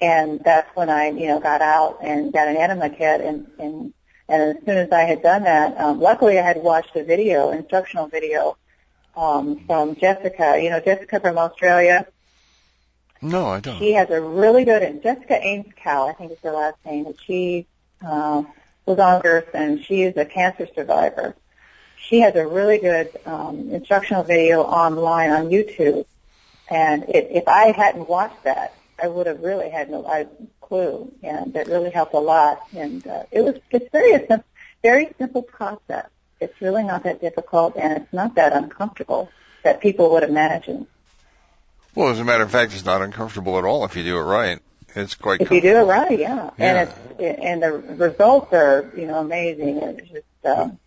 And 0.00 0.40
that's 0.44 0.68
when 0.76 0.90
I, 0.90 1.08
you 1.08 1.28
know, 1.28 1.40
got 1.40 1.62
out 1.62 1.98
and 2.02 2.32
got 2.32 2.48
an 2.48 2.56
enema 2.56 2.90
kit 2.90 3.22
and, 3.22 3.46
and 3.58 3.94
and 4.28 4.56
as 4.56 4.64
soon 4.64 4.76
as 4.76 4.90
I 4.90 5.02
had 5.02 5.22
done 5.22 5.44
that, 5.44 5.78
um, 5.80 6.00
luckily 6.00 6.38
I 6.38 6.42
had 6.42 6.62
watched 6.62 6.96
a 6.96 7.04
video, 7.04 7.50
instructional 7.50 8.08
video, 8.08 8.56
um, 9.16 9.60
from 9.66 9.96
Jessica. 9.96 10.58
You 10.60 10.70
know, 10.70 10.80
Jessica 10.80 11.20
from 11.20 11.38
Australia. 11.38 12.06
No, 13.22 13.46
I 13.46 13.60
don't. 13.60 13.78
She 13.78 13.92
has 13.92 14.10
a 14.10 14.20
really 14.20 14.64
good, 14.64 14.82
and 14.82 15.02
Jessica 15.02 15.38
Ainscough, 15.42 16.10
I 16.10 16.12
think 16.12 16.32
is 16.32 16.38
her 16.42 16.52
last 16.52 16.76
name, 16.84 17.04
but 17.04 17.16
she 17.20 17.66
uh, 18.04 18.42
was 18.84 18.98
on 18.98 19.22
Earth 19.24 19.50
and 19.54 19.82
she 19.82 20.02
is 20.02 20.16
a 20.16 20.24
cancer 20.24 20.68
survivor. 20.74 21.34
She 21.96 22.20
has 22.20 22.36
a 22.36 22.46
really 22.46 22.78
good 22.78 23.10
um, 23.24 23.70
instructional 23.70 24.22
video 24.22 24.62
online 24.62 25.30
on 25.30 25.48
YouTube, 25.48 26.04
and 26.68 27.04
it, 27.04 27.28
if 27.30 27.48
I 27.48 27.72
hadn't 27.72 28.08
watched 28.08 28.44
that, 28.44 28.74
I 29.02 29.08
would 29.08 29.26
have 29.26 29.40
really 29.40 29.70
had 29.70 29.90
no 29.90 30.06
I, 30.06 30.26
clue, 30.68 31.12
and 31.22 31.54
it 31.56 31.66
really 31.66 31.90
helped 31.90 32.14
a 32.14 32.18
lot. 32.18 32.60
And 32.76 33.06
uh, 33.06 33.24
it 33.30 33.42
was 33.42 33.56
it's 33.70 33.90
very 33.92 34.12
a 34.14 34.44
very 34.82 35.12
simple 35.18 35.42
process. 35.42 36.08
It's 36.40 36.60
really 36.60 36.82
not 36.82 37.04
that 37.04 37.20
difficult, 37.20 37.76
and 37.76 37.92
it's 37.96 38.12
not 38.12 38.34
that 38.34 38.52
uncomfortable 38.52 39.30
that 39.62 39.80
people 39.80 40.10
would 40.12 40.22
imagine. 40.22 40.86
Well, 41.94 42.08
as 42.08 42.20
a 42.20 42.24
matter 42.24 42.44
of 42.44 42.50
fact, 42.50 42.74
it's 42.74 42.84
not 42.84 43.00
uncomfortable 43.00 43.58
at 43.58 43.64
all 43.64 43.84
if 43.84 43.96
you 43.96 44.02
do 44.02 44.18
it 44.18 44.22
right. 44.22 44.60
It's 44.94 45.14
quite. 45.14 45.40
If 45.40 45.50
you 45.50 45.60
do 45.60 45.76
it 45.76 45.84
right, 45.84 46.18
yeah. 46.18 46.50
Yeah. 46.58 46.66
And 46.66 46.88
it's 46.88 47.40
and 47.48 47.62
the 47.62 47.72
results 47.72 48.52
are 48.52 48.92
you 48.96 49.06
know 49.06 49.20
amazing. 49.20 49.78
It's 49.78 50.08
just 50.10 50.46
um, 50.46 50.78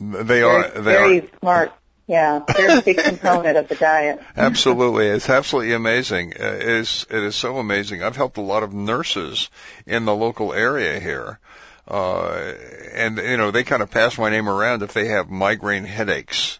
They 0.00 0.40
very, 0.40 0.42
are. 0.42 0.68
They 0.68 0.80
very 0.80 1.20
are 1.20 1.38
smart. 1.40 1.72
Yeah, 2.10 2.40
very 2.56 2.80
big 2.80 2.98
component 3.04 3.56
of 3.56 3.68
the 3.68 3.76
diet. 3.76 4.20
absolutely. 4.36 5.06
It's 5.06 5.30
absolutely 5.30 5.74
amazing. 5.74 6.32
Uh, 6.32 6.44
it 6.44 6.68
is. 6.68 7.06
It 7.08 7.22
is 7.22 7.36
so 7.36 7.58
amazing. 7.58 8.02
I've 8.02 8.16
helped 8.16 8.36
a 8.36 8.40
lot 8.40 8.64
of 8.64 8.74
nurses 8.74 9.48
in 9.86 10.06
the 10.06 10.14
local 10.14 10.52
area 10.52 10.98
here. 10.98 11.38
uh, 11.86 12.52
and 12.94 13.16
you 13.18 13.36
know 13.36 13.52
they 13.52 13.62
kind 13.62 13.80
of 13.80 13.92
pass 13.92 14.18
my 14.18 14.28
name 14.28 14.48
around 14.48 14.82
if 14.82 14.92
they 14.92 15.06
have 15.06 15.30
migraine 15.30 15.84
headaches. 15.84 16.58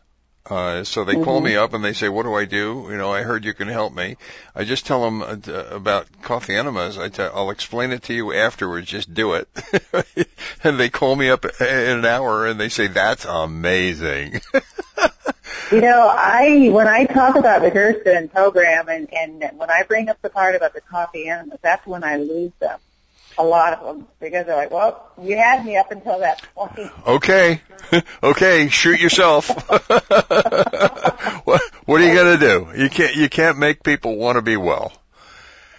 Uh, 0.48 0.82
so 0.84 1.04
they 1.04 1.14
call 1.14 1.40
me 1.40 1.54
up 1.56 1.74
and 1.74 1.84
they 1.84 1.92
say, 1.94 2.08
"What 2.08 2.24
do 2.24 2.34
I 2.34 2.44
do?" 2.44 2.86
You 2.90 2.96
know, 2.96 3.12
I 3.12 3.22
heard 3.22 3.44
you 3.44 3.54
can 3.54 3.68
help 3.68 3.92
me. 3.92 4.16
I 4.54 4.64
just 4.64 4.86
tell 4.86 5.02
them 5.04 5.22
uh, 5.22 5.36
about 5.70 6.06
coffee 6.22 6.54
enemas. 6.54 6.96
I 6.96 7.08
tell, 7.08 7.30
I'll 7.34 7.50
explain 7.50 7.90
it 7.92 8.04
to 8.04 8.14
you 8.14 8.32
afterwards. 8.32 8.86
Just 8.88 9.12
do 9.12 9.34
it. 9.34 9.48
and 10.64 10.78
they 10.78 10.90
call 10.90 11.14
me 11.14 11.28
up 11.30 11.44
in 11.60 11.98
an 11.98 12.04
hour 12.04 12.46
and 12.46 12.58
they 12.58 12.68
say, 12.68 12.86
"That's 12.86 13.24
amazing." 13.24 14.40
You 15.70 15.80
know, 15.80 16.08
I 16.08 16.68
when 16.70 16.88
I 16.88 17.04
talk 17.04 17.36
about 17.36 17.62
the 17.62 17.70
Gerson 17.70 18.28
program 18.28 18.88
and 18.88 19.12
and 19.12 19.58
when 19.58 19.70
I 19.70 19.84
bring 19.84 20.08
up 20.08 20.20
the 20.20 20.30
part 20.30 20.54
about 20.54 20.74
the 20.74 20.80
coffee 20.80 21.28
enemas, 21.28 21.58
that's 21.62 21.86
when 21.86 22.02
I 22.02 22.16
lose 22.16 22.52
them. 22.58 22.78
A 23.38 23.44
lot 23.44 23.74
of 23.74 23.86
them 23.86 24.08
because 24.18 24.46
they're 24.46 24.56
like, 24.56 24.72
"Well, 24.72 25.08
you 25.22 25.36
had 25.36 25.64
me 25.64 25.76
up 25.76 25.92
until 25.92 26.18
that 26.18 26.42
point." 26.54 26.90
Okay, 27.06 27.60
okay, 28.22 28.68
shoot 28.68 29.00
yourself. 29.00 29.48
what, 31.44 31.62
what 31.84 32.00
are 32.00 32.06
you 32.06 32.14
gonna 32.14 32.38
do? 32.38 32.68
You 32.76 32.90
can't 32.90 33.14
you 33.14 33.28
can't 33.28 33.56
make 33.58 33.82
people 33.82 34.16
want 34.16 34.36
to 34.36 34.42
be 34.42 34.56
well. 34.56 34.92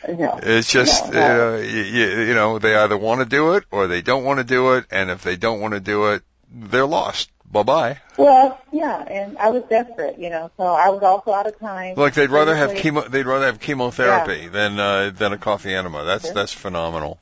No, 0.08 0.40
It's 0.42 0.72
just 0.72 1.12
no, 1.12 1.20
no. 1.20 1.54
Uh, 1.54 1.58
you, 1.58 1.82
you 1.82 2.34
know 2.34 2.58
they 2.58 2.76
either 2.76 2.98
want 2.98 3.20
to 3.20 3.26
do 3.26 3.54
it 3.54 3.66
or 3.70 3.88
they 3.88 4.02
don't 4.02 4.24
want 4.24 4.40
to 4.40 4.44
do 4.44 4.74
it, 4.76 4.86
and 4.90 5.12
if 5.12 5.22
they 5.22 5.36
don't 5.36 5.60
want 5.60 5.74
to 5.74 5.80
do 5.80 6.14
it, 6.14 6.24
they're 6.50 6.88
lost. 6.88 7.30
Bye 7.52 7.64
bye. 7.64 7.98
Well, 8.18 8.58
yeah, 8.72 8.98
and 8.98 9.38
I 9.38 9.50
was 9.50 9.64
desperate, 9.70 10.18
you 10.18 10.30
know, 10.30 10.50
so 10.56 10.64
I 10.64 10.90
was 10.90 11.04
also 11.04 11.34
out 11.34 11.48
of 11.48 11.60
time. 11.60 11.96
Like 11.98 12.14
they'd 12.14 12.30
rather 12.30 12.56
have 12.56 12.72
chemo, 12.72 13.10
they'd 13.10 13.26
rather 13.26 13.48
have 13.48 13.60
chemotherapy 13.60 14.48
than 14.48 14.80
uh, 14.80 15.12
than 15.14 15.34
a 15.34 15.38
coffee 15.38 15.74
enema. 15.74 16.06
That's 16.06 16.26
Sure. 16.26 16.34
that's 16.34 16.54
phenomenal. 16.54 17.20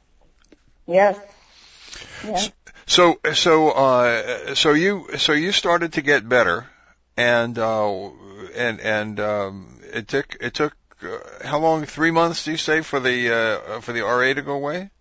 Yes. 0.86 1.18
Yes. 2.24 2.52
So 2.86 3.20
so 3.34 3.70
uh, 3.70 4.54
so 4.56 4.74
you 4.74 5.18
so 5.18 5.34
you 5.34 5.52
started 5.52 5.94
to 5.94 6.02
get 6.02 6.28
better, 6.30 6.68
and 7.18 7.58
uh, 7.58 8.10
and 8.56 8.80
and 8.82 9.20
um, 9.20 9.80
it 9.94 10.08
took 10.08 10.38
it 10.40 10.54
took 10.54 10.76
uh, 11.02 11.18
how 11.44 11.60
long? 11.60 11.86
Three 11.86 12.12
months? 12.12 12.46
Do 12.46 12.52
you 12.52 12.58
say 12.58 12.82
for 12.82 13.00
the 13.00 13.32
uh, 13.32 13.82
for 13.82 13.94
the 13.94 14.02
RA 14.02 14.34
to 14.34 14.42
go 14.42 14.54
away? 14.54 14.92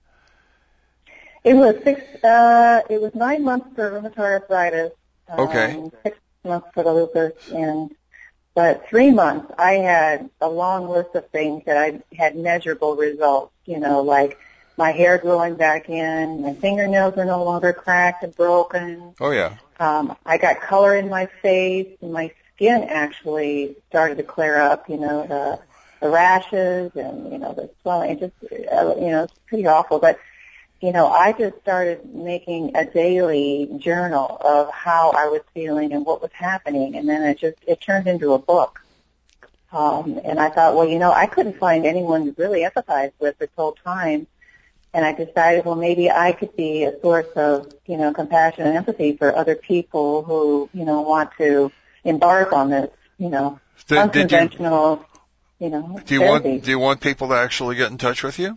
It 1.45 1.55
was 1.55 1.77
six. 1.83 2.01
Uh, 2.25 2.81
it 2.89 3.01
was 3.01 3.15
nine 3.15 3.45
months 3.45 3.69
for 3.75 3.91
rheumatoid 3.91 4.19
arthritis. 4.19 4.93
Um, 5.29 5.41
Okay. 5.41 5.91
Six 6.03 6.19
months 6.45 6.69
for 6.73 6.83
the 6.83 6.93
lupus, 6.93 7.33
and 7.53 7.95
but 8.55 8.89
three 8.89 9.11
months 9.11 9.53
I 9.59 9.73
had 9.75 10.31
a 10.41 10.49
long 10.49 10.89
list 10.89 11.15
of 11.15 11.29
things 11.31 11.65
that 11.67 11.77
I 11.77 12.01
had 12.17 12.37
measurable 12.37 12.97
results. 12.97 13.53
You 13.67 13.79
know, 13.79 14.01
like 14.03 14.39
my 14.77 14.93
hair 14.93 15.19
growing 15.19 15.55
back 15.55 15.89
in, 15.89 16.43
my 16.43 16.55
fingernails 16.55 17.17
are 17.17 17.25
no 17.25 17.45
longer 17.45 17.73
cracked 17.73 18.25
and 18.25 18.35
broken. 18.35 19.15
Oh 19.21 19.31
yeah. 19.31 19.57
Um, 19.81 20.17
I 20.27 20.39
got 20.39 20.61
color 20.61 20.97
in 20.97 21.09
my 21.09 21.27
face, 21.43 21.97
and 22.01 22.13
my 22.13 22.33
skin 22.55 22.85
actually 22.85 23.77
started 23.89 24.17
to 24.17 24.25
clear 24.25 24.59
up. 24.59 24.89
You 24.89 24.99
know, 24.99 25.27
the 25.27 25.61
the 26.01 26.09
rashes 26.09 26.93
and 26.95 27.33
you 27.33 27.39
know 27.39 27.53
the 27.53 27.71
swelling. 27.83 28.11
It 28.13 28.21
just 28.21 28.53
uh, 28.73 28.95
you 28.99 29.11
know 29.11 29.25
it's 29.25 29.35
pretty 29.47 29.67
awful, 29.67 29.99
but 29.99 30.19
you 30.81 30.93
know, 30.93 31.09
I 31.09 31.33
just 31.33 31.59
started 31.61 32.15
making 32.15 32.77
a 32.77 32.85
daily 32.85 33.69
journal 33.79 34.39
of 34.41 34.71
how 34.73 35.11
I 35.11 35.27
was 35.27 35.41
feeling 35.53 35.93
and 35.93 36.07
what 36.07 36.23
was 36.23 36.31
happening, 36.33 36.97
and 36.97 37.09
then 37.09 37.23
it 37.23 37.39
just 37.39 37.57
it 37.67 37.81
turned 37.81 38.07
into 38.07 38.33
a 38.33 38.39
book. 38.39 38.81
Um, 39.73 40.21
and 40.25 40.39
I 40.39 40.49
thought, 40.51 40.77
well, 40.77 40.89
you 40.89 40.99
know, 40.99 41.13
I 41.13 41.27
couldn't 41.27 41.59
find 41.59 41.85
anyone 41.85 42.27
to 42.27 42.43
really 42.43 42.61
empathize 42.61 43.13
with 43.19 43.37
this 43.39 43.51
whole 43.57 43.73
time, 43.85 44.27
and 44.95 45.05
I 45.05 45.13
decided, 45.13 45.65
well, 45.65 45.75
maybe 45.75 46.11
I 46.11 46.33
could 46.33 46.55
be 46.57 46.85
a 46.85 46.99
source 47.01 47.27
of, 47.35 47.73
you 47.87 47.97
know, 47.97 48.13
compassion 48.15 48.65
and 48.67 48.77
empathy 48.77 49.17
for 49.17 49.35
other 49.37 49.57
people 49.57 50.23
who, 50.23 50.71
you 50.73 50.85
know, 50.85 51.03
want 51.03 51.31
to 51.39 51.73
embark 52.05 52.53
on 52.53 52.71
this, 52.71 52.89
you 53.19 53.29
know, 53.29 53.59
Did, 53.89 53.89
did 53.89 53.97
you 53.97 54.01
unconventional, 54.39 55.05
you 55.59 55.71
know, 55.71 56.01
do 56.07 56.15
you 56.15 56.21
therapy. 56.21 56.49
want 56.51 56.65
do 56.65 56.71
you 56.71 56.79
want 56.79 57.01
people 57.01 57.29
to 57.29 57.35
actually 57.35 57.77
get 57.77 57.91
in 57.91 57.99
touch 57.99 58.23
with 58.23 58.39
you? 58.39 58.57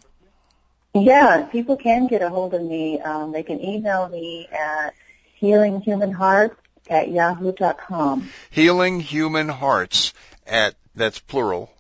Yeah, 0.94 1.44
people 1.52 1.78
can 1.78 2.08
get 2.08 2.22
a 2.22 2.30
hold 2.30 2.54
of 2.54 2.62
me. 2.62 3.00
Um, 3.00 3.32
they 3.32 3.44
can 3.44 3.64
email 3.64 4.10
me 4.10 4.48
at 4.52 4.94
healinghumanhearts 5.42 6.56
at 6.90 7.10
yahoo.com. 7.10 8.30
Healing 8.50 9.00
Human 9.00 9.48
Hearts 9.48 10.14
at 10.46 10.76
that's 10.96 11.20
plural 11.20 11.72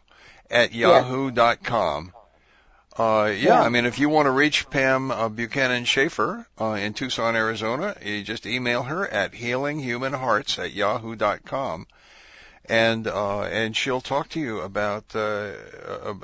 at 0.50 0.74
yahoo.com. 0.74 2.14
Uh, 2.98 3.26
yeah, 3.34 3.48
Yeah. 3.48 3.62
I 3.62 3.70
mean, 3.70 3.86
if 3.86 4.00
you 4.00 4.10
want 4.10 4.28
to 4.28 4.32
reach 4.32 4.70
Pam 4.70 5.12
uh, 5.12 5.30
Buchanan 5.30 5.86
Schaeffer 5.86 6.46
uh, 6.60 6.74
in 6.74 6.94
Tucson, 6.94 7.36
Arizona, 7.36 7.96
you 8.04 8.24
just 8.24 8.46
email 8.46 8.84
her 8.84 9.08
at 9.08 9.32
healinghumanhearts 9.34 10.60
at 10.60 10.72
yahoo.com, 10.74 11.88
and 12.66 13.08
uh, 13.08 13.42
and 13.42 13.76
she'll 13.76 14.02
talk 14.02 14.30
to 14.30 14.40
you 14.40 14.62
about 14.62 15.16
uh, 15.16 15.52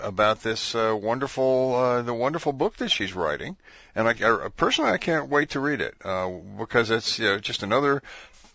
about 0.02 0.44
this 0.44 0.76
uh, 0.76 0.98
wonderful 1.00 1.76
uh, 1.76 2.02
the 2.02 2.14
wonderful 2.14 2.54
book 2.54 2.78
that 2.78 2.90
she's 2.90 3.14
writing. 3.14 3.58
And 3.96 4.08
I, 4.08 4.12
I 4.12 4.50
personally, 4.56 4.92
I 4.92 4.98
can't 4.98 5.30
wait 5.30 5.52
to 5.52 5.60
read 5.60 5.82
it 5.82 5.96
uh, 6.04 6.30
because 6.30 6.92
it's 6.92 7.18
you 7.18 7.26
know, 7.26 7.40
just 7.40 7.64
another 7.64 8.04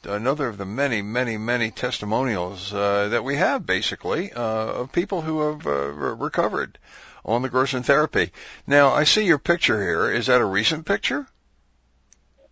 another 0.04 0.48
of 0.48 0.58
the 0.58 0.64
many, 0.64 1.02
many, 1.02 1.36
many 1.36 1.70
testimonials 1.70 2.72
uh, 2.72 3.08
that 3.08 3.24
we 3.24 3.36
have, 3.36 3.64
basically, 3.66 4.32
uh, 4.32 4.40
of 4.40 4.92
people 4.92 5.22
who 5.22 5.40
have 5.48 5.66
uh, 5.66 5.70
re- 5.70 6.14
recovered 6.18 6.78
on 7.24 7.42
the 7.42 7.48
Gerson 7.48 7.82
therapy. 7.82 8.32
Now, 8.66 8.90
I 8.90 9.04
see 9.04 9.24
your 9.24 9.38
picture 9.38 9.80
here. 9.80 10.10
Is 10.10 10.26
that 10.26 10.40
a 10.40 10.44
recent 10.44 10.86
picture? 10.86 11.26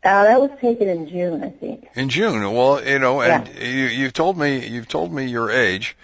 Uh, 0.03 0.25
that 0.25 0.41
was 0.41 0.51
taken 0.61 0.89
in 0.89 1.09
June, 1.09 1.45
I 1.45 1.51
think. 1.51 1.89
In 1.95 2.09
June. 2.09 2.53
Well, 2.55 2.83
you 2.83 2.99
know, 2.99 3.21
and 3.21 3.47
you, 3.49 3.85
you've 3.87 4.15
told 4.15 4.39
me 4.39 4.67
you've 4.67 4.89
told 4.89 5.13
me 5.13 5.27
your 5.27 5.51
age, 5.51 5.95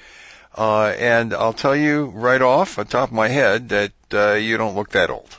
uh, 0.54 0.88
and 0.98 1.32
I'll 1.32 1.54
tell 1.54 1.74
you 1.74 2.06
right 2.06 2.42
off 2.42 2.76
the 2.76 2.84
top 2.84 3.08
of 3.08 3.14
my 3.14 3.28
head 3.28 3.70
that 3.70 3.92
uh, 4.12 4.32
you 4.34 4.58
don't 4.58 4.74
look 4.74 4.90
that 4.90 5.08
old. 5.10 5.34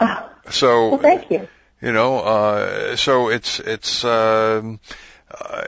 Oh, 0.00 0.30
So 0.50 0.88
well, 0.90 0.98
thank 0.98 1.30
you. 1.30 1.48
you 1.80 1.92
know 1.92 2.18
uh 2.18 2.96
so 2.96 3.28
it's 3.28 3.60
it's 3.60 4.04
um 4.04 4.80
uh, 5.30 5.64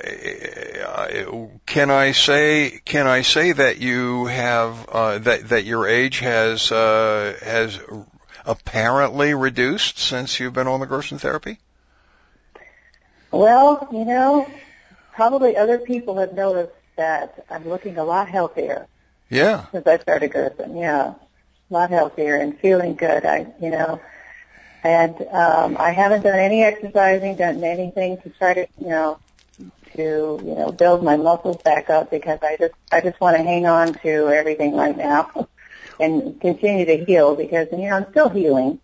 can 1.67 1.91
I 1.91 2.13
say 2.13 2.81
can 2.85 3.07
I 3.07 3.23
say 3.23 3.53
that 3.53 3.79
you 3.79 4.27
have 4.27 4.89
uh 4.89 5.19
that 5.19 5.49
that 5.51 5.65
your 5.65 5.87
age 5.89 6.19
has 6.21 6.71
uh 6.73 7.37
has 7.43 7.79
apparently 8.47 9.35
reduced 9.35 9.99
since 9.99 10.39
you've 10.39 10.53
been 10.53 10.67
on 10.67 10.81
the 10.81 10.87
Gerson 10.87 11.19
therapy? 11.19 11.59
Well, 13.31 13.89
you 13.93 14.05
know, 14.05 14.51
probably 15.13 15.57
other 15.57 15.79
people 15.79 16.19
have 16.19 16.35
noticed 16.35 16.73
that 16.97 17.45
I'm 17.51 17.69
looking 17.69 17.99
a 17.99 18.05
lot 18.05 18.29
healthier 18.29 18.87
Yeah. 19.29 19.67
since 19.73 19.87
I 19.87 19.99
started 19.99 20.33
Gerson. 20.33 20.77
Yeah, 20.77 21.15
a 21.71 21.73
lot 21.75 21.91
healthier 21.91 22.37
and 22.37 22.59
feeling 22.59 22.95
good. 22.95 23.25
I, 23.25 23.47
you 23.61 23.71
know, 23.71 24.01
and 24.85 25.21
um, 25.33 25.77
I 25.79 25.91
haven't 25.91 26.23
done 26.23 26.39
any 26.39 26.63
exercising, 26.63 27.37
done 27.37 27.65
anything 27.65 28.21
to 28.23 28.31
try 28.31 28.55
to, 28.55 28.67
you 28.79 28.89
know, 28.89 29.19
to 29.97 30.41
you 30.45 30.55
know 30.55 30.73
build 30.73 31.03
my 31.05 31.17
muscles 31.17 31.59
back 31.63 31.89
up 31.91 32.11
because 32.11 32.41
I 32.43 32.57
just 32.57 32.75
I 32.91 33.01
just 33.01 33.21
want 33.21 33.37
to 33.37 33.43
hang 33.43 33.67
on 33.67 33.95
to 33.95 34.29
everything 34.29 34.75
right 34.75 34.97
now 34.97 35.31
and 36.01 36.41
continue 36.41 36.85
to 36.87 37.05
heal 37.05 37.35
because 37.35 37.69
you 37.73 37.79
know 37.79 37.97
I'm 37.97 38.11
still 38.11 38.29
healing, 38.29 38.81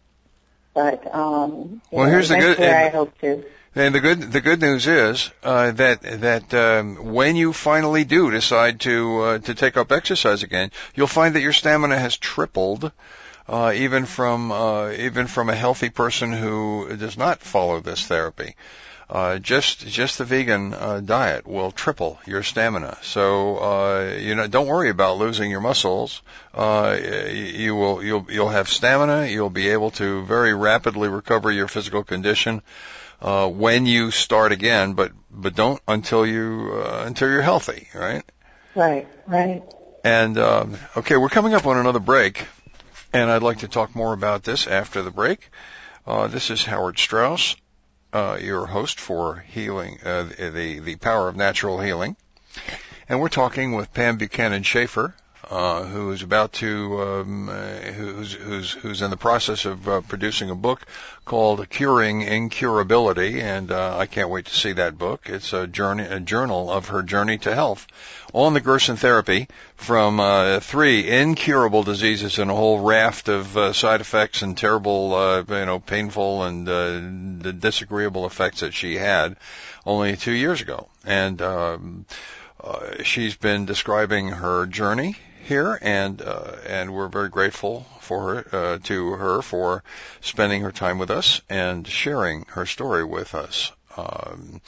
but 0.74 1.06
um, 1.14 1.80
Well, 1.90 2.06
know, 2.06 2.12
here's 2.12 2.28
the 2.28 2.36
good- 2.36 2.58
eventually 2.58 2.68
I 2.68 2.88
hope 2.90 3.18
to. 3.20 3.44
And 3.72 3.94
the 3.94 4.00
good 4.00 4.32
the 4.32 4.40
good 4.40 4.60
news 4.60 4.88
is 4.88 5.30
uh, 5.44 5.70
that 5.70 6.02
that 6.02 6.52
um, 6.54 7.12
when 7.12 7.36
you 7.36 7.52
finally 7.52 8.02
do 8.02 8.28
decide 8.32 8.80
to 8.80 9.20
uh, 9.20 9.38
to 9.38 9.54
take 9.54 9.76
up 9.76 9.92
exercise 9.92 10.42
again, 10.42 10.72
you'll 10.96 11.06
find 11.06 11.36
that 11.36 11.40
your 11.40 11.52
stamina 11.52 11.96
has 11.96 12.16
tripled, 12.16 12.90
uh, 13.48 13.72
even 13.76 14.06
from 14.06 14.50
uh, 14.50 14.90
even 14.90 15.28
from 15.28 15.48
a 15.50 15.54
healthy 15.54 15.88
person 15.88 16.32
who 16.32 16.96
does 16.96 17.16
not 17.16 17.42
follow 17.42 17.78
this 17.78 18.04
therapy. 18.04 18.56
Uh, 19.10 19.38
just 19.40 19.84
just 19.88 20.18
the 20.18 20.24
vegan 20.24 20.72
uh, 20.72 21.00
diet 21.00 21.44
will 21.44 21.72
triple 21.72 22.20
your 22.26 22.44
stamina. 22.44 22.96
So 23.02 23.56
uh, 23.58 24.16
you 24.16 24.36
know, 24.36 24.46
don't 24.46 24.68
worry 24.68 24.88
about 24.88 25.18
losing 25.18 25.50
your 25.50 25.60
muscles. 25.60 26.22
Uh, 26.54 26.96
you 27.32 27.74
will 27.74 28.04
you'll 28.04 28.26
you'll 28.30 28.50
have 28.50 28.68
stamina. 28.68 29.26
You'll 29.26 29.50
be 29.50 29.70
able 29.70 29.90
to 29.92 30.24
very 30.26 30.54
rapidly 30.54 31.08
recover 31.08 31.50
your 31.50 31.66
physical 31.66 32.04
condition 32.04 32.62
uh, 33.20 33.48
when 33.48 33.84
you 33.84 34.12
start 34.12 34.52
again, 34.52 34.92
but 34.92 35.10
but 35.28 35.56
don't 35.56 35.80
until 35.88 36.24
you 36.24 36.70
uh, 36.74 37.02
until 37.04 37.28
you're 37.28 37.42
healthy, 37.42 37.88
right? 37.92 38.22
Right, 38.76 39.08
right. 39.26 39.62
And 40.04 40.38
um, 40.38 40.76
okay, 40.96 41.16
we're 41.16 41.30
coming 41.30 41.54
up 41.54 41.66
on 41.66 41.76
another 41.76 41.98
break, 41.98 42.46
and 43.12 43.28
I'd 43.28 43.42
like 43.42 43.58
to 43.58 43.68
talk 43.68 43.96
more 43.96 44.12
about 44.12 44.44
this 44.44 44.68
after 44.68 45.02
the 45.02 45.10
break. 45.10 45.50
Uh, 46.06 46.28
this 46.28 46.50
is 46.50 46.64
Howard 46.64 46.96
Strauss, 46.96 47.56
uh, 48.12 48.38
your 48.40 48.66
host 48.66 48.98
for 48.98 49.44
healing, 49.48 49.98
uh, 50.04 50.24
the 50.24 50.80
the 50.80 50.96
power 50.96 51.28
of 51.28 51.36
natural 51.36 51.80
healing, 51.80 52.16
and 53.08 53.20
we're 53.20 53.28
talking 53.28 53.72
with 53.72 53.92
Pam 53.92 54.16
Buchanan 54.16 54.62
Schaeffer. 54.62 55.14
Uh, 55.50 55.82
who's 55.82 56.22
about 56.22 56.52
to 56.52 57.02
um, 57.02 57.48
uh, 57.48 57.74
who's 57.92 58.32
who's 58.32 58.70
who's 58.70 59.02
in 59.02 59.10
the 59.10 59.16
process 59.16 59.64
of 59.64 59.88
uh, 59.88 60.00
producing 60.02 60.48
a 60.48 60.54
book 60.54 60.86
called 61.24 61.68
Curing 61.68 62.22
Incurability, 62.22 63.42
and 63.42 63.72
uh, 63.72 63.98
I 63.98 64.06
can't 64.06 64.30
wait 64.30 64.46
to 64.46 64.54
see 64.54 64.72
that 64.74 64.96
book. 64.96 65.28
It's 65.28 65.52
a 65.52 65.66
journey, 65.66 66.04
a 66.04 66.20
journal 66.20 66.70
of 66.70 66.88
her 66.88 67.02
journey 67.02 67.38
to 67.38 67.52
health 67.52 67.88
on 68.32 68.54
the 68.54 68.60
Gerson 68.60 68.94
therapy 68.94 69.48
from 69.74 70.20
uh, 70.20 70.60
three 70.60 71.08
incurable 71.08 71.82
diseases 71.82 72.38
and 72.38 72.48
a 72.48 72.54
whole 72.54 72.78
raft 72.78 73.28
of 73.28 73.56
uh, 73.56 73.72
side 73.72 74.00
effects 74.00 74.42
and 74.42 74.56
terrible, 74.56 75.14
uh, 75.14 75.42
you 75.48 75.66
know, 75.66 75.80
painful 75.80 76.44
and 76.44 76.68
uh, 76.68 77.50
disagreeable 77.50 78.24
effects 78.24 78.60
that 78.60 78.72
she 78.72 78.96
had 78.96 79.36
only 79.84 80.16
two 80.16 80.30
years 80.30 80.60
ago. 80.60 80.88
And 81.04 81.42
um, 81.42 82.06
uh, 82.62 83.02
she's 83.02 83.36
been 83.36 83.64
describing 83.64 84.28
her 84.28 84.66
journey 84.66 85.16
here, 85.50 85.78
and 85.82 86.22
uh, 86.22 86.52
and 86.66 86.94
we're 86.94 87.08
very 87.08 87.28
grateful 87.28 87.84
for 88.00 88.34
her 88.34 88.56
uh, 88.56 88.78
to 88.84 89.10
her 89.10 89.42
for 89.42 89.82
spending 90.20 90.62
her 90.62 90.70
time 90.70 90.98
with 90.98 91.10
us 91.10 91.42
and 91.50 91.86
sharing 91.86 92.46
her 92.50 92.64
story 92.64 93.04
with 93.04 93.34
us. 93.34 93.72
Um, 93.96 94.60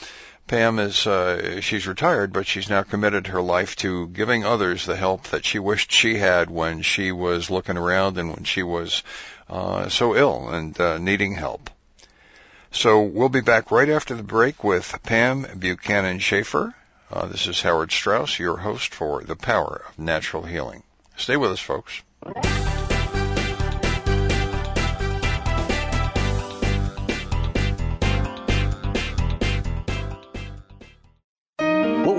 Pam 0.45 0.79
is 0.79 1.07
uh, 1.07 1.61
she's 1.61 1.87
retired, 1.87 2.33
but 2.33 2.45
she's 2.45 2.69
now 2.69 2.83
committed 2.83 3.27
her 3.27 3.41
life 3.41 3.77
to 3.77 4.07
giving 4.09 4.43
others 4.43 4.85
the 4.85 4.97
help 4.97 5.23
that 5.29 5.45
she 5.45 5.57
wished 5.57 5.91
she 5.91 6.17
had 6.17 6.49
when 6.49 6.81
she 6.81 7.13
was 7.13 7.49
looking 7.49 7.77
around 7.77 8.17
and 8.17 8.29
when 8.29 8.43
she 8.43 8.61
was 8.61 9.03
uh, 9.49 9.87
so 9.87 10.15
ill 10.15 10.49
and 10.49 10.77
uh, 10.81 10.97
needing 10.97 11.33
help. 11.33 11.69
So 12.71 13.03
we'll 13.03 13.29
be 13.29 13.41
back 13.41 13.71
right 13.71 13.89
after 13.89 14.15
the 14.15 14.23
break 14.23 14.63
with 14.63 14.99
Pam 15.03 15.47
Buchanan 15.59 16.19
Schaeffer. 16.19 16.75
Uh, 17.13 17.27
this 17.27 17.45
is 17.45 17.61
Howard 17.61 17.91
Straus, 17.91 18.39
your 18.39 18.57
host 18.57 18.95
for 18.95 19.23
The 19.23 19.35
Power 19.35 19.83
of 19.87 19.99
Natural 19.99 20.41
Healing. 20.41 20.81
Stay 21.15 21.37
with 21.37 21.51
us, 21.51 21.59
folks. 21.59 22.01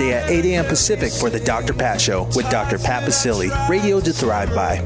at 0.00 0.30
8 0.30 0.44
a.m. 0.44 0.64
Pacific 0.66 1.12
for 1.12 1.30
The 1.30 1.40
Dr. 1.40 1.72
Pat 1.72 2.00
Show 2.00 2.24
with 2.36 2.48
Dr. 2.50 2.78
Pat 2.78 3.04
Baccili, 3.04 3.50
radio 3.68 4.00
to 4.00 4.12
thrive 4.12 4.54
by. 4.54 4.76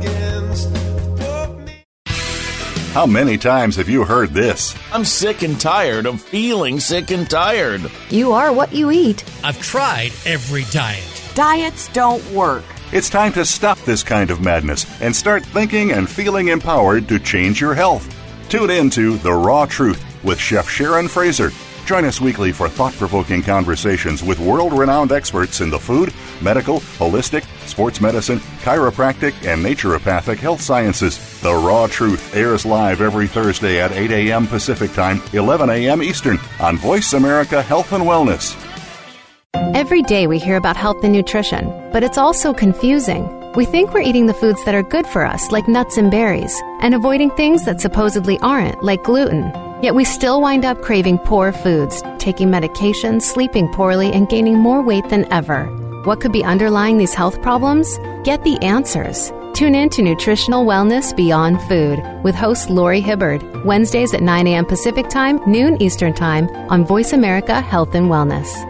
How 2.92 3.06
many 3.06 3.38
times 3.38 3.76
have 3.76 3.88
you 3.88 4.04
heard 4.04 4.30
this? 4.30 4.74
I'm 4.92 5.04
sick 5.04 5.42
and 5.42 5.60
tired 5.60 6.06
of 6.06 6.20
feeling 6.20 6.80
sick 6.80 7.12
and 7.12 7.28
tired. 7.30 7.88
You 8.08 8.32
are 8.32 8.52
what 8.52 8.72
you 8.72 8.90
eat. 8.90 9.24
I've 9.44 9.60
tried 9.62 10.12
every 10.26 10.64
diet. 10.72 11.04
Diets 11.34 11.86
don't 11.92 12.24
work. 12.32 12.64
It's 12.92 13.08
time 13.08 13.32
to 13.34 13.44
stop 13.44 13.78
this 13.82 14.02
kind 14.02 14.32
of 14.32 14.40
madness 14.40 14.86
and 15.00 15.14
start 15.14 15.44
thinking 15.44 15.92
and 15.92 16.10
feeling 16.10 16.48
empowered 16.48 17.06
to 17.08 17.20
change 17.20 17.60
your 17.60 17.74
health. 17.74 18.12
Tune 18.48 18.70
in 18.70 18.90
to 18.90 19.16
The 19.18 19.32
Raw 19.32 19.66
Truth 19.66 20.04
with 20.24 20.40
Chef 20.40 20.68
Sharon 20.68 21.06
Fraser. 21.06 21.52
Join 21.86 22.04
us 22.04 22.20
weekly 22.20 22.52
for 22.52 22.68
thought 22.68 22.92
provoking 22.94 23.42
conversations 23.42 24.22
with 24.22 24.38
world 24.38 24.72
renowned 24.72 25.12
experts 25.12 25.60
in 25.60 25.70
the 25.70 25.78
food, 25.78 26.14
medical, 26.40 26.80
holistic, 26.98 27.44
sports 27.66 28.00
medicine, 28.00 28.38
chiropractic, 28.62 29.32
and 29.46 29.64
naturopathic 29.64 30.38
health 30.38 30.60
sciences. 30.60 31.40
The 31.40 31.52
Raw 31.54 31.86
Truth 31.88 32.36
airs 32.36 32.64
live 32.64 33.00
every 33.00 33.26
Thursday 33.26 33.80
at 33.80 33.92
8 33.92 34.10
a.m. 34.10 34.46
Pacific 34.46 34.92
Time, 34.92 35.20
11 35.32 35.68
a.m. 35.70 36.02
Eastern 36.02 36.38
on 36.60 36.76
Voice 36.76 37.12
America 37.12 37.62
Health 37.62 37.92
and 37.92 38.04
Wellness. 38.04 38.56
Every 39.74 40.02
day 40.02 40.26
we 40.26 40.38
hear 40.38 40.56
about 40.56 40.76
health 40.76 41.02
and 41.02 41.12
nutrition, 41.12 41.66
but 41.92 42.04
it's 42.04 42.18
also 42.18 42.52
confusing. 42.52 43.28
We 43.54 43.64
think 43.64 43.92
we're 43.92 44.00
eating 44.00 44.26
the 44.26 44.34
foods 44.34 44.64
that 44.64 44.76
are 44.76 44.82
good 44.82 45.06
for 45.06 45.26
us, 45.26 45.50
like 45.50 45.66
nuts 45.66 45.96
and 45.96 46.10
berries, 46.10 46.56
and 46.82 46.94
avoiding 46.94 47.30
things 47.30 47.64
that 47.64 47.80
supposedly 47.80 48.38
aren't, 48.38 48.82
like 48.82 49.02
gluten. 49.02 49.50
Yet 49.82 49.94
we 49.94 50.04
still 50.04 50.42
wind 50.42 50.64
up 50.64 50.82
craving 50.82 51.18
poor 51.18 51.52
foods, 51.52 52.02
taking 52.18 52.48
medications, 52.48 53.22
sleeping 53.22 53.68
poorly, 53.68 54.12
and 54.12 54.28
gaining 54.28 54.58
more 54.58 54.82
weight 54.82 55.08
than 55.08 55.30
ever. 55.32 55.64
What 56.04 56.20
could 56.20 56.32
be 56.32 56.44
underlying 56.44 56.98
these 56.98 57.14
health 57.14 57.40
problems? 57.40 57.98
Get 58.24 58.44
the 58.44 58.58
answers. 58.62 59.32
Tune 59.54 59.74
in 59.74 59.88
to 59.90 60.02
Nutritional 60.02 60.64
Wellness 60.64 61.16
Beyond 61.16 61.60
Food 61.62 61.98
with 62.22 62.34
host 62.34 62.70
Lori 62.70 63.00
Hibbard, 63.00 63.64
Wednesdays 63.64 64.14
at 64.14 64.22
9 64.22 64.46
a.m. 64.46 64.64
Pacific 64.64 65.08
Time, 65.08 65.40
noon 65.46 65.80
Eastern 65.82 66.14
Time 66.14 66.48
on 66.70 66.86
Voice 66.86 67.12
America 67.12 67.60
Health 67.60 67.94
and 67.94 68.06
Wellness. 68.06 68.69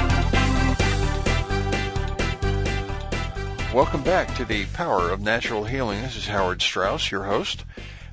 Welcome 3.73 4.03
back 4.03 4.35
to 4.35 4.43
the 4.43 4.65
Power 4.65 5.11
of 5.11 5.21
Natural 5.21 5.63
Healing. 5.63 6.01
This 6.01 6.17
is 6.17 6.27
Howard 6.27 6.61
Straus, 6.61 7.09
your 7.09 7.23
host. 7.23 7.63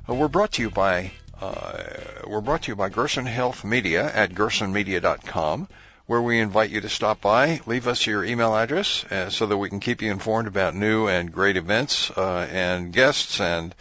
Uh, 0.07 0.13
we're 0.15 0.29
brought 0.29 0.53
to 0.53 0.61
you 0.61 0.69
by 0.69 1.11
uh, 1.41 1.83
we're 2.25 2.39
brought 2.39 2.61
to 2.61 2.71
you 2.71 2.77
by 2.77 2.87
Gerson 2.87 3.25
Health 3.25 3.65
Media 3.65 4.09
at 4.09 4.31
gersonmedia.com, 4.31 5.67
where 6.05 6.21
we 6.21 6.39
invite 6.39 6.69
you 6.69 6.79
to 6.79 6.87
stop 6.87 7.19
by, 7.19 7.59
leave 7.65 7.89
us 7.89 8.07
your 8.07 8.23
email 8.23 8.55
address, 8.55 9.03
uh, 9.11 9.29
so 9.29 9.47
that 9.47 9.57
we 9.57 9.67
can 9.67 9.81
keep 9.81 10.01
you 10.01 10.09
informed 10.09 10.47
about 10.47 10.75
new 10.75 11.09
and 11.09 11.29
great 11.29 11.57
events 11.57 12.09
uh, 12.11 12.47
and 12.49 12.93
guests 12.93 13.41
and 13.41 13.75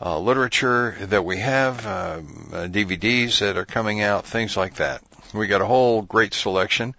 uh, 0.00 0.16
literature 0.16 0.94
that 1.00 1.24
we 1.24 1.38
have, 1.38 1.84
um, 1.84 2.50
uh, 2.52 2.56
DVDs 2.68 3.40
that 3.40 3.56
are 3.56 3.66
coming 3.66 4.00
out, 4.00 4.24
things 4.24 4.56
like 4.56 4.76
that. 4.76 5.02
We 5.32 5.48
got 5.48 5.62
a 5.62 5.66
whole 5.66 6.02
great 6.02 6.32
selection. 6.32 6.94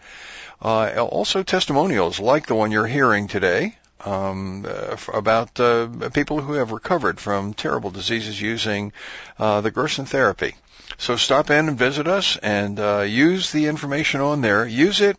also 0.59 1.41
testimonials 1.41 2.19
like 2.19 2.47
the 2.47 2.55
one 2.55 2.73
you're 2.73 2.85
hearing 2.85 3.29
today 3.29 3.77
um, 4.05 4.65
uh, 4.67 4.95
about 5.13 5.59
uh, 5.59 5.87
people 6.13 6.39
who 6.39 6.53
have 6.53 6.71
recovered 6.71 7.19
from 7.19 7.53
terrible 7.53 7.89
diseases 7.89 8.39
using 8.39 8.93
uh, 9.39 9.61
the 9.61 9.71
Gerson 9.71 10.05
therapy. 10.05 10.55
So 10.97 11.15
stop 11.15 11.49
in 11.49 11.67
and 11.67 11.77
visit 11.77 12.07
us 12.07 12.37
and 12.37 12.79
uh, 12.79 13.01
use 13.01 13.51
the 13.51 13.65
information 13.65 14.21
on 14.21 14.41
there. 14.41 14.65
Use 14.65 15.01
it 15.01 15.17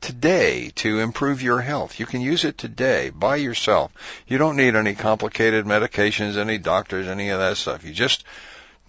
today 0.00 0.70
to 0.76 1.00
improve 1.00 1.42
your 1.42 1.60
health. 1.60 2.00
You 2.00 2.06
can 2.06 2.20
use 2.20 2.44
it 2.44 2.56
today 2.56 3.10
by 3.10 3.36
yourself. 3.36 3.92
You 4.26 4.38
don't 4.38 4.56
need 4.56 4.76
any 4.76 4.94
complicated 4.94 5.66
medications, 5.66 6.36
any 6.36 6.58
doctors, 6.58 7.06
any 7.06 7.30
of 7.30 7.40
that 7.40 7.56
stuff. 7.56 7.84
You 7.84 7.92
just 7.92 8.24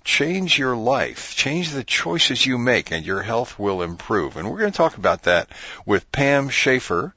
change 0.03 0.57
your 0.57 0.75
life, 0.75 1.35
change 1.35 1.71
the 1.71 1.83
choices 1.83 2.45
you 2.45 2.57
make, 2.57 2.91
and 2.91 3.05
your 3.05 3.21
health 3.21 3.59
will 3.59 3.81
improve. 3.81 4.37
And 4.37 4.49
we're 4.49 4.59
going 4.59 4.71
to 4.71 4.77
talk 4.77 4.97
about 4.97 5.23
that 5.23 5.49
with 5.85 6.11
Pam 6.11 6.49
Schaeffer 6.49 7.13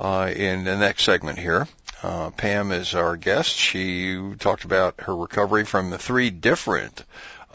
uh, 0.00 0.32
in 0.34 0.64
the 0.64 0.76
next 0.76 1.04
segment 1.04 1.38
here. 1.38 1.66
Uh, 2.02 2.30
Pam 2.30 2.70
is 2.70 2.94
our 2.94 3.16
guest. 3.16 3.56
She 3.56 4.16
talked 4.38 4.64
about 4.64 5.00
her 5.00 5.16
recovery 5.16 5.64
from 5.64 5.90
the 5.90 5.98
three 5.98 6.30
different 6.30 7.04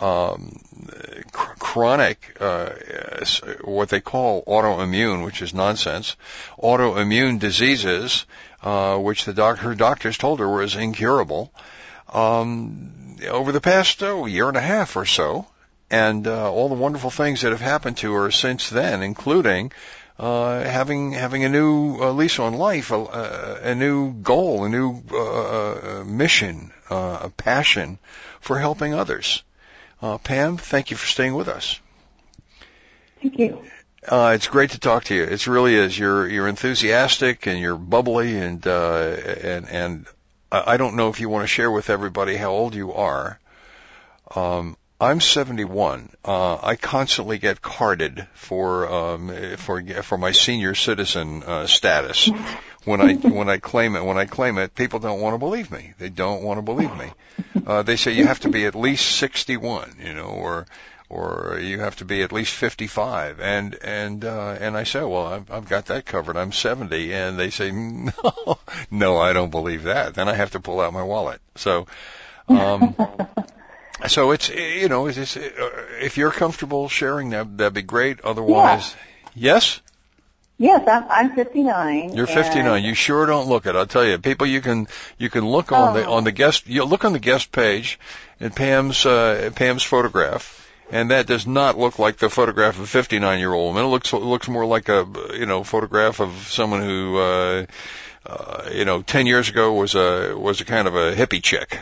um, 0.02 0.60
cr- 1.32 1.56
chronic, 1.60 2.36
uh, 2.40 2.72
what 3.64 3.90
they 3.90 4.02
call 4.02 4.44
autoimmune, 4.44 5.24
which 5.24 5.42
is 5.42 5.54
nonsense, 5.54 6.18
autoimmune 6.62 7.40
diseases, 7.40 8.26
uh, 8.62 8.98
which 8.98 9.24
the 9.26 9.34
doc- 9.34 9.60
her 9.60 9.76
doctors 9.76 10.18
told 10.18 10.40
her 10.40 10.50
was 10.50 10.76
incurable. 10.76 11.54
Um, 12.12 13.18
over 13.30 13.52
the 13.52 13.62
past 13.62 14.04
oh, 14.04 14.26
year 14.26 14.50
and 14.50 14.58
a 14.58 14.62
half 14.62 14.98
or 14.98 15.06
so, 15.06 15.46
and 15.90 16.28
uh, 16.28 16.52
all 16.52 16.70
the 16.70 16.76
wonderful 16.76 17.12
things 17.12 17.42
that 17.42 17.52
have 17.52 17.62
happened 17.62 17.98
to 17.98 18.14
her 18.14 18.32
since 18.32 18.70
then, 18.70 19.04
including 19.04 19.72
uh, 20.20 20.64
having 20.64 21.12
having 21.12 21.44
a 21.44 21.50
new 21.50 21.98
uh, 22.00 22.12
lease 22.12 22.40
on 22.40 22.54
life, 22.54 22.92
a, 22.92 23.60
a 23.64 23.76
new 23.76 24.14
goal, 24.14 24.66
a 24.66 24.70
new 24.70 25.02
uh, 25.12 25.74
uh, 25.74 26.04
mission, 26.06 26.72
uh, 26.90 27.20
a 27.24 27.30
passion 27.30 27.98
for 28.40 28.60
helping 28.60 28.94
others. 28.94 29.44
Uh, 30.02 30.18
Pam, 30.18 30.58
thank 30.58 30.92
you 30.92 30.98
for 30.98 31.08
staying 31.08 31.34
with 31.34 31.48
us. 31.48 31.80
Thank 33.22 33.40
you. 33.40 33.64
Uh, 34.08 34.34
it's 34.36 34.48
great 34.48 34.72
to 34.72 34.80
talk 34.80 35.06
to 35.06 35.16
you. 35.16 35.24
It 35.24 35.48
really 35.48 35.76
is. 35.76 35.98
You're 35.98 36.28
you're 36.28 36.48
enthusiastic 36.48 37.48
and 37.48 37.60
you're 37.60 37.78
bubbly 37.78 38.38
and 38.38 38.66
uh, 38.68 39.16
and 39.42 39.70
and 39.70 40.06
I 40.52 40.78
don't 40.78 40.96
know 40.96 41.10
if 41.10 41.20
you 41.20 41.30
want 41.30 41.44
to 41.44 41.48
share 41.48 41.72
with 41.72 41.90
everybody 41.90 42.36
how 42.36 42.52
old 42.52 42.76
you 42.76 42.94
are. 42.94 43.40
Um, 44.36 44.78
I'm 45.04 45.20
71. 45.20 46.10
Uh, 46.24 46.58
I 46.64 46.78
constantly 46.78 47.38
get 47.38 47.62
carded 47.62 48.26
for 48.36 48.88
um, 48.88 49.58
for 49.58 49.84
for 50.02 50.18
my 50.18 50.32
senior 50.32 50.76
citizen 50.76 51.44
uh, 51.44 51.68
status. 51.68 52.30
When 52.86 53.02
I 53.02 53.16
when 53.16 53.50
I 53.50 53.58
claim 53.58 53.98
it, 53.98 54.06
when 54.06 54.18
I 54.18 54.24
claim 54.24 54.58
it, 54.58 54.76
people 54.76 55.00
don't 55.00 55.20
want 55.20 55.34
to 55.34 55.40
believe 55.40 55.70
me. 55.72 55.94
They 56.00 56.08
don't 56.08 56.42
want 56.42 56.60
to 56.60 56.62
believe 56.62 56.96
me. 56.98 57.12
Uh, 57.68 57.84
they 57.84 57.98
say 57.98 58.14
you 58.14 58.26
have 58.28 58.40
to 58.42 58.50
be 58.50 58.66
at 58.66 58.76
least 58.76 59.18
61, 59.18 59.98
you 60.02 60.14
know, 60.14 60.28
or 60.28 60.68
or 61.10 61.60
you 61.62 61.82
have 61.82 61.98
to 61.98 62.06
be 62.06 62.24
at 62.24 62.32
least 62.32 62.54
55 62.54 63.42
and 63.42 63.76
and 63.84 64.24
uh 64.24 64.58
and 64.60 64.76
I 64.76 64.84
say 64.84 65.02
well 65.02 65.28
I've, 65.28 65.52
I've 65.52 65.70
got 65.70 65.88
that 65.88 66.06
covered 66.06 66.38
I'm 66.38 66.52
70 66.52 67.14
and 67.14 67.38
they 67.38 67.50
say 67.52 67.72
no 67.72 68.58
no 68.90 69.18
I 69.18 69.34
don't 69.34 69.52
believe 69.52 69.84
that 69.84 70.16
then 70.16 70.30
I 70.30 70.34
have 70.34 70.52
to 70.52 70.60
pull 70.60 70.80
out 70.80 70.94
my 70.94 71.04
wallet 71.04 71.42
so 71.56 71.88
um 72.48 72.96
so 74.08 74.32
it's 74.32 74.50
you 74.50 74.90
know 74.90 75.08
it's, 75.08 75.18
it's, 75.18 75.38
if 75.38 76.18
you're 76.18 76.32
comfortable 76.32 76.90
sharing 76.90 77.32
that 77.32 77.58
that'd 77.58 77.74
be 77.74 77.82
great 77.82 78.22
otherwise 78.22 78.96
yeah. 79.36 79.54
yes 79.54 79.82
Yes, 80.60 80.88
I'm, 80.88 81.06
I'm 81.10 81.36
59. 81.36 82.14
You're 82.16 82.28
59. 82.28 82.84
You 82.84 82.94
sure 82.94 83.26
don't 83.26 83.50
look 83.50 83.66
it. 83.66 83.76
I'll 83.76 83.88
tell 83.88 84.06
you, 84.06 84.18
people. 84.20 84.46
You 84.46 84.62
can 84.62 84.88
you 85.18 85.30
can 85.30 85.46
look 85.46 85.72
on 85.72 85.90
oh. 85.90 85.94
the 86.00 86.08
on 86.08 86.24
the 86.24 86.32
guest. 86.32 86.68
You 86.68 86.86
look 86.86 87.06
on 87.06 87.12
the 87.12 87.20
guest 87.20 87.52
page, 87.52 88.00
and 88.40 88.56
Pam's 88.56 89.06
uh, 89.06 89.50
Pam's 89.56 89.84
photograph, 89.84 90.64
and 90.92 91.12
that 91.12 91.26
does 91.26 91.48
not 91.48 91.78
look 91.78 91.98
like 91.98 92.18
the 92.18 92.30
photograph 92.30 92.76
of 92.76 92.84
a 92.84 92.88
59 92.88 93.40
year 93.40 93.52
old 93.52 93.74
woman. 93.74 93.86
It 93.86 93.90
looks 93.90 94.14
it 94.14 94.22
looks 94.22 94.48
more 94.48 94.66
like 94.66 94.90
a 94.90 95.08
you 95.34 95.48
know 95.48 95.64
photograph 95.64 96.22
of 96.22 96.32
someone 96.48 96.82
who 96.82 97.18
uh, 97.18 97.66
uh, 98.26 98.70
you 98.72 98.86
know 98.86 99.02
10 99.02 99.26
years 99.26 99.50
ago 99.50 99.74
was 99.74 99.96
a 99.96 100.36
was 100.38 100.62
a 100.62 100.66
kind 100.66 100.88
of 100.88 100.96
a 100.96 101.16
hippie 101.16 101.42
chick. 101.42 101.80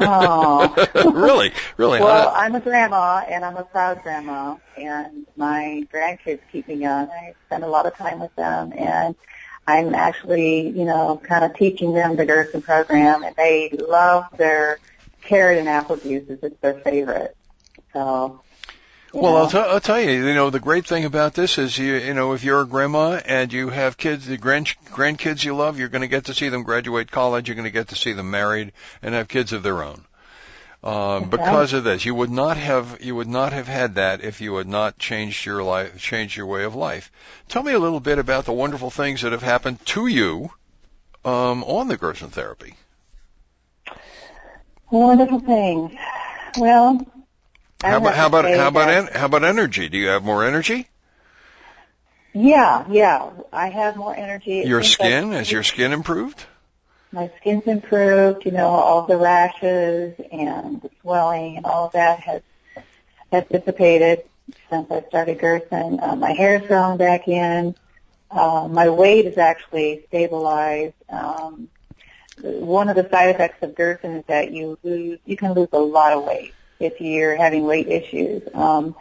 Oh. 0.00 1.12
really, 1.14 1.52
really. 1.76 2.00
Well, 2.00 2.32
I'm 2.34 2.54
a 2.54 2.60
grandma, 2.60 3.24
and 3.28 3.44
I'm 3.44 3.56
a 3.56 3.64
proud 3.64 4.02
grandma, 4.02 4.56
and 4.76 5.26
my 5.36 5.86
grandkids 5.92 6.40
keep 6.52 6.68
me 6.68 6.74
young. 6.74 7.08
I 7.10 7.34
spend 7.46 7.64
a 7.64 7.68
lot 7.68 7.86
of 7.86 7.96
time 7.96 8.20
with 8.20 8.34
them, 8.36 8.72
and 8.76 9.14
I'm 9.66 9.94
actually, 9.94 10.68
you 10.68 10.84
know, 10.84 11.20
kind 11.22 11.44
of 11.44 11.54
teaching 11.54 11.92
them 11.94 12.16
the 12.16 12.26
Gerson 12.26 12.62
program, 12.62 13.22
and 13.22 13.34
they 13.36 13.70
love 13.70 14.24
their 14.36 14.78
carrot 15.22 15.58
and 15.58 15.68
apple 15.68 15.96
juices. 15.96 16.38
It's 16.42 16.60
their 16.60 16.74
favorite. 16.80 17.36
So. 17.92 18.40
Well. 19.12 19.36
I'll, 19.36 19.50
t- 19.50 19.58
I'll 19.58 19.80
tell 19.80 20.00
you, 20.00 20.26
you 20.26 20.34
know, 20.34 20.50
the 20.50 20.60
great 20.60 20.86
thing 20.86 21.04
about 21.04 21.34
this 21.34 21.56
is, 21.56 21.78
you, 21.78 21.94
you 21.94 22.14
know, 22.14 22.34
if 22.34 22.44
you're 22.44 22.60
a 22.60 22.66
grandma 22.66 23.20
and 23.24 23.50
you 23.52 23.70
have 23.70 23.96
kids, 23.96 24.26
the 24.26 24.36
grand, 24.36 24.66
grandkids 24.86 25.42
you 25.44 25.54
love, 25.54 25.78
you're 25.78 25.88
going 25.88 26.02
to 26.02 26.08
get 26.08 26.26
to 26.26 26.34
see 26.34 26.50
them 26.50 26.62
graduate 26.62 27.10
college, 27.10 27.48
you're 27.48 27.54
going 27.54 27.64
to 27.64 27.70
get 27.70 27.88
to 27.88 27.96
see 27.96 28.12
them 28.12 28.30
married 28.30 28.72
and 29.02 29.14
have 29.14 29.28
kids 29.28 29.52
of 29.52 29.62
their 29.62 29.82
own. 29.82 30.04
Um, 30.82 31.28
because 31.28 31.72
of 31.72 31.82
this, 31.82 32.04
you 32.04 32.14
would 32.14 32.30
not 32.30 32.56
have 32.56 32.98
you 33.00 33.16
would 33.16 33.26
not 33.26 33.52
have 33.52 33.66
had 33.66 33.96
that 33.96 34.22
if 34.22 34.40
you 34.40 34.54
had 34.56 34.68
not 34.68 34.96
changed 34.96 35.44
your 35.44 35.64
life, 35.64 35.98
changed 35.98 36.36
your 36.36 36.46
way 36.46 36.62
of 36.62 36.76
life. 36.76 37.10
Tell 37.48 37.64
me 37.64 37.72
a 37.72 37.80
little 37.80 37.98
bit 37.98 38.20
about 38.20 38.44
the 38.44 38.52
wonderful 38.52 38.88
things 38.88 39.22
that 39.22 39.32
have 39.32 39.42
happened 39.42 39.84
to 39.86 40.06
you 40.06 40.50
um, 41.24 41.64
on 41.64 41.88
the 41.88 41.96
Gerson 41.96 42.30
therapy. 42.30 42.76
Wonderful 44.90 45.40
things. 45.40 45.98
Well, 46.58 47.04
how 47.82 47.98
about 47.98 48.14
how 48.14 48.26
about 48.26 48.44
how 48.44 48.68
about 48.68 48.88
en- 48.90 49.08
how 49.12 49.26
about 49.26 49.44
energy? 49.44 49.88
Do 49.88 49.98
you 49.98 50.08
have 50.08 50.24
more 50.24 50.44
energy? 50.44 50.88
Yeah, 52.32 52.84
yeah. 52.90 53.30
I 53.52 53.68
have 53.68 53.96
more 53.96 54.14
energy. 54.14 54.62
Your 54.66 54.82
skin 54.82 55.32
has 55.32 55.50
your 55.50 55.62
skin 55.62 55.92
improved? 55.92 56.44
my 57.12 57.30
skin's 57.40 57.66
improved. 57.66 58.44
You 58.44 58.52
know, 58.52 58.68
all 58.68 59.06
the 59.06 59.16
rashes 59.16 60.14
and 60.30 60.80
the 60.82 60.90
swelling 61.00 61.56
and 61.56 61.66
all 61.66 61.86
of 61.86 61.92
that 61.92 62.20
has 62.20 62.42
has 63.32 63.44
dissipated 63.50 64.24
since 64.70 64.90
I 64.90 65.02
started 65.08 65.38
Gerson. 65.38 66.00
Uh, 66.02 66.16
my 66.16 66.32
hair's 66.32 66.66
grown 66.66 66.96
back 66.96 67.28
in. 67.28 67.74
Uh, 68.30 68.68
my 68.70 68.88
weight 68.88 69.26
is 69.26 69.38
actually 69.38 70.04
stabilized. 70.08 70.94
Um, 71.10 71.68
one 72.40 72.88
of 72.88 72.96
the 72.96 73.08
side 73.10 73.34
effects 73.34 73.62
of 73.62 73.74
Gerson 73.74 74.16
is 74.16 74.24
that 74.26 74.52
you 74.52 74.78
lose, 74.82 75.18
you 75.26 75.36
can 75.36 75.52
lose 75.52 75.68
a 75.72 75.78
lot 75.78 76.12
of 76.12 76.24
weight 76.24 76.54
if 76.80 77.00
you're 77.00 77.36
having 77.36 77.64
weight 77.64 77.88
issues. 77.88 78.42
Um, 78.54 78.94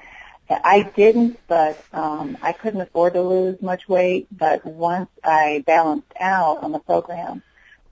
I 0.49 0.89
didn't, 0.95 1.39
but 1.47 1.83
um, 1.91 2.37
I 2.41 2.53
couldn't 2.53 2.81
afford 2.81 3.13
to 3.13 3.21
lose 3.21 3.61
much 3.61 3.87
weight. 3.89 4.27
But 4.31 4.65
once 4.65 5.09
I 5.23 5.63
balanced 5.65 6.13
out 6.19 6.63
on 6.63 6.71
the 6.71 6.79
program, 6.79 7.43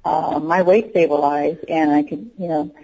uh, 0.06 0.40
my 0.40 0.62
weight 0.62 0.92
stabilized, 0.92 1.66
and 1.68 1.92
I 1.92 2.04
could, 2.04 2.32
you 2.38 2.48
know, 2.48 2.76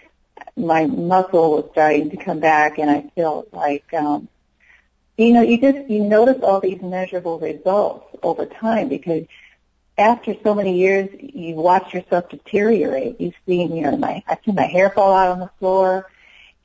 my 0.58 0.88
muscle 0.88 1.52
was 1.52 1.70
starting 1.72 2.10
to 2.10 2.18
come 2.18 2.40
back, 2.40 2.80
and 2.80 2.90
I 2.90 3.10
felt 3.16 3.54
like, 3.54 3.94
um, 3.94 4.28
you 5.18 5.34
know, 5.34 5.42
you 5.42 5.60
just 5.60 5.90
you 5.90 6.04
notice 6.04 6.42
all 6.42 6.60
these 6.60 6.82
measurable 6.82 7.40
results 7.40 8.18
over 8.24 8.46
time 8.46 8.90
because 8.90 9.26
after 9.98 10.36
so 10.44 10.56
many 10.56 10.80
years, 10.80 11.10
you 11.20 11.56
watch 11.56 11.94
yourself 11.94 12.30
deteriorate. 12.30 13.22
You've 13.22 13.36
seen, 13.46 13.76
you 13.76 13.84
know, 13.84 13.96
my 13.98 14.24
I 14.28 14.38
see 14.44 14.52
my 14.52 14.64
hair 14.64 14.90
fall 14.90 15.14
out 15.14 15.30
on 15.30 15.40
the 15.40 15.52
floor 15.60 16.10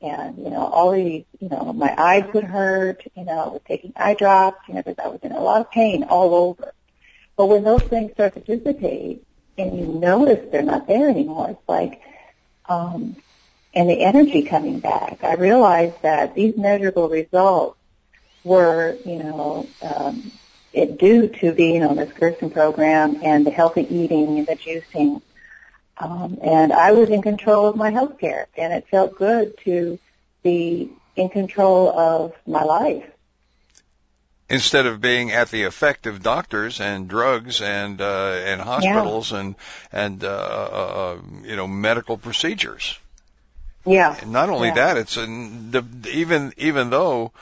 and 0.01 0.37
you 0.39 0.51
know 0.51 0.65
all 0.67 0.93
these 0.93 1.25
you 1.41 1.49
know 1.49 1.73
my 1.73 1.95
eyes 1.97 2.25
would 2.35 2.45
hurt 2.45 3.03
you 3.15 3.25
know 3.25 3.39
I 3.39 3.49
was 3.49 3.63
taking 3.67 3.93
eye 3.97 4.15
drops 4.15 4.59
you 4.69 4.75
know 4.75 4.83
because 4.83 5.03
I 5.03 5.09
was 5.09 5.21
in 5.23 5.33
a 5.33 5.41
lot 5.41 5.61
of 5.61 5.71
pain 5.71 6.05
all 6.05 6.35
over. 6.35 6.73
But 7.37 7.47
when 7.47 7.65
those 7.65 7.83
things 7.83 8.13
start 8.13 8.35
to 8.35 8.41
dissipate 8.41 9.23
and 9.59 9.79
you 9.79 9.87
notice 9.87 10.49
they're 10.51 10.63
not 10.63 10.87
there 10.87 11.09
anymore 11.09 11.51
it's 11.51 11.69
like 11.69 12.01
um 12.69 13.17
and 13.75 13.89
the 13.89 14.03
energy 14.03 14.43
coming 14.43 14.81
back 14.81 15.23
I 15.23 15.35
realized 15.35 16.03
that 16.03 16.35
these 16.35 16.57
measurable 16.57 17.09
results 17.09 17.79
were 18.45 18.99
you 19.05 19.19
know 19.19 19.69
um 19.83 20.33
it 20.73 20.99
due 20.99 21.29
to 21.29 21.53
being 21.53 21.83
on 21.83 21.97
this 21.97 22.13
Gerson 22.13 22.51
program 22.51 23.21
and 23.23 23.47
the 23.47 23.51
healthy 23.51 23.87
eating 23.89 24.39
and 24.39 24.47
the 24.47 24.57
juicing 24.57 25.23
um, 25.99 26.39
and 26.43 26.73
I 26.73 26.93
was 26.93 27.09
in 27.09 27.23
control 27.23 27.67
of 27.67 27.77
my 27.77 27.91
health 27.91 28.19
care, 28.19 28.49
and 28.57 28.73
it 28.73 28.87
felt 28.89 29.17
good 29.17 29.57
to 29.65 29.99
be 30.43 30.91
in 31.15 31.29
control 31.29 31.89
of 31.99 32.33
my 32.47 32.63
life. 32.63 33.05
Instead 34.49 34.87
of 34.87 35.01
being 35.01 35.33
at 35.33 35.51
the 35.51 35.65
effect 35.65 36.07
of 36.07 36.23
doctors 36.23 36.81
and 36.81 37.09
drugs 37.09 37.61
and 37.61 38.01
uh, 38.01 38.43
and 38.45 38.61
hospitals 38.61 39.33
and 39.33 39.57
and 39.91 40.23
uh, 40.23 40.29
uh, 40.29 41.19
you 41.43 41.57
know 41.57 41.67
medical 41.67 42.17
procedures. 42.17 42.99
Yeah. 43.85 44.17
And 44.21 44.33
not 44.33 44.49
only 44.51 44.69
yeah. 44.69 44.75
that, 44.75 44.97
it's 44.99 45.17
an, 45.17 45.71
the, 45.71 45.85
even 46.13 46.53
even 46.59 46.91
though 46.91 47.33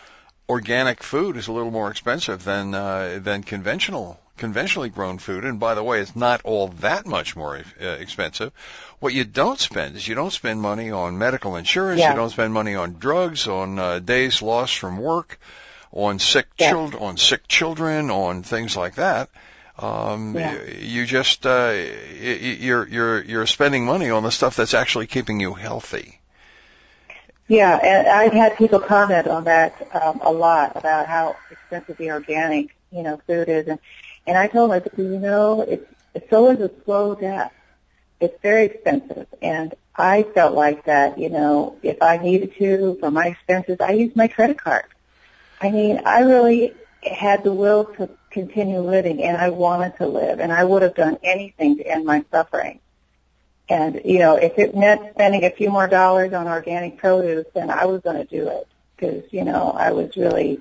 organic 0.48 1.02
food 1.02 1.36
is 1.36 1.48
a 1.48 1.52
little 1.52 1.70
more 1.70 1.90
expensive 1.90 2.44
than 2.44 2.74
uh, 2.74 3.18
than 3.20 3.42
conventional 3.42 4.18
conventionally 4.36 4.88
grown 4.88 5.18
food. 5.18 5.44
And 5.44 5.60
by 5.60 5.74
the 5.74 5.82
way, 5.82 6.00
it's 6.00 6.16
not 6.16 6.42
all 6.44 6.68
that 6.80 7.06
much 7.06 7.36
more 7.36 7.56
uh, 7.56 7.84
expensive. 7.84 8.52
What 9.00 9.12
you 9.12 9.24
don't 9.24 9.58
spend 9.58 9.96
is 9.96 10.06
you 10.06 10.14
don't 10.14 10.32
spend 10.32 10.60
money 10.60 10.90
on 10.90 11.18
medical 11.18 11.56
insurance. 11.56 12.00
Yeah. 12.00 12.10
You 12.10 12.16
don't 12.16 12.30
spend 12.30 12.52
money 12.52 12.74
on 12.74 12.94
drugs, 12.94 13.46
on 13.46 13.78
uh, 13.78 13.98
days 13.98 14.42
lost 14.42 14.78
from 14.78 14.98
work, 14.98 15.38
on 15.92 16.18
sick 16.18 16.46
Yeah. 16.58 16.70
children, 16.70 17.02
on 17.02 17.16
sick 17.16 17.46
children, 17.48 18.10
on 18.10 18.42
things 18.42 18.76
like 18.76 18.96
that. 18.96 19.28
Um, 19.78 20.34
Yeah. 20.34 20.62
You 20.62 21.04
just 21.06 21.46
uh, 21.46 21.74
you're 22.20 22.88
you're 22.88 23.22
you're 23.22 23.46
spending 23.46 23.84
money 23.84 24.10
on 24.10 24.22
the 24.22 24.30
stuff 24.30 24.56
that's 24.56 24.74
actually 24.74 25.06
keeping 25.06 25.40
you 25.40 25.54
healthy. 25.54 26.20
Yeah, 27.46 27.76
and 27.76 28.08
I've 28.08 28.32
had 28.32 28.56
people 28.56 28.80
comment 28.80 29.26
on 29.28 29.44
that 29.44 29.74
um, 29.94 30.20
a 30.22 30.32
lot 30.32 30.76
about 30.76 31.06
how 31.06 31.36
expensive 31.50 31.98
the 31.98 32.10
organic, 32.10 32.74
you 32.90 33.02
know, 33.02 33.20
food 33.26 33.50
is, 33.50 33.68
and 33.68 33.78
and 34.26 34.36
I 34.38 34.46
told 34.46 34.70
them, 34.70 34.76
I 34.76 34.82
said, 34.82 34.92
you 34.98 35.18
know, 35.18 35.62
it's 35.62 35.86
so 36.30 36.50
is 36.50 36.60
a 36.60 36.70
slow 36.84 37.14
death. 37.14 37.52
It's 38.20 38.40
very 38.42 38.66
expensive, 38.66 39.26
and 39.42 39.74
I 39.96 40.22
felt 40.22 40.54
like 40.54 40.84
that. 40.86 41.18
You 41.18 41.28
know, 41.30 41.76
if 41.82 42.00
I 42.00 42.16
needed 42.16 42.54
to 42.58 42.96
for 43.00 43.10
my 43.10 43.26
expenses, 43.26 43.78
I 43.80 43.92
used 43.92 44.16
my 44.16 44.28
credit 44.28 44.58
card. 44.58 44.84
I 45.60 45.70
mean, 45.70 46.00
I 46.04 46.20
really 46.20 46.74
had 47.02 47.44
the 47.44 47.52
will 47.52 47.84
to 47.96 48.08
continue 48.30 48.80
living, 48.80 49.22
and 49.22 49.36
I 49.36 49.50
wanted 49.50 49.96
to 49.98 50.06
live, 50.06 50.40
and 50.40 50.52
I 50.52 50.64
would 50.64 50.82
have 50.82 50.94
done 50.94 51.18
anything 51.22 51.76
to 51.78 51.86
end 51.86 52.04
my 52.04 52.24
suffering. 52.30 52.80
And 53.68 54.00
you 54.04 54.18
know, 54.18 54.36
if 54.36 54.58
it 54.58 54.76
meant 54.76 55.14
spending 55.14 55.44
a 55.44 55.50
few 55.50 55.70
more 55.70 55.88
dollars 55.88 56.32
on 56.32 56.46
organic 56.48 56.98
produce, 56.98 57.46
then 57.54 57.70
I 57.70 57.86
was 57.86 58.02
going 58.02 58.16
to 58.16 58.24
do 58.24 58.48
it 58.48 58.68
because 58.96 59.24
you 59.32 59.44
know 59.44 59.70
I 59.70 59.92
was 59.92 60.16
really 60.16 60.60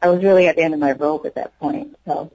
I 0.00 0.08
was 0.08 0.22
really 0.22 0.46
at 0.48 0.56
the 0.56 0.62
end 0.62 0.74
of 0.74 0.80
my 0.80 0.92
rope 0.92 1.26
at 1.26 1.34
that 1.34 1.58
point. 1.58 1.96
So 2.06 2.30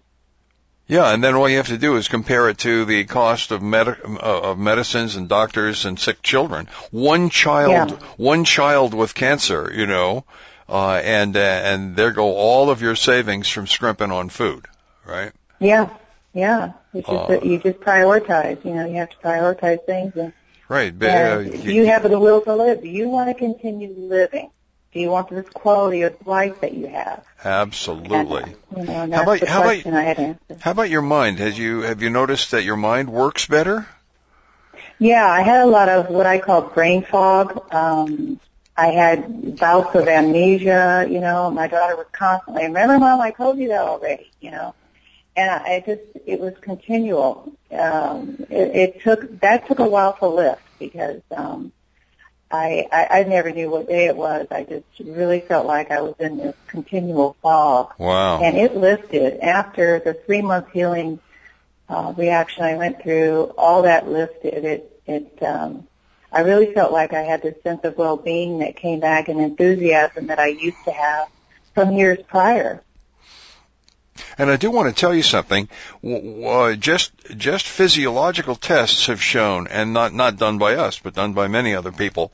Yeah, 0.88 1.12
and 1.14 1.22
then 1.22 1.36
all 1.36 1.50
you 1.50 1.58
have 1.58 1.68
to 1.68 1.78
do 1.78 1.98
is 1.98 2.08
compare 2.08 2.48
it 2.48 2.60
to 2.60 2.86
the 2.86 3.04
cost 3.04 3.52
of 3.52 3.62
med- 3.62 3.88
uh, 3.90 4.42
of 4.52 4.58
medicines 4.58 5.18
and 5.18 5.28
doctors 5.28 5.84
and 5.86 6.00
sick 6.00 6.22
children. 6.22 6.70
One 6.92 7.30
child, 7.30 7.92
Yeah. 7.92 7.98
one 8.16 8.46
child 8.46 8.94
with 8.94 9.14
cancer, 9.14 9.70
you 9.74 9.86
know, 9.86 10.24
uh, 10.70 10.94
and 11.04 11.36
uh, 11.36 11.40
and 11.40 11.96
there 11.98 12.12
go 12.12 12.36
all 12.36 12.70
of 12.70 12.82
your 12.82 12.96
savings 12.96 13.50
from 13.50 13.68
scrimping 13.68 14.12
on 14.12 14.30
food, 14.30 14.66
right? 15.06 15.34
yeah, 15.60 15.90
yeah. 16.34 16.72
It's 16.94 17.08
just 17.08 17.24
Uh, 17.24 17.28
that 17.28 17.46
you 17.46 17.58
just 17.60 17.80
prioritize. 17.82 18.64
You 18.64 18.74
know, 18.76 18.86
you 18.86 18.96
have 18.96 19.10
to 19.10 19.18
prioritize 19.18 19.84
things. 19.86 20.14
And, 20.16 20.32
Right. 20.70 20.98
but, 20.98 21.10
uh, 21.10 21.40
and 21.40 21.64
you 21.64 21.86
have 21.86 22.04
the 22.10 22.20
will 22.20 22.42
to 22.42 22.56
live. 22.56 22.82
Do 22.82 22.88
you 22.90 23.10
want 23.10 23.30
to 23.30 23.34
continue 23.34 23.94
living? 23.98 24.52
Do 24.94 25.00
you 25.00 25.10
want 25.10 25.30
this 25.30 25.48
quality 25.50 26.04
of 26.04 26.16
life 26.26 26.62
that 26.62 26.74
you 26.74 26.88
have? 26.88 27.24
absolutely. 27.44 28.56
And, 28.76 28.88
you 28.88 29.08
know, 29.08 29.18
How 29.18 29.24
about- 29.24 29.40
how 29.48 29.58
about- 29.60 29.64
question 29.64 29.94
I 29.94 30.04
had. 30.04 30.40
How 30.60 30.72
about 30.72 30.90
your 30.90 31.02
mind? 31.02 31.40
Has 31.40 31.58
you 31.58 31.82
have 31.82 32.02
you 32.02 32.10
noticed 32.10 32.52
that 32.52 32.64
your 32.64 32.78
mind 32.78 33.10
works 33.10 33.46
better? 33.48 33.88
Yeah, 35.00 35.28
I 35.28 35.42
had 35.42 35.62
a 35.62 35.68
lot 35.68 35.90
of 35.90 36.10
what 36.10 36.26
I 36.26 36.40
call 36.40 36.62
brain 36.62 37.04
fog. 37.04 37.72
Um, 37.74 38.40
I 38.76 38.88
had 38.88 39.58
bouts 39.60 39.94
of 39.96 40.08
amnesia. 40.08 41.06
You 41.10 41.20
know, 41.20 41.52
my 41.52 41.68
daughter 41.68 41.96
was 41.96 42.08
constantly, 42.12 42.64
"Remember, 42.64 42.98
mom, 42.98 43.22
I 43.22 43.32
told 43.32 43.58
you 43.60 43.68
that 43.70 43.82
already." 43.82 44.32
You 44.42 44.52
know, 44.52 44.74
and 45.36 45.50
I, 45.50 45.76
I 45.76 45.84
just 45.86 46.02
it 46.26 46.40
was 46.40 46.54
continual. 46.62 47.52
Um, 47.72 48.46
it, 48.50 48.76
it 48.76 49.02
took 49.04 49.40
that 49.42 49.68
took 49.68 49.80
a 49.80 49.86
while 49.88 50.14
to 50.14 50.28
lift 50.28 50.62
because 50.80 51.22
um, 51.36 51.72
I, 52.50 52.88
I 52.92 53.20
I 53.20 53.24
never 53.24 53.52
knew 53.52 53.70
what 53.70 53.88
day 53.88 54.06
it 54.06 54.16
was. 54.16 54.48
I 54.52 54.64
just 54.64 54.86
really 55.04 55.42
felt 55.42 55.66
like 55.66 55.92
I 55.92 56.02
was 56.02 56.16
in 56.20 56.38
this 56.38 56.56
continual 56.68 57.36
fog. 57.42 57.94
Wow. 57.98 58.42
And 58.42 58.58
it 58.58 58.76
lifted 58.76 59.40
after 59.42 60.00
the 60.00 60.14
three 60.14 60.42
month 60.42 60.70
healing 60.72 61.20
uh, 61.90 62.14
reaction 62.18 62.64
I 62.64 62.76
went 62.76 63.02
through. 63.02 63.54
All 63.58 63.82
that 63.84 64.08
lifted. 64.08 64.64
It 64.64 65.02
it. 65.06 65.44
Um, 65.44 65.88
I 66.32 66.42
really 66.42 66.74
felt 66.74 66.92
like 66.92 67.14
I 67.14 67.22
had 67.22 67.42
this 67.42 67.62
sense 67.64 67.84
of 67.84 67.98
well 67.98 68.18
being 68.18 68.60
that 68.60 68.76
came 68.76 69.00
back 69.00 69.28
and 69.30 69.40
enthusiasm 69.40 70.28
that 70.28 70.40
I 70.40 70.48
used 70.48 70.84
to 70.86 70.92
have 70.92 71.30
from 71.74 71.94
years 71.94 72.20
prior. 72.28 72.82
And 74.38 74.50
I 74.50 74.58
do 74.58 74.72
want 74.72 74.94
to 74.94 75.00
tell 75.00 75.14
you 75.14 75.24
something. 75.24 75.68
Uh, 76.04 76.74
just 76.76 77.12
just 77.36 77.68
physiological 77.68 78.56
tests 78.56 79.08
have 79.08 79.22
shown, 79.22 79.68
and 79.68 79.94
not 79.94 80.14
not 80.14 80.38
done 80.38 80.58
by 80.58 80.76
us, 80.76 81.00
but 81.00 81.14
done 81.14 81.34
by 81.34 81.48
many 81.48 81.76
other 81.76 81.92
people. 81.92 82.32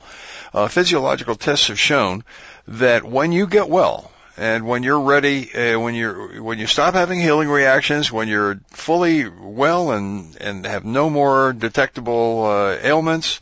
Uh, 0.52 0.68
physiological 0.68 1.34
tests 1.34 1.68
have 1.68 1.78
shown 1.78 2.24
that 2.68 3.04
when 3.04 3.32
you 3.32 3.46
get 3.46 3.68
well, 3.68 4.10
and 4.36 4.66
when 4.66 4.82
you're 4.82 5.00
ready, 5.00 5.52
uh, 5.54 5.78
when 5.78 5.94
you're 5.94 6.42
when 6.42 6.58
you 6.58 6.66
stop 6.66 6.94
having 6.94 7.20
healing 7.20 7.48
reactions, 7.48 8.10
when 8.10 8.28
you're 8.28 8.60
fully 8.70 9.28
well 9.28 9.92
and 9.92 10.36
and 10.40 10.66
have 10.66 10.84
no 10.84 11.08
more 11.10 11.52
detectable 11.52 12.44
uh, 12.44 12.76
ailments, 12.82 13.40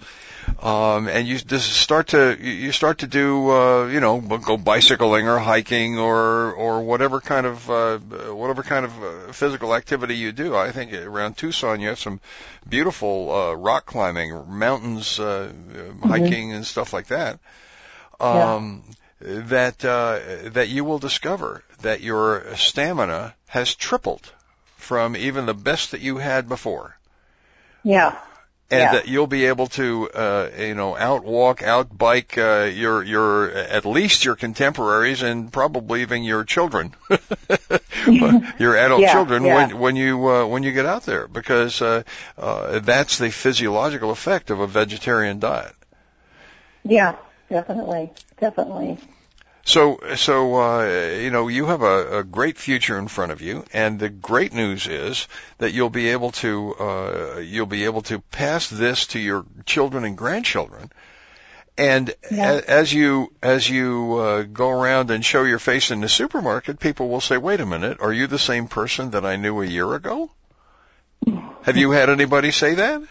um, 0.61 1.09
and 1.09 1.27
you 1.27 1.39
just 1.39 1.73
start 1.73 2.09
to 2.09 2.37
you 2.41 2.53
you 2.53 2.73
start 2.73 2.99
to 2.99 3.07
do 3.07 3.51
uh, 3.51 3.87
you 3.87 4.01
know 4.01 4.21
go 4.21 4.57
bicycling 4.57 5.29
or 5.29 5.39
hiking 5.39 5.99
or 5.99 6.53
or 6.53 6.83
whatever 6.83 7.21
kind 7.21 7.47
of 7.47 7.71
uh, 7.71 7.99
whatever 7.99 8.63
kind 8.63 8.85
of 8.85 9.03
uh, 9.03 9.33
physical 9.33 9.75
activity 9.75 10.17
you 10.17 10.33
do. 10.33 10.57
I 10.57 10.73
think 10.73 10.93
around 10.93 11.37
Tucson 11.37 11.81
you 11.81 11.89
have 11.89 11.99
some 11.99 12.21
beautiful 12.69 13.33
uh, 13.33 13.55
rock 13.55 13.87
climbing, 13.87 14.31
mountains, 14.49 15.19
uh, 15.19 15.53
hiking 16.03 16.53
and 16.53 16.67
stuff 16.67 16.93
like 16.93 17.09
that. 17.09 17.39
Um, 18.21 18.83
That 19.21 19.85
uh, 19.85 20.51
that 20.51 20.69
you 20.69 20.85
will 20.85 20.99
discover 20.99 21.63
that 21.83 22.01
your 22.01 22.57
stamina 22.57 23.35
has 23.47 23.75
tripled 23.77 24.33
from 24.77 25.17
even 25.17 25.47
the 25.47 25.55
best 25.55 25.93
that 25.93 26.01
you 26.01 26.19
had 26.19 26.49
before 26.49 26.97
Yeah. 27.85 28.19
And 28.73 28.81
Yeah. 28.81 28.93
that 28.93 29.09
you'll 29.09 29.27
be 29.29 29.47
able 29.47 29.67
to, 29.69 30.11
uh, 30.11 30.51
you 30.59 30.75
know, 30.75 30.97
out 30.97 31.25
outwalk, 31.25 31.59
outbike 31.59 32.39
uh, 32.39 32.65
your 32.71 33.03
your 33.05 33.51
at 33.51 33.85
least 33.85 34.25
your 34.25 34.35
contemporaries 34.37 35.23
and 35.23 35.53
probably 35.53 36.03
even 36.03 36.23
your 36.25 36.45
children, 36.45 36.95
your 38.59 38.77
adult 38.77 39.01
Yeah, 39.03 39.13
children 39.13 39.45
yeah. 39.45 39.55
when 39.55 39.79
when 39.79 39.97
you 39.97 40.27
uh, 40.29 40.47
when 40.47 40.63
you 40.63 40.73
get 40.73 40.87
out 40.87 41.05
there 41.05 41.29
because 41.29 41.83
uh, 41.83 42.03
uh, 42.39 42.79
that's 42.81 43.19
the 43.19 43.31
physiological 43.31 44.11
effect 44.11 44.51
of 44.51 44.61
a 44.61 44.67
vegetarian 44.67 45.39
diet. 45.39 45.75
Yeah. 46.85 47.17
Definitely. 47.49 48.11
Definitely. 48.41 48.99
So, 49.65 50.01
so 50.17 50.57
uh, 50.57 51.19
you 51.21 51.31
know, 51.31 51.49
you 51.49 51.67
have 51.67 51.83
a, 51.83 52.19
a 52.19 52.25
great 52.25 52.59
future 52.59 52.99
in 52.99 53.07
front 53.09 53.33
of 53.33 53.41
you, 53.41 53.65
and 53.73 53.99
the 53.99 54.09
great 54.09 54.53
news 54.53 54.89
is 54.89 55.29
that 55.59 55.73
you'll 55.73 55.91
be 55.91 56.09
able 56.11 56.33
to 56.33 56.75
uh, 56.75 57.39
you'll 57.39 57.67
be 57.67 57.85
able 57.85 58.03
to 58.03 58.19
pass 58.19 58.69
this 58.69 59.07
to 59.09 59.21
your 59.21 59.45
children 59.65 60.05
and 60.05 60.17
grandchildren. 60.17 60.91
And 61.79 62.13
Yeah. 62.31 62.55
a, 62.59 62.71
as 62.71 62.93
you 62.93 63.33
as 63.43 63.69
you 63.71 64.19
uh, 64.19 64.43
go 64.43 64.69
around 64.69 65.11
and 65.11 65.25
show 65.25 65.45
your 65.45 65.61
face 65.61 65.91
in 65.91 66.01
the 66.01 66.09
supermarket, 66.09 66.81
people 66.81 67.09
will 67.09 67.21
say, 67.21 67.37
"Wait 67.39 67.61
a 67.61 67.67
minute, 67.67 67.99
are 68.01 68.13
you 68.13 68.27
the 68.27 68.39
same 68.39 68.67
person 68.67 69.13
that 69.13 69.25
I 69.25 69.37
knew 69.37 69.63
a 69.63 69.67
year 69.67 69.95
ago?" 69.95 70.31
Have 71.63 71.77
you 71.77 71.93
had 71.93 72.11
anybody 72.11 72.51
say 72.51 72.75
that? 72.75 73.03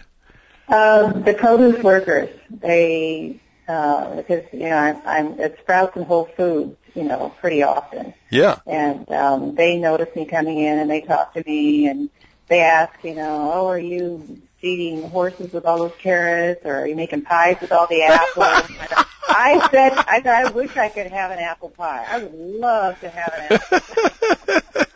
Um, 0.68 1.24
the 1.24 1.34
produce 1.34 1.82
workers, 1.84 2.30
they, 2.50 3.40
uh, 3.72 4.16
because, 4.18 4.44
you 4.52 4.70
know, 4.70 4.76
I'm, 4.76 5.02
I'm 5.06 5.40
at 5.40 5.58
Sprouts 5.60 5.96
and 5.96 6.06
Whole 6.06 6.26
Foods, 6.38 6.78
you 6.94 7.04
know, 7.04 7.34
pretty 7.40 7.64
often. 7.64 8.14
Yeah. 8.30 8.60
And, 8.68 9.10
um, 9.12 9.56
they 9.56 9.78
notice 9.78 10.14
me 10.16 10.26
coming 10.26 10.60
in 10.60 10.78
and 10.78 10.90
they 10.90 11.02
talk 11.02 11.34
to 11.36 11.44
me 11.46 11.88
and 11.88 12.10
they 12.50 12.60
ask, 12.60 12.94
you 13.04 13.16
know, 13.16 13.52
oh, 13.54 13.68
are 13.68 13.80
you 13.80 14.42
feeding 14.60 15.10
horses 15.10 15.54
with 15.54 15.66
all 15.66 15.80
those 15.80 15.98
carrots 16.00 16.66
or 16.66 16.76
are 16.76 16.88
you 16.88 16.96
making 16.96 17.22
pies 17.24 17.58
with 17.62 17.72
all 17.72 17.88
the 17.88 18.04
apples? 18.04 18.70
I 19.30 19.70
said, 19.72 19.94
I 19.94 20.22
said, 20.22 20.28
I 20.28 20.52
wish 20.52 20.76
I 20.76 20.90
could 20.90 21.08
have 21.08 21.32
an 21.32 21.40
apple 21.40 21.70
pie. 21.70 22.06
I 22.10 22.20
would 22.20 22.34
love 22.34 23.00
to 23.00 23.10
have 23.10 23.34
an 23.38 23.58
apple 23.58 23.80
pie. 23.80 24.86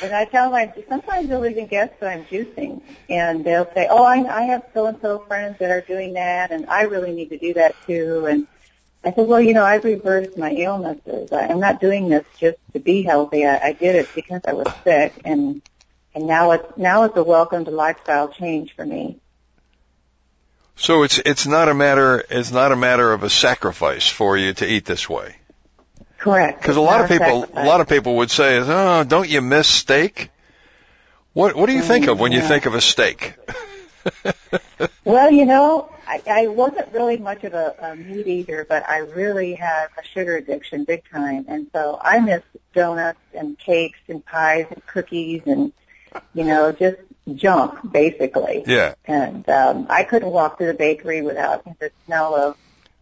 And 0.00 0.14
I 0.14 0.24
tell 0.26 0.54
I, 0.54 0.72
sometimes 0.88 1.28
they'll 1.28 1.44
even 1.44 1.66
guess 1.66 1.90
that 1.98 2.08
I'm 2.08 2.24
juicing, 2.26 2.82
and 3.10 3.44
they'll 3.44 3.68
say, 3.74 3.88
"Oh, 3.90 4.04
I, 4.04 4.24
I 4.24 4.42
have 4.42 4.64
so 4.72 4.86
and 4.86 5.00
so 5.00 5.18
friends 5.20 5.58
that 5.58 5.70
are 5.70 5.80
doing 5.80 6.14
that, 6.14 6.50
and 6.50 6.66
I 6.66 6.82
really 6.82 7.12
need 7.12 7.30
to 7.30 7.38
do 7.38 7.54
that 7.54 7.74
too." 7.86 8.26
And 8.26 8.46
I 9.04 9.12
said, 9.12 9.26
"Well, 9.26 9.40
you 9.40 9.54
know, 9.54 9.64
I've 9.64 9.84
reversed 9.84 10.38
my 10.38 10.52
illnesses. 10.52 11.32
I, 11.32 11.48
I'm 11.48 11.60
not 11.60 11.80
doing 11.80 12.08
this 12.08 12.24
just 12.38 12.58
to 12.74 12.78
be 12.78 13.02
healthy. 13.02 13.44
I, 13.44 13.58
I 13.58 13.72
did 13.72 13.96
it 13.96 14.08
because 14.14 14.42
I 14.46 14.52
was 14.52 14.68
sick, 14.84 15.14
and 15.24 15.62
and 16.14 16.26
now 16.26 16.52
it's 16.52 16.76
now 16.76 17.04
it's 17.04 17.16
a 17.16 17.24
welcomed 17.24 17.66
lifestyle 17.66 18.28
change 18.28 18.74
for 18.76 18.86
me." 18.86 19.18
So 20.76 21.02
it's 21.02 21.18
it's 21.18 21.46
not 21.46 21.68
a 21.68 21.74
matter 21.74 22.24
it's 22.30 22.52
not 22.52 22.70
a 22.70 22.76
matter 22.76 23.12
of 23.12 23.24
a 23.24 23.30
sacrifice 23.30 24.08
for 24.08 24.36
you 24.36 24.54
to 24.54 24.66
eat 24.66 24.84
this 24.84 25.08
way. 25.08 25.34
Correct. 26.18 26.60
Because 26.60 26.76
a 26.76 26.80
lot 26.80 27.00
of 27.00 27.08
people, 27.08 27.46
a 27.54 27.64
lot 27.64 27.80
of 27.80 27.88
people 27.88 28.16
would 28.16 28.30
say, 28.30 28.58
"Oh, 28.58 29.04
don't 29.04 29.28
you 29.28 29.40
miss 29.40 29.68
steak?" 29.68 30.30
What 31.32 31.54
What 31.54 31.66
do 31.66 31.72
you 31.72 31.82
think 31.82 32.08
of 32.08 32.18
when 32.18 32.32
you 32.32 32.40
think 32.42 32.66
of 32.66 32.74
a 32.74 32.80
steak? 32.80 33.34
Well, 35.04 35.30
you 35.30 35.46
know, 35.46 35.90
I, 36.06 36.22
I 36.26 36.46
wasn't 36.48 36.92
really 36.92 37.16
much 37.16 37.42
of 37.44 37.54
a, 37.54 37.74
a 37.80 37.96
meat 37.96 38.26
eater, 38.26 38.66
but 38.68 38.88
I 38.88 38.98
really 38.98 39.54
have 39.54 39.90
a 39.98 40.04
sugar 40.04 40.36
addiction 40.36 40.84
big 40.84 41.02
time, 41.10 41.46
and 41.48 41.68
so 41.72 41.98
I 42.00 42.20
miss 42.20 42.42
donuts 42.74 43.18
and 43.32 43.58
cakes 43.58 43.98
and 44.08 44.24
pies 44.24 44.66
and 44.70 44.86
cookies 44.86 45.42
and 45.46 45.72
you 46.34 46.44
know 46.44 46.72
just 46.72 46.98
junk 47.34 47.90
basically. 47.90 48.64
Yeah. 48.66 48.94
And 49.06 49.48
um, 49.48 49.86
I 49.88 50.04
couldn't 50.04 50.30
walk 50.30 50.58
through 50.58 50.68
the 50.68 50.74
bakery 50.74 51.22
without 51.22 51.64
the 51.78 51.90
smell 52.04 52.34
of 52.34 52.56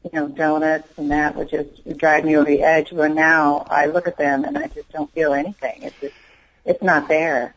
you 0.07 0.21
know 0.21 0.29
donuts, 0.29 0.89
and 0.99 1.11
that 1.11 1.35
would 1.37 1.51
just 1.51 1.99
drive 1.99 2.25
me 2.25 2.37
over 2.37 2.49
the 2.49 2.63
edge. 2.63 2.93
Where 2.93 3.09
now 3.09 3.67
I 3.69 3.87
look 3.87 4.07
at 4.09 4.17
them 4.17 4.45
and 4.45 4.57
I 4.57 4.69
just 4.69 4.91
don't 4.93 5.13
feel 5.13 5.33
anything. 5.35 5.83
It's 5.83 6.01
just 6.01 6.15
it's 6.65 6.83
not 6.83 7.09
there. 7.09 7.55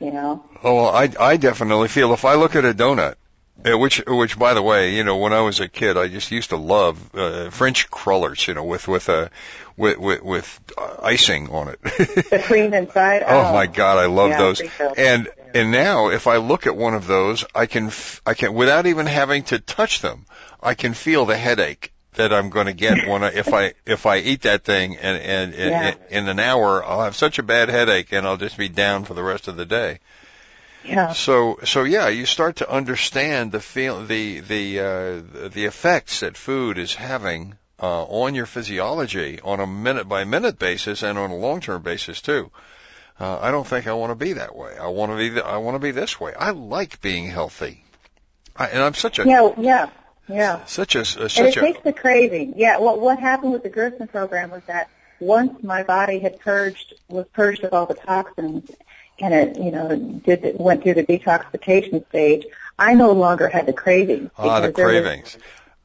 You 0.00 0.12
know. 0.12 0.44
Oh, 0.62 0.74
well, 0.74 0.88
I 0.88 1.08
I 1.20 1.36
definitely 1.36 1.88
feel 1.88 2.12
if 2.12 2.24
I 2.24 2.34
look 2.34 2.56
at 2.56 2.64
a 2.64 2.74
donut, 2.74 3.14
uh, 3.64 3.78
which 3.78 4.02
which 4.06 4.38
by 4.38 4.54
the 4.54 4.62
way, 4.62 4.94
you 4.94 5.04
know, 5.04 5.18
when 5.18 5.32
I 5.32 5.40
was 5.42 5.60
a 5.60 5.68
kid, 5.68 5.96
I 5.96 6.08
just 6.08 6.30
used 6.32 6.50
to 6.50 6.56
love 6.56 7.14
uh, 7.14 7.50
French 7.50 7.90
crullers, 7.90 8.46
you 8.48 8.54
know, 8.54 8.64
with 8.64 8.88
with 8.88 9.08
a 9.08 9.30
with 9.76 9.98
with, 9.98 10.22
with 10.22 10.60
uh, 10.76 10.96
icing 11.02 11.48
on 11.50 11.68
it. 11.68 11.80
The 11.82 12.42
cream 12.44 12.74
inside. 12.74 13.22
Oh 13.28 13.52
my 13.52 13.66
God, 13.66 13.98
I 13.98 14.06
love 14.06 14.30
Yeah, 14.30 14.38
those. 14.38 14.60
And 14.96 15.28
and 15.54 15.70
now, 15.72 16.08
if 16.08 16.26
I 16.26 16.36
look 16.36 16.66
at 16.66 16.76
one 16.76 16.94
of 16.94 17.06
those, 17.06 17.44
I 17.54 17.66
can 17.66 17.90
I 18.26 18.34
can 18.34 18.54
without 18.54 18.86
even 18.86 19.06
having 19.06 19.44
to 19.44 19.58
touch 19.58 20.00
them, 20.00 20.26
I 20.62 20.74
can 20.74 20.94
feel 20.94 21.24
the 21.26 21.36
headache 21.36 21.92
that 22.14 22.32
I'm 22.32 22.50
going 22.50 22.66
to 22.66 22.72
get 22.72 23.08
when 23.08 23.24
I 23.24 23.28
if 23.32 23.52
I 23.52 23.74
if 23.86 24.06
I 24.06 24.18
eat 24.18 24.42
that 24.42 24.64
thing 24.64 24.96
and 24.96 25.16
and, 25.16 25.54
and 25.54 25.98
in 26.10 26.28
an 26.28 26.38
hour 26.38 26.84
I'll 26.84 27.02
have 27.02 27.16
such 27.16 27.38
a 27.38 27.42
bad 27.42 27.68
headache 27.68 28.12
and 28.12 28.26
I'll 28.26 28.36
just 28.36 28.58
be 28.58 28.68
down 28.68 29.04
for 29.04 29.14
the 29.14 29.22
rest 29.22 29.48
of 29.48 29.56
the 29.56 29.66
day. 29.66 30.00
Yeah. 30.84 31.12
So 31.12 31.58
so 31.64 31.84
yeah, 31.84 32.08
you 32.08 32.26
start 32.26 32.56
to 32.56 32.70
understand 32.70 33.52
the 33.52 33.60
feel 33.60 34.04
the 34.04 34.40
the 34.40 34.80
uh, 34.80 35.48
the 35.48 35.64
effects 35.64 36.20
that 36.20 36.36
food 36.36 36.78
is 36.78 36.94
having 36.94 37.56
uh, 37.80 38.04
on 38.04 38.34
your 38.34 38.46
physiology 38.46 39.40
on 39.40 39.60
a 39.60 39.66
minute 39.66 40.08
by 40.08 40.24
minute 40.24 40.58
basis 40.58 41.02
and 41.02 41.18
on 41.18 41.30
a 41.30 41.36
long 41.36 41.60
term 41.60 41.82
basis 41.82 42.20
too. 42.20 42.50
Uh, 43.20 43.38
I 43.40 43.50
don't 43.50 43.66
think 43.66 43.86
I 43.86 43.92
want 43.94 44.10
to 44.10 44.14
be 44.14 44.34
that 44.34 44.54
way. 44.54 44.76
I 44.78 44.86
want 44.88 45.10
to 45.12 45.16
be. 45.16 45.30
Th- 45.30 45.44
I 45.44 45.56
want 45.58 45.74
to 45.74 45.78
be 45.80 45.90
this 45.90 46.20
way. 46.20 46.34
I 46.34 46.50
like 46.50 47.00
being 47.00 47.26
healthy, 47.28 47.84
I, 48.56 48.68
and 48.68 48.80
I'm 48.82 48.94
such 48.94 49.18
a 49.18 49.26
Yeah, 49.26 49.50
yeah, 49.58 49.90
yeah. 50.28 50.64
such 50.66 50.94
a, 50.94 51.00
a 51.00 51.22
And 51.22 51.48
it 51.48 51.56
a 51.56 51.60
takes 51.60 51.82
the 51.82 51.92
craving. 51.92 52.54
Yeah. 52.56 52.78
What 52.78 53.00
what 53.00 53.18
happened 53.18 53.52
with 53.52 53.64
the 53.64 53.70
Gerson 53.70 54.06
program 54.06 54.50
was 54.50 54.62
that 54.66 54.88
once 55.20 55.62
my 55.64 55.82
body 55.82 56.20
had 56.20 56.38
purged 56.38 56.94
was 57.08 57.26
purged 57.32 57.64
of 57.64 57.72
all 57.74 57.86
the 57.86 57.94
toxins, 57.94 58.70
and 59.20 59.34
it 59.34 59.58
you 59.58 59.72
know 59.72 59.96
did 60.24 60.56
went 60.58 60.84
through 60.84 60.94
the 60.94 61.04
detoxification 61.04 62.06
stage, 62.10 62.46
I 62.78 62.94
no 62.94 63.10
longer 63.12 63.48
had 63.48 63.66
the 63.66 63.72
cravings. 63.72 64.30
ah 64.38 64.60
the 64.60 64.70
there 64.70 64.86
was- 64.86 64.92
cravings. 64.92 65.38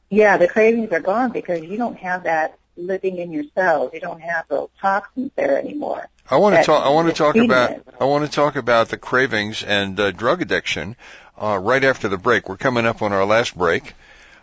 yeah, 0.08 0.36
the 0.36 0.46
cravings 0.46 0.92
are 0.92 1.00
gone 1.00 1.32
because 1.32 1.62
you 1.62 1.76
don't 1.78 1.96
have 1.98 2.22
that 2.24 2.56
living 2.76 3.18
in 3.18 3.32
your 3.32 3.44
cells. 3.54 3.90
You 3.92 4.00
don't 4.00 4.20
have 4.20 4.46
those 4.48 4.68
toxins 4.80 5.30
there 5.36 5.58
anymore. 5.58 6.08
I 6.30 6.36
want 6.36 6.56
to 6.56 6.62
talk. 6.62 6.84
I 6.84 6.90
want 6.90 7.08
to 7.08 7.14
talk 7.14 7.36
about. 7.36 7.70
it. 7.72 7.86
I 8.00 8.04
want 8.04 8.24
to 8.24 8.30
talk 8.30 8.56
about 8.56 8.88
the 8.88 8.96
cravings 8.96 9.62
and 9.62 9.98
uh, 9.98 10.10
drug 10.10 10.42
addiction 10.42 10.96
uh, 11.40 11.58
right 11.58 11.84
after 11.84 12.08
the 12.08 12.18
break. 12.18 12.48
We're 12.48 12.56
coming 12.56 12.86
up 12.86 13.02
on 13.02 13.12
our 13.12 13.24
last 13.24 13.56
break, 13.56 13.94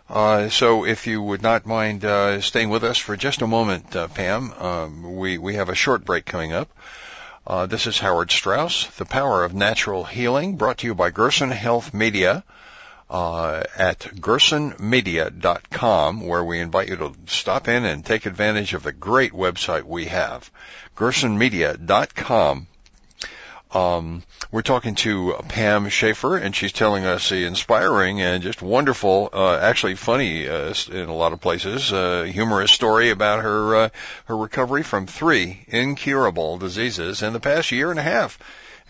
uh, 0.08 0.48
so 0.48 0.84
if 0.84 1.06
you 1.06 1.20
would 1.22 1.42
not 1.42 1.66
mind 1.66 2.04
uh, 2.04 2.40
staying 2.40 2.70
with 2.70 2.84
us 2.84 2.98
for 2.98 3.16
just 3.16 3.42
a 3.42 3.46
moment, 3.46 3.96
uh, 3.96 4.08
Pam, 4.08 4.52
um, 4.52 5.16
we 5.16 5.38
we 5.38 5.54
have 5.54 5.68
a 5.68 5.74
short 5.74 6.04
break 6.04 6.24
coming 6.24 6.52
up. 6.52 6.70
Uh, 7.44 7.66
this 7.66 7.88
is 7.88 7.98
Howard 7.98 8.30
Straus, 8.30 8.86
The 8.98 9.04
Power 9.04 9.42
of 9.42 9.52
Natural 9.52 10.04
Healing, 10.04 10.56
brought 10.56 10.78
to 10.78 10.86
you 10.86 10.94
by 10.94 11.10
Gerson 11.10 11.50
Health 11.50 11.92
Media 11.92 12.44
uh, 13.12 13.62
at 13.76 14.00
gersonmedia.com, 14.00 16.26
where 16.26 16.42
we 16.42 16.58
invite 16.60 16.88
you 16.88 16.96
to 16.96 17.12
stop 17.26 17.68
in 17.68 17.84
and 17.84 18.02
take 18.04 18.24
advantage 18.24 18.72
of 18.72 18.82
the 18.82 18.92
great 18.92 19.32
website 19.32 19.82
we 19.82 20.06
have, 20.06 20.50
gersonmedia.com. 20.96 22.66
Um, 23.74 24.22
we're 24.50 24.62
talking 24.62 24.94
to 24.96 25.36
Pam 25.48 25.88
Schaeffer, 25.90 26.38
and 26.38 26.56
she's 26.56 26.72
telling 26.72 27.04
us 27.04 27.28
the 27.28 27.44
inspiring 27.44 28.22
and 28.22 28.42
just 28.42 28.62
wonderful, 28.62 29.28
uh, 29.32 29.58
actually 29.58 29.94
funny 29.94 30.48
uh, 30.48 30.74
in 30.90 31.08
a 31.08 31.14
lot 31.14 31.32
of 31.34 31.40
places, 31.40 31.92
uh, 31.92 32.24
humorous 32.24 32.72
story 32.72 33.10
about 33.10 33.42
her 33.42 33.76
uh, 33.76 33.88
her 34.26 34.36
recovery 34.36 34.82
from 34.82 35.06
three 35.06 35.64
incurable 35.68 36.58
diseases 36.58 37.22
in 37.22 37.32
the 37.34 37.40
past 37.40 37.72
year 37.72 37.90
and 37.90 37.98
a 37.98 38.02
half. 38.02 38.38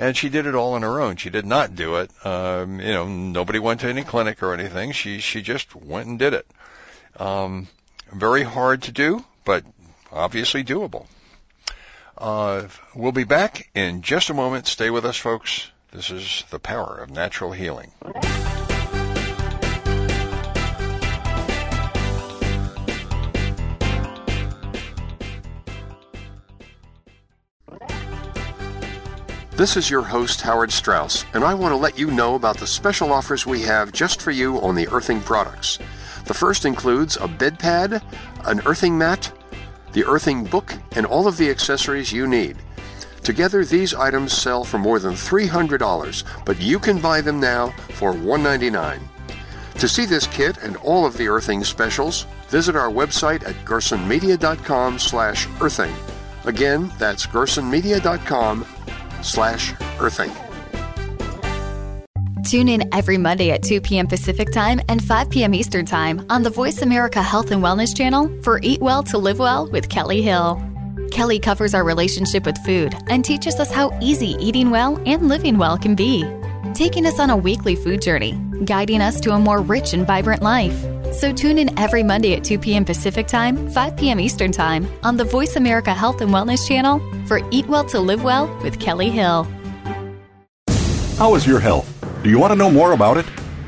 And 0.03 0.17
she 0.17 0.31
did 0.31 0.47
it 0.47 0.57
all 0.57 0.75
on 0.75 0.83
her 0.83 1.01
own. 1.01 1.15
She 1.15 1.31
did 1.31 1.47
not 1.47 1.77
do 1.77 1.95
it. 1.95 2.11
Um, 2.27 2.81
you 2.81 2.93
know, 2.93 3.07
nobody 3.07 3.61
went 3.61 3.83
to 3.83 3.87
any 3.87 4.03
clinic 4.03 4.43
or 4.43 4.53
anything. 4.53 4.91
She 4.91 5.21
she 5.21 5.43
just 5.43 5.77
went 5.77 6.09
and 6.09 6.19
did 6.19 6.35
it. 6.35 6.45
Um, 7.19 7.69
very 8.13 8.43
hard 8.43 8.83
to 8.83 8.91
do, 8.91 9.25
but 9.45 9.65
obviously 10.11 10.65
doable. 10.65 11.07
Uh, 12.19 12.67
we'll 12.97 13.13
be 13.13 13.23
back 13.23 13.71
in 13.77 14.03
just 14.03 14.29
a 14.29 14.35
moment. 14.35 14.67
Stay 14.67 14.91
with 14.91 15.07
us, 15.07 15.17
folks. 15.17 15.71
This 15.93 16.11
is 16.11 16.43
the 16.51 16.59
power 16.59 16.99
of 16.99 17.11
natural 17.11 17.53
healing. 17.53 17.93
This 29.63 29.77
is 29.77 29.89
your 29.89 30.03
host, 30.03 30.41
Howard 30.41 30.73
Straus, 30.73 31.25
and 31.35 31.45
I 31.45 31.55
want 31.55 31.71
to 31.71 31.77
let 31.77 31.97
you 31.97 32.11
know 32.11 32.35
about 32.35 32.57
the 32.59 32.67
special 32.67 33.13
offers 33.13 33.47
we 33.47 33.63
have 33.63 33.93
just 33.93 34.21
for 34.21 34.33
you 34.33 34.61
on 34.61 34.75
the 34.75 34.89
earthing 34.89 35.21
products. 35.21 35.79
The 36.25 36.35
first 36.35 36.65
includes 36.65 37.17
a 37.17 37.29
bed 37.29 37.61
pad, 37.61 38.03
an 38.45 38.61
earthing 38.67 38.99
mat, 38.99 39.33
the 39.93 40.05
earthing 40.05 40.43
book, 40.43 40.75
and 40.97 41.07
all 41.07 41.29
of 41.29 41.37
the 41.37 41.49
accessories 41.49 42.13
you 42.13 42.27
need. 42.27 42.57
Together, 43.23 43.65
these 43.65 43.95
items 43.95 44.33
sell 44.33 44.65
for 44.65 44.79
more 44.79 44.99
than 44.99 45.13
$300, 45.13 46.45
but 46.45 46.61
you 46.61 46.81
can 46.81 46.99
buy 46.99 47.21
them 47.21 47.39
now 47.39 47.69
for 47.91 48.11
199. 48.11 49.01
To 49.79 49.89
see 49.89 50.07
this 50.07 50.27
kit 50.27 50.59
and 50.59 50.77
all 50.79 51.07
of 51.07 51.17
the 51.17 51.29
earthing 51.29 51.63
specials, 51.63 52.27
visit 52.49 52.75
our 52.75 52.91
website 52.91 53.47
at 53.49 53.55
gersonmedia.com 53.65 54.99
slash 54.99 55.47
earthing. 55.61 55.95
Again, 56.47 56.91
that's 56.99 57.29
gersonmedia.com 57.29 58.67
slash 59.23 59.75
earthing. 60.01 60.33
Tune 62.45 62.69
in 62.69 62.93
every 62.93 63.17
Monday 63.17 63.51
at 63.51 63.63
2 63.63 63.81
p.m. 63.81 64.07
Pacific 64.07 64.51
Time 64.51 64.81
and 64.89 65.03
5 65.03 65.31
p.m. 65.31 65.55
Eastern 65.55 65.87
Time 65.87 66.27
on 66.29 66.43
the 66.43 66.51
Voice 66.51 66.83
America 66.83 67.23
Health 67.23 67.51
and 67.51 67.63
Wellness 67.63 67.97
channel 67.97 68.31
for 68.43 68.61
Eat 68.63 68.81
Well 68.81 69.03
to 69.05 69.17
Live 69.17 69.39
Well 69.39 69.71
with 69.71 69.89
Kelly 69.89 70.21
Hill. 70.21 70.61
Kelly 71.11 71.39
covers 71.39 71.73
our 71.73 71.85
relationship 71.85 72.45
with 72.45 72.59
food 72.59 72.95
and 73.09 73.25
teaches 73.25 73.59
us 73.61 73.71
how 73.71 73.97
easy 74.03 74.37
eating 74.39 74.71
well 74.71 75.01
and 75.07 75.29
living 75.29 75.57
well 75.57 75.79
can 75.79 75.95
be, 75.95 76.25
taking 76.75 77.07
us 77.07 77.19
on 77.19 77.31
a 77.31 77.37
weekly 77.37 77.77
food 77.77 78.03
journey, 78.03 78.33
guiding 78.65 79.01
us 79.01 79.21
to 79.21 79.31
a 79.31 79.39
more 79.39 79.63
rich 79.63 79.95
and 79.95 80.07
vibrant 80.07 80.43
life. 80.43 80.92
So 81.13 81.33
tune 81.33 81.59
in 81.59 81.79
every 81.79 82.03
Monday 82.03 82.35
at 82.35 82.43
2 82.43 82.59
p.m. 82.59 82.85
Pacific 82.85 83.27
Time, 83.27 83.71
5 83.71 83.97
p.m. 83.97 84.19
Eastern 84.19 84.51
Time 84.51 84.89
on 85.03 85.17
the 85.17 85.25
Voice 85.25 85.57
America 85.57 85.93
Health 85.93 86.21
and 86.21 86.31
Wellness 86.31 86.67
channel 86.67 87.01
for 87.27 87.41
Eat 87.51 87.67
Well 87.67 87.85
to 87.87 88.01
Live 88.01 88.25
Well 88.25 88.49
with 88.63 88.81
Kelly 88.81 89.11
Hill. 89.11 89.47
How 91.19 91.35
is 91.35 91.47
your 91.47 91.61
health? 91.61 91.89
Do 92.23 92.31
you 92.31 92.39
want 92.39 92.53
to 92.53 92.57
know 92.57 92.71
more 92.71 92.93
about 92.93 93.19
it? 93.19 93.27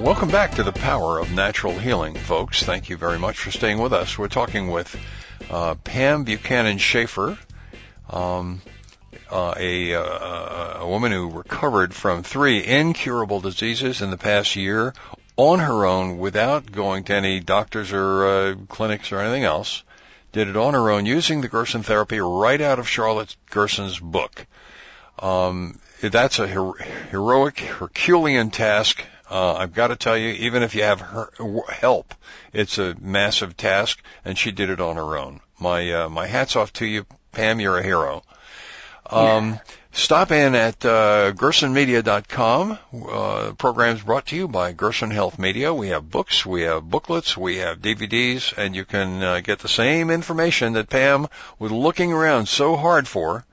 Welcome 0.00 0.30
back 0.30 0.52
to 0.52 0.62
the 0.62 0.72
power 0.72 1.18
of 1.18 1.30
natural 1.30 1.78
healing, 1.78 2.14
folks. 2.14 2.62
Thank 2.62 2.88
you 2.88 2.96
very 2.96 3.18
much 3.18 3.38
for 3.38 3.50
staying 3.50 3.76
with 3.76 3.92
us. 3.92 4.16
We're 4.16 4.28
talking 4.28 4.70
with 4.70 4.98
uh, 5.50 5.74
Pam 5.74 6.24
Buchanan 6.24 6.78
Schaeffer, 6.78 7.36
um, 8.08 8.62
uh, 9.30 9.52
a, 9.58 9.94
uh, 9.94 10.78
a 10.80 10.88
woman 10.88 11.12
who 11.12 11.28
recovered 11.28 11.92
from 11.92 12.22
three 12.22 12.64
incurable 12.64 13.42
diseases 13.42 14.00
in 14.00 14.10
the 14.10 14.16
past 14.16 14.56
year 14.56 14.94
on 15.36 15.58
her 15.58 15.84
own 15.84 16.16
without 16.16 16.72
going 16.72 17.04
to 17.04 17.14
any 17.14 17.38
doctors 17.38 17.92
or 17.92 18.26
uh, 18.26 18.54
clinics 18.70 19.12
or 19.12 19.18
anything 19.20 19.44
else. 19.44 19.82
Did 20.32 20.48
it 20.48 20.56
on 20.56 20.72
her 20.72 20.90
own 20.90 21.04
using 21.04 21.42
the 21.42 21.48
Gerson 21.48 21.82
therapy 21.82 22.20
right 22.20 22.62
out 22.62 22.78
of 22.78 22.88
Charlotte 22.88 23.36
Gerson's 23.50 23.98
book. 23.98 24.46
Um, 25.18 25.78
that's 26.00 26.38
a 26.38 26.46
her- 26.46 26.82
heroic, 27.10 27.58
Herculean 27.58 28.48
task. 28.48 29.04
Uh, 29.30 29.54
I've 29.54 29.74
got 29.74 29.88
to 29.88 29.96
tell 29.96 30.18
you, 30.18 30.30
even 30.30 30.62
if 30.62 30.74
you 30.74 30.82
have 30.82 31.00
her 31.00 31.30
help, 31.68 32.14
it's 32.52 32.78
a 32.78 32.96
massive 33.00 33.56
task, 33.56 34.02
and 34.24 34.36
she 34.36 34.50
did 34.50 34.70
it 34.70 34.80
on 34.80 34.96
her 34.96 35.16
own. 35.16 35.40
My 35.60 35.92
uh, 35.92 36.08
my 36.08 36.26
hats 36.26 36.56
off 36.56 36.72
to 36.74 36.86
you, 36.86 37.06
Pam. 37.32 37.60
You're 37.60 37.78
a 37.78 37.82
hero. 37.82 38.24
Um, 39.06 39.52
Yeah. 39.52 39.58
Stop 39.92 40.30
in 40.30 40.54
at 40.54 40.84
uh, 40.84 41.32
gersonmedia.com. 41.32 42.78
Uh, 43.10 43.52
programs 43.58 44.02
brought 44.02 44.26
to 44.26 44.36
you 44.36 44.46
by 44.46 44.70
Gerson 44.72 45.10
Health 45.10 45.36
Media. 45.36 45.74
We 45.74 45.88
have 45.88 46.08
books, 46.08 46.46
we 46.46 46.62
have 46.62 46.84
booklets, 46.88 47.36
we 47.36 47.56
have 47.56 47.82
DVDs, 47.82 48.56
and 48.56 48.76
you 48.76 48.84
can 48.84 49.20
uh, 49.20 49.40
get 49.40 49.58
the 49.58 49.68
same 49.68 50.10
information 50.10 50.74
that 50.74 50.88
Pam 50.88 51.26
was 51.58 51.72
looking 51.72 52.12
around 52.12 52.46
so 52.46 52.76
hard 52.76 53.08
for. 53.08 53.44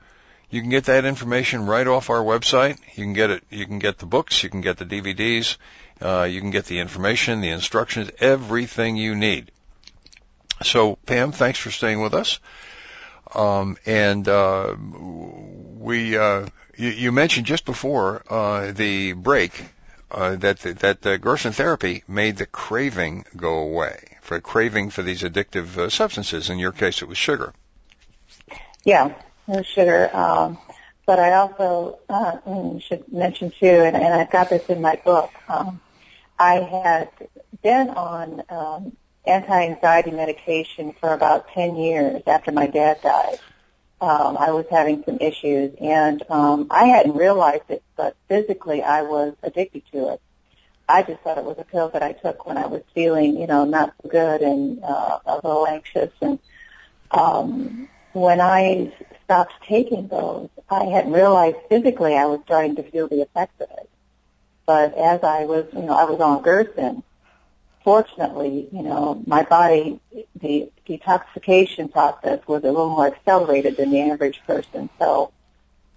You 0.50 0.62
can 0.62 0.70
get 0.70 0.84
that 0.84 1.04
information 1.04 1.66
right 1.66 1.86
off 1.86 2.08
our 2.08 2.22
website. 2.22 2.78
You 2.96 3.04
can 3.04 3.12
get 3.12 3.30
it. 3.30 3.44
You 3.50 3.66
can 3.66 3.78
get 3.78 3.98
the 3.98 4.06
books. 4.06 4.42
You 4.42 4.48
can 4.48 4.62
get 4.62 4.78
the 4.78 4.86
DVDs. 4.86 5.56
Uh, 6.00 6.24
you 6.30 6.40
can 6.40 6.50
get 6.50 6.64
the 6.66 6.78
information, 6.78 7.40
the 7.40 7.50
instructions, 7.50 8.10
everything 8.18 8.96
you 8.96 9.14
need. 9.14 9.50
So, 10.62 10.96
Pam, 11.06 11.32
thanks 11.32 11.58
for 11.58 11.70
staying 11.70 12.00
with 12.00 12.14
us. 12.14 12.40
Um, 13.34 13.76
and 13.84 14.26
uh, 14.26 14.74
we, 14.78 16.16
uh, 16.16 16.46
you, 16.76 16.88
you, 16.88 17.12
mentioned 17.12 17.46
just 17.46 17.66
before 17.66 18.22
uh, 18.30 18.72
the 18.72 19.12
break 19.12 19.52
uh, 20.10 20.36
that 20.36 20.60
the, 20.60 20.72
that 20.74 21.02
the 21.02 21.18
Gerson 21.18 21.52
therapy 21.52 22.04
made 22.08 22.38
the 22.38 22.46
craving 22.46 23.26
go 23.36 23.58
away 23.58 24.16
for 24.22 24.40
craving 24.40 24.90
for 24.90 25.02
these 25.02 25.22
addictive 25.22 25.76
uh, 25.76 25.90
substances. 25.90 26.48
In 26.48 26.58
your 26.58 26.72
case, 26.72 27.02
it 27.02 27.08
was 27.08 27.18
sugar. 27.18 27.52
Yeah, 28.84 29.12
sugar. 29.64 30.14
Um, 30.14 30.58
but 31.06 31.18
I 31.18 31.32
also 31.34 31.98
uh, 32.08 32.36
mm, 32.46 32.82
should 32.82 33.10
mention 33.12 33.50
too, 33.50 33.66
and, 33.66 33.96
and 33.96 34.14
I've 34.14 34.30
got 34.30 34.50
this 34.50 34.66
in 34.66 34.80
my 34.80 34.96
book. 35.04 35.30
Um, 35.48 35.80
I 36.38 36.54
had 36.56 37.08
been 37.62 37.90
on 37.90 38.42
um, 38.50 38.96
anti-anxiety 39.26 40.10
medication 40.10 40.94
for 41.00 41.12
about 41.12 41.48
10 41.48 41.76
years 41.76 42.22
after 42.26 42.52
my 42.52 42.66
dad 42.66 43.00
died. 43.02 43.38
Um, 44.00 44.36
I 44.36 44.52
was 44.52 44.66
having 44.70 45.02
some 45.04 45.18
issues, 45.20 45.74
and 45.80 46.22
um, 46.30 46.68
I 46.70 46.84
hadn't 46.84 47.16
realized 47.16 47.70
it, 47.70 47.82
but 47.96 48.14
physically 48.28 48.82
I 48.82 49.02
was 49.02 49.34
addicted 49.42 49.82
to 49.92 50.12
it. 50.12 50.20
I 50.88 51.02
just 51.02 51.20
thought 51.22 51.38
it 51.38 51.44
was 51.44 51.56
a 51.58 51.64
pill 51.64 51.88
that 51.90 52.02
I 52.02 52.12
took 52.12 52.46
when 52.46 52.56
I 52.56 52.66
was 52.66 52.82
feeling, 52.94 53.38
you 53.38 53.46
know, 53.46 53.64
not 53.64 53.92
so 54.02 54.08
good 54.08 54.40
and 54.40 54.82
uh, 54.82 55.18
a 55.26 55.34
little 55.36 55.66
anxious. 55.66 56.10
And 56.20 56.38
um, 57.10 57.88
when 58.12 58.40
I 58.40 58.92
stopped 59.28 59.52
taking 59.62 60.08
those, 60.08 60.48
I 60.70 60.84
hadn't 60.84 61.12
realized 61.12 61.58
physically 61.68 62.16
I 62.16 62.24
was 62.24 62.40
starting 62.46 62.76
to 62.76 62.82
feel 62.82 63.08
the 63.08 63.20
effects 63.20 63.60
of 63.60 63.68
it. 63.72 63.90
But 64.64 64.96
as 64.96 65.22
I 65.22 65.44
was, 65.44 65.66
you 65.74 65.82
know, 65.82 65.92
I 65.92 66.04
was 66.04 66.18
on 66.18 66.40
Gerson, 66.40 67.02
fortunately, 67.84 68.68
you 68.72 68.82
know, 68.82 69.22
my 69.26 69.42
body, 69.42 70.00
the 70.40 70.72
detoxification 70.88 71.92
process 71.92 72.40
was 72.46 72.64
a 72.64 72.68
little 72.68 72.88
more 72.88 73.08
accelerated 73.08 73.76
than 73.76 73.90
the 73.90 74.00
average 74.00 74.40
person. 74.46 74.88
So 74.98 75.30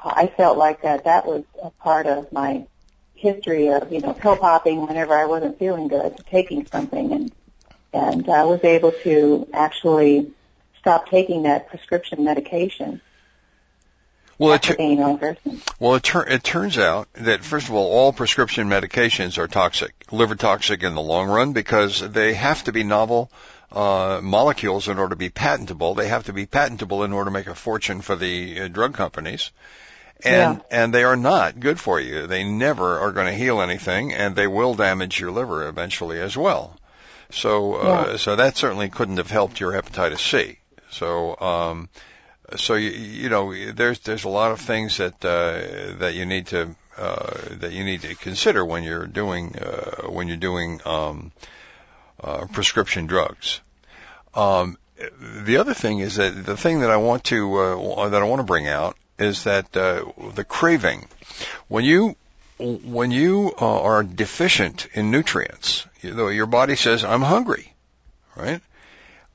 uh, 0.01 0.11
I 0.13 0.27
felt 0.27 0.57
like 0.57 0.81
that 0.81 1.05
that 1.05 1.25
was 1.25 1.45
a 1.63 1.69
part 1.69 2.07
of 2.07 2.33
my 2.33 2.67
history 3.15 3.69
of, 3.69 3.93
you 3.93 4.01
know, 4.01 4.11
pill 4.11 4.35
popping 4.35 4.85
whenever 4.85 5.13
I 5.13 5.23
wasn't 5.23 5.57
feeling 5.57 5.87
good, 5.87 6.17
taking 6.29 6.65
something 6.65 7.13
and, 7.13 7.31
and 7.93 8.29
I 8.29 8.43
was 8.43 8.61
able 8.65 8.91
to 9.03 9.47
actually 9.53 10.31
stop 10.79 11.07
taking 11.09 11.43
that 11.43 11.69
prescription 11.69 12.25
medication. 12.25 12.99
Well, 14.41 14.53
it, 14.55 14.63
well, 15.79 15.95
it, 15.95 16.03
tur- 16.03 16.27
it 16.27 16.43
turns 16.43 16.79
out 16.79 17.13
that 17.13 17.43
first 17.43 17.69
of 17.69 17.75
all, 17.75 17.91
all 17.91 18.11
prescription 18.11 18.67
medications 18.69 19.37
are 19.37 19.47
toxic, 19.47 19.93
liver 20.11 20.33
toxic 20.33 20.81
in 20.81 20.95
the 20.95 21.01
long 21.01 21.29
run, 21.29 21.53
because 21.53 21.99
they 21.99 22.33
have 22.33 22.63
to 22.63 22.71
be 22.71 22.83
novel 22.83 23.29
uh, 23.71 24.19
molecules 24.23 24.87
in 24.87 24.97
order 24.97 25.11
to 25.11 25.15
be 25.15 25.29
patentable. 25.29 25.93
They 25.93 26.07
have 26.07 26.25
to 26.25 26.33
be 26.33 26.47
patentable 26.47 27.03
in 27.03 27.13
order 27.13 27.29
to 27.29 27.31
make 27.31 27.45
a 27.45 27.53
fortune 27.53 28.01
for 28.01 28.15
the 28.15 28.61
uh, 28.61 28.67
drug 28.67 28.95
companies. 28.95 29.51
And, 30.23 30.57
yeah. 30.57 30.83
and 30.83 30.91
they 30.91 31.03
are 31.03 31.15
not 31.15 31.59
good 31.59 31.79
for 31.79 31.99
you. 31.99 32.25
They 32.25 32.43
never 32.43 32.97
are 32.97 33.11
going 33.11 33.27
to 33.27 33.33
heal 33.33 33.61
anything 33.61 34.11
and 34.11 34.35
they 34.35 34.47
will 34.47 34.73
damage 34.73 35.19
your 35.19 35.29
liver 35.29 35.67
eventually 35.67 36.19
as 36.19 36.35
well. 36.35 36.79
So, 37.29 37.75
uh, 37.75 38.07
yeah. 38.09 38.17
so 38.17 38.35
that 38.35 38.57
certainly 38.57 38.89
couldn't 38.89 39.17
have 39.17 39.29
helped 39.29 39.59
your 39.59 39.71
hepatitis 39.71 40.19
C. 40.19 40.57
So, 40.89 41.39
um, 41.39 41.89
so 42.55 42.75
you, 42.75 42.89
you 42.89 43.29
know, 43.29 43.53
there's 43.71 43.99
there's 43.99 44.23
a 44.23 44.29
lot 44.29 44.51
of 44.51 44.59
things 44.59 44.97
that 44.97 45.23
uh, 45.23 45.97
that 45.99 46.13
you 46.13 46.25
need 46.25 46.47
to 46.47 46.75
uh, 46.97 47.33
that 47.59 47.71
you 47.71 47.83
need 47.83 48.01
to 48.01 48.15
consider 48.15 48.65
when 48.65 48.83
you're 48.83 49.07
doing 49.07 49.55
uh, 49.57 50.07
when 50.09 50.27
you're 50.27 50.37
doing 50.37 50.81
um, 50.85 51.31
uh, 52.23 52.45
prescription 52.51 53.07
drugs. 53.07 53.61
Um, 54.33 54.77
the 55.21 55.57
other 55.57 55.73
thing 55.73 55.99
is 55.99 56.15
that 56.15 56.45
the 56.45 56.57
thing 56.57 56.81
that 56.81 56.91
I 56.91 56.97
want 56.97 57.23
to 57.25 57.57
uh, 57.57 58.09
that 58.09 58.21
I 58.21 58.25
want 58.25 58.39
to 58.39 58.45
bring 58.45 58.67
out 58.67 58.97
is 59.17 59.43
that 59.45 59.75
uh, 59.75 60.05
the 60.35 60.43
craving 60.43 61.07
when 61.67 61.83
you 61.83 62.15
when 62.59 63.11
you 63.11 63.53
uh, 63.59 63.81
are 63.81 64.03
deficient 64.03 64.87
in 64.93 65.09
nutrients, 65.09 65.87
you 66.01 66.13
know, 66.13 66.27
your 66.27 66.45
body 66.45 66.75
says, 66.75 67.03
"I'm 67.03 67.21
hungry," 67.21 67.73
right? 68.35 68.61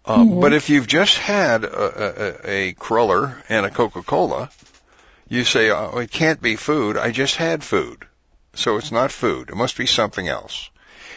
Um, 0.07 0.29
mm-hmm. 0.29 0.41
But 0.41 0.53
if 0.53 0.71
you've 0.71 0.87
just 0.87 1.19
had 1.19 1.65
a, 1.65 2.45
a, 2.47 2.51
a 2.51 2.73
cruller 2.75 3.43
and 3.49 3.67
a 3.67 3.71
Coca-Cola, 3.71 4.51
you 5.29 5.45
say, 5.45 5.71
oh, 5.71 5.99
it 5.99 6.11
can't 6.11 6.41
be 6.41 6.57
food. 6.57 6.97
I 6.97 7.11
just 7.11 7.37
had 7.37 7.65
food. 7.65 8.07
So 8.55 8.77
it's 8.77 8.93
not 8.93 9.11
food. 9.11 9.51
It 9.51 9.57
must 9.57 9.77
be 9.77 9.87
something 9.87 10.29
else. 10.29 10.71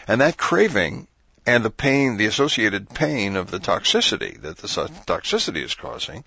And 0.07 0.21
that 0.21 0.37
craving 0.37 1.07
and 1.45 1.63
the 1.63 1.69
pain, 1.69 2.17
the 2.17 2.25
associated 2.25 2.89
pain 2.89 3.35
of 3.35 3.51
the 3.51 3.59
toxicity 3.59 4.41
that 4.41 4.57
the 4.57 4.67
toxicity 4.67 5.63
is 5.63 5.75
causing, 5.75 6.23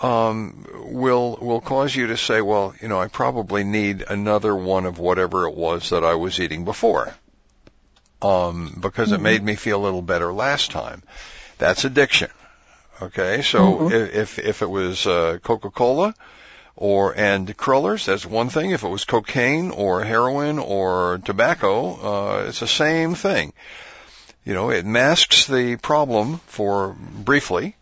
um, 0.00 0.66
will 0.92 1.38
will 1.40 1.60
cause 1.60 1.94
you 1.94 2.08
to 2.08 2.16
say, 2.16 2.40
well, 2.40 2.74
you 2.80 2.88
know, 2.88 3.00
I 3.00 3.08
probably 3.08 3.64
need 3.64 4.02
another 4.08 4.54
one 4.54 4.86
of 4.86 4.98
whatever 4.98 5.46
it 5.46 5.54
was 5.54 5.90
that 5.90 6.04
I 6.04 6.14
was 6.14 6.40
eating 6.40 6.64
before, 6.64 7.14
um, 8.22 8.76
because 8.80 9.08
mm-hmm. 9.08 9.16
it 9.16 9.30
made 9.30 9.42
me 9.42 9.54
feel 9.54 9.80
a 9.80 9.84
little 9.84 10.02
better 10.02 10.32
last 10.32 10.70
time. 10.70 11.02
That's 11.64 11.86
addiction. 11.86 12.28
Okay, 13.00 13.40
so 13.40 13.58
mm-hmm. 13.58 13.94
if 13.94 14.38
if 14.38 14.60
it 14.60 14.68
was 14.68 15.06
uh, 15.06 15.38
Coca-Cola 15.42 16.14
or 16.76 17.16
and 17.16 17.56
crullers, 17.56 18.04
that's 18.04 18.26
one 18.26 18.50
thing. 18.50 18.72
If 18.72 18.82
it 18.82 18.88
was 18.88 19.06
cocaine 19.06 19.70
or 19.70 20.04
heroin 20.04 20.58
or 20.58 21.22
tobacco, 21.24 21.72
uh, 21.94 22.44
it's 22.48 22.60
the 22.60 22.68
same 22.68 23.14
thing. 23.14 23.54
You 24.44 24.52
know, 24.52 24.68
it 24.68 24.84
masks 24.84 25.46
the 25.46 25.76
problem 25.76 26.38
for 26.46 26.94
briefly. 26.98 27.76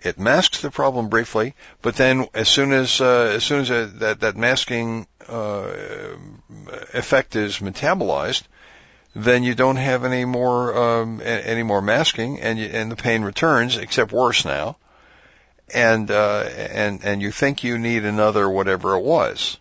It 0.00 0.18
masks 0.18 0.60
the 0.60 0.72
problem 0.72 1.08
briefly, 1.08 1.54
but 1.80 1.94
then 1.94 2.26
as 2.34 2.48
soon 2.48 2.72
as 2.72 3.00
uh, 3.00 3.34
as 3.36 3.44
soon 3.44 3.60
as 3.60 3.68
that 4.00 4.18
that 4.18 4.36
masking 4.36 5.06
uh, 5.28 5.70
effect 6.92 7.36
is 7.36 7.58
metabolized, 7.58 8.42
then 9.14 9.42
you 9.42 9.54
don't 9.54 9.76
have 9.76 10.04
any 10.04 10.24
more 10.24 10.76
um, 10.76 11.20
any 11.22 11.62
more 11.62 11.82
masking, 11.82 12.40
and 12.40 12.58
you, 12.58 12.66
and 12.66 12.90
the 12.90 12.96
pain 12.96 13.22
returns, 13.22 13.76
except 13.76 14.12
worse 14.12 14.44
now, 14.44 14.76
and 15.72 16.10
uh, 16.10 16.40
and 16.40 17.04
and 17.04 17.22
you 17.22 17.30
think 17.30 17.64
you 17.64 17.78
need 17.78 18.04
another 18.04 18.48
whatever 18.48 18.94
it 18.94 19.02
was. 19.02 19.58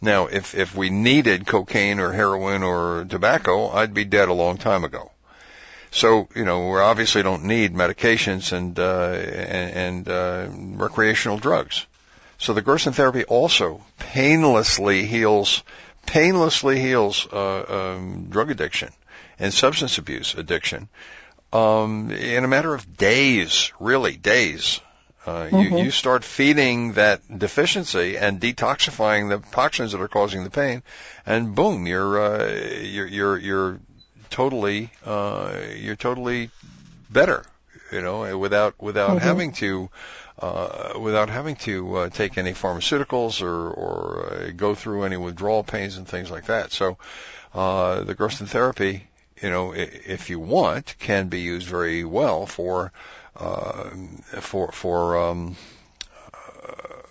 Now, 0.00 0.26
if 0.26 0.54
if 0.54 0.74
we 0.74 0.90
needed 0.90 1.46
cocaine 1.46 1.98
or 2.00 2.12
heroin 2.12 2.62
or 2.62 3.06
tobacco, 3.08 3.70
I'd 3.70 3.94
be 3.94 4.04
dead 4.04 4.28
a 4.28 4.34
long 4.34 4.58
time 4.58 4.84
ago. 4.84 5.10
So 5.90 6.28
you 6.34 6.44
know 6.44 6.70
we 6.70 6.78
obviously 6.80 7.22
don't 7.22 7.44
need 7.44 7.74
medications 7.74 8.52
and 8.52 8.78
uh, 8.78 9.12
and, 9.12 10.06
and 10.06 10.08
uh, 10.08 10.46
recreational 10.76 11.38
drugs. 11.38 11.86
So 12.38 12.52
the 12.52 12.62
Gerson 12.62 12.92
therapy 12.92 13.24
also 13.24 13.80
painlessly 13.98 15.06
heals 15.06 15.62
painlessly 16.06 16.80
heals 16.80 17.26
uh, 17.32 17.94
um, 17.96 18.26
drug 18.30 18.50
addiction 18.50 18.92
and 19.38 19.52
substance 19.52 19.98
abuse 19.98 20.34
addiction 20.34 20.88
um, 21.54 22.10
in 22.10 22.44
a 22.44 22.48
matter 22.48 22.74
of 22.74 22.96
days, 22.96 23.72
really 23.78 24.16
days. 24.16 24.80
Uh, 25.26 25.46
mm-hmm. 25.46 25.76
you, 25.76 25.84
you 25.84 25.90
start 25.90 26.22
feeding 26.22 26.94
that 26.94 27.22
deficiency 27.38 28.18
and 28.18 28.40
detoxifying 28.40 29.30
the 29.30 29.38
toxins 29.50 29.92
that 29.92 30.00
are 30.00 30.08
causing 30.08 30.44
the 30.44 30.50
pain, 30.50 30.82
and 31.24 31.54
boom, 31.54 31.86
you're 31.86 32.20
uh, 32.20 32.52
you're 32.82 33.06
you're 33.06 33.38
you're 33.38 33.80
totally 34.28 34.90
uh, 35.06 35.56
you're 35.76 35.96
totally 35.96 36.50
better, 37.08 37.42
you 37.90 38.02
know, 38.02 38.36
without 38.36 38.74
without 38.82 39.10
mm-hmm. 39.10 39.26
having 39.26 39.52
to 39.52 39.88
uh, 40.44 40.98
without 40.98 41.30
having 41.30 41.56
to 41.56 41.96
uh, 41.96 42.08
take 42.10 42.36
any 42.36 42.52
pharmaceuticals 42.52 43.40
or, 43.42 43.70
or 43.70 44.32
uh, 44.32 44.50
go 44.54 44.74
through 44.74 45.04
any 45.04 45.16
withdrawal 45.16 45.64
pains 45.64 45.96
and 45.96 46.06
things 46.06 46.30
like 46.30 46.46
that. 46.46 46.70
So 46.70 46.98
uh, 47.54 48.02
the 48.02 48.14
Gerson 48.14 48.46
therapy, 48.46 49.06
you 49.40 49.50
know, 49.50 49.72
if 49.74 50.28
you 50.28 50.38
want, 50.38 50.96
can 50.98 51.28
be 51.28 51.40
used 51.40 51.66
very 51.66 52.04
well 52.04 52.44
for 52.46 52.92
uh, 53.36 53.90
for 54.40 54.70
for 54.72 55.18
um, 55.18 55.56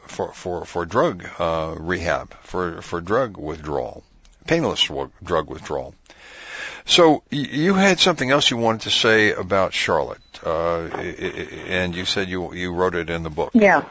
for 0.08 0.32
for 0.34 0.66
for 0.66 0.86
drug 0.86 1.26
uh, 1.40 1.76
rehab, 1.78 2.34
for 2.44 2.82
for 2.82 3.02
drug 3.02 3.38
withdrawal, 3.38 4.04
painless 4.46 4.90
drug 5.24 5.50
withdrawal. 5.50 5.96
So 6.86 7.24
you 7.30 7.74
had 7.76 8.00
something 8.00 8.30
else 8.30 8.52
you 8.52 8.58
wanted 8.58 8.82
to 8.82 8.90
say 8.90 9.32
about 9.32 9.74
Charlotte, 9.74 10.20
uh, 10.44 10.90
and 11.68 11.96
you 11.96 12.06
said 12.06 12.28
you 12.28 12.54
you 12.54 12.74
wrote 12.74 12.96
it 12.96 13.10
in 13.10 13.24
the 13.24 13.30
book. 13.30 13.52
Yeah. 13.54 13.86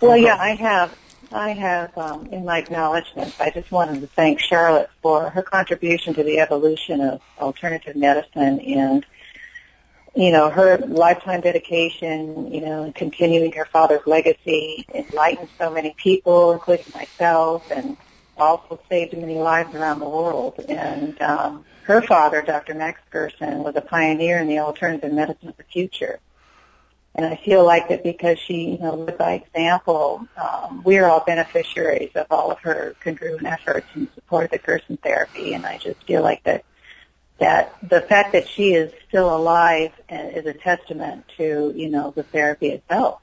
Well, 0.00 0.16
yeah, 0.16 0.36
I 0.36 0.54
have. 0.54 0.96
I 1.32 1.50
have 1.50 1.96
um, 1.96 2.26
in 2.26 2.44
my 2.44 2.58
acknowledgments. 2.58 3.40
I 3.40 3.50
just 3.50 3.70
wanted 3.70 4.00
to 4.00 4.08
thank 4.08 4.40
Charlotte 4.40 4.90
for 5.00 5.30
her 5.30 5.42
contribution 5.42 6.12
to 6.14 6.24
the 6.24 6.40
evolution 6.40 7.00
of 7.00 7.20
alternative 7.38 7.94
medicine 7.94 8.60
and 8.60 9.06
you 10.16 10.32
know 10.32 10.50
her 10.50 10.78
lifetime 10.78 11.40
dedication. 11.40 12.52
You 12.52 12.60
know, 12.60 12.92
continuing 12.94 13.52
her 13.52 13.64
father's 13.64 14.06
legacy, 14.06 14.84
enlightened 14.92 15.48
so 15.58 15.70
many 15.70 15.94
people, 15.96 16.52
including 16.52 16.86
myself, 16.92 17.70
and 17.70 17.96
also 18.40 18.80
saved 18.88 19.16
many 19.16 19.36
lives 19.36 19.74
around 19.74 20.00
the 20.00 20.08
world. 20.08 20.58
And 20.68 21.20
um, 21.22 21.64
her 21.84 22.02
father, 22.02 22.42
Dr. 22.42 22.74
Max 22.74 23.00
Gerson, 23.10 23.62
was 23.62 23.76
a 23.76 23.80
pioneer 23.80 24.38
in 24.38 24.48
the 24.48 24.58
alternative 24.58 25.12
medicine 25.12 25.48
of 25.48 25.56
the 25.56 25.64
future. 25.64 26.20
And 27.14 27.26
I 27.26 27.36
feel 27.36 27.64
like 27.64 27.88
that 27.88 28.04
because 28.04 28.38
she, 28.38 28.70
you 28.70 28.78
know, 28.78 28.94
led 28.94 29.18
by 29.18 29.32
example, 29.32 30.26
um, 30.36 30.82
we're 30.84 31.06
all 31.06 31.20
beneficiaries 31.20 32.10
of 32.14 32.26
all 32.30 32.52
of 32.52 32.60
her 32.60 32.94
congruent 33.00 33.44
efforts 33.44 33.86
in 33.96 34.08
support 34.14 34.44
of 34.44 34.50
the 34.52 34.58
Gerson 34.58 34.96
therapy. 34.96 35.54
And 35.54 35.66
I 35.66 35.78
just 35.78 36.02
feel 36.04 36.22
like 36.22 36.42
that 36.44 36.64
that 37.38 37.74
the 37.82 38.02
fact 38.02 38.32
that 38.32 38.46
she 38.46 38.74
is 38.74 38.92
still 39.08 39.34
alive 39.34 39.92
is 40.10 40.46
a 40.46 40.52
testament 40.52 41.24
to, 41.38 41.72
you 41.74 41.88
know, 41.88 42.12
the 42.14 42.22
therapy 42.22 42.68
itself. 42.68 43.20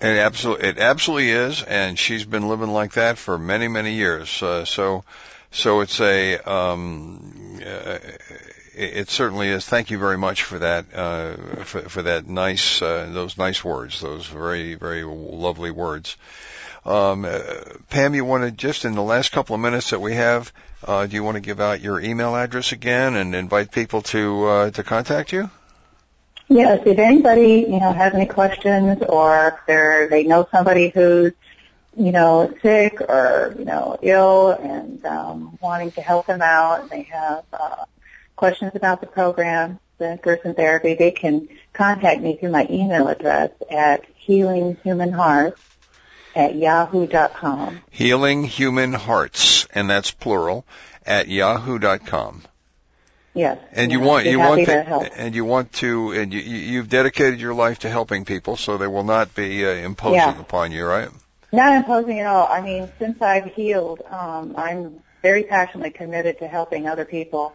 It 0.00 0.16
absolutely, 0.16 0.68
it 0.68 0.78
absolutely 0.78 1.30
is, 1.30 1.62
and 1.64 1.98
she's 1.98 2.24
been 2.24 2.48
living 2.48 2.70
like 2.70 2.92
that 2.92 3.18
for 3.18 3.36
many, 3.36 3.66
many 3.66 3.94
years. 3.94 4.40
Uh, 4.40 4.64
so, 4.64 5.02
so 5.50 5.80
it's 5.80 6.00
a, 6.00 6.38
um, 6.38 7.58
uh, 7.66 7.98
it, 8.74 9.10
certainly 9.10 9.48
is. 9.48 9.66
Thank 9.66 9.90
you 9.90 9.98
very 9.98 10.16
much 10.16 10.44
for 10.44 10.60
that, 10.60 10.86
uh, 10.94 11.34
for, 11.64 11.80
for 11.88 12.02
that 12.02 12.28
nice, 12.28 12.80
uh, 12.80 13.08
those 13.10 13.36
nice 13.36 13.64
words, 13.64 14.00
those 14.00 14.24
very, 14.26 14.74
very 14.76 15.02
lovely 15.02 15.72
words. 15.72 16.16
Um, 16.86 17.24
uh, 17.24 17.40
Pam, 17.90 18.14
you 18.14 18.24
want 18.24 18.44
to 18.44 18.52
just 18.52 18.84
in 18.84 18.94
the 18.94 19.02
last 19.02 19.32
couple 19.32 19.56
of 19.56 19.60
minutes 19.60 19.90
that 19.90 20.00
we 20.00 20.14
have, 20.14 20.52
uh, 20.86 21.06
do 21.06 21.16
you 21.16 21.24
want 21.24 21.34
to 21.34 21.40
give 21.40 21.58
out 21.58 21.80
your 21.80 22.00
email 22.00 22.36
address 22.36 22.70
again 22.70 23.16
and 23.16 23.34
invite 23.34 23.72
people 23.72 24.02
to 24.02 24.70
to 24.70 24.84
contact 24.84 25.32
you? 25.32 25.50
Yes, 26.48 26.80
if 26.86 26.98
anybody 26.98 27.66
you 27.68 27.78
know 27.78 27.92
has 27.92 28.14
any 28.14 28.26
questions 28.26 29.02
or 29.06 29.60
if 29.68 30.10
they 30.10 30.24
know 30.24 30.48
somebody 30.50 30.88
who's 30.88 31.32
you 31.96 32.12
know 32.12 32.52
sick 32.62 33.00
or 33.02 33.54
you 33.58 33.64
know 33.64 33.98
ill 34.02 34.50
and 34.50 35.04
um, 35.04 35.58
wanting 35.60 35.90
to 35.92 36.00
help 36.00 36.26
them 36.26 36.40
out, 36.40 36.80
and 36.80 36.90
they 36.90 37.02
have 37.02 37.44
uh, 37.52 37.84
questions 38.36 38.72
about 38.74 39.00
the 39.00 39.06
program, 39.06 39.78
the 39.98 40.18
Gerson 40.22 40.54
therapy, 40.54 40.94
they 40.94 41.10
can 41.10 41.48
contact 41.72 42.22
me 42.22 42.36
through 42.36 42.50
my 42.50 42.66
email 42.70 43.08
address 43.08 43.50
at 43.70 44.04
healinghumanhearts 44.26 45.56
at 46.34 46.54
yahoo.com. 46.54 47.80
Healing 47.90 48.44
Human 48.44 48.92
Hearts, 48.92 49.66
and 49.74 49.90
that's 49.90 50.12
plural, 50.12 50.64
at 51.04 51.28
yahoo.com. 51.28 52.42
Yes. 53.38 53.58
And 53.70 53.92
you 53.92 54.00
want 54.00 54.26
you 54.26 54.40
want 54.40 54.66
to, 54.66 55.12
and 55.16 55.32
you 55.32 55.44
want 55.44 55.72
to 55.74 56.10
and 56.10 56.32
you 56.34 56.40
you've 56.40 56.88
dedicated 56.88 57.40
your 57.40 57.54
life 57.54 57.78
to 57.80 57.88
helping 57.88 58.24
people, 58.24 58.56
so 58.56 58.78
they 58.78 58.88
will 58.88 59.04
not 59.04 59.32
be 59.36 59.64
uh, 59.64 59.68
imposing 59.70 60.16
yeah. 60.16 60.40
upon 60.40 60.72
you, 60.72 60.84
right? 60.84 61.08
Not 61.52 61.72
imposing 61.74 62.18
at 62.18 62.26
all. 62.26 62.48
I 62.48 62.60
mean, 62.60 62.90
since 62.98 63.22
I've 63.22 63.54
healed, 63.54 64.02
um, 64.10 64.54
I'm 64.58 65.00
very 65.22 65.44
passionately 65.44 65.90
committed 65.90 66.40
to 66.40 66.48
helping 66.48 66.88
other 66.88 67.04
people, 67.04 67.54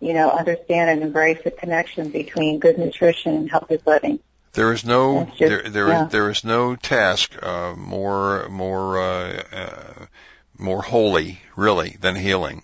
you 0.00 0.12
know, 0.12 0.30
understand 0.30 0.90
and 0.90 1.02
embrace 1.02 1.38
the 1.42 1.50
connection 1.50 2.10
between 2.10 2.58
good 2.58 2.76
nutrition 2.76 3.34
and 3.34 3.50
healthy 3.50 3.78
living. 3.86 4.20
There 4.52 4.70
is 4.72 4.84
no 4.84 5.24
just, 5.24 5.38
there 5.38 5.62
there, 5.62 5.88
yeah. 5.88 6.04
is, 6.04 6.12
there 6.12 6.28
is 6.28 6.44
no 6.44 6.76
task 6.76 7.42
uh, 7.42 7.74
more 7.74 8.50
more 8.50 9.00
uh, 9.00 9.42
uh, 9.50 10.06
more 10.58 10.82
holy 10.82 11.40
really 11.56 11.96
than 11.98 12.16
healing. 12.16 12.62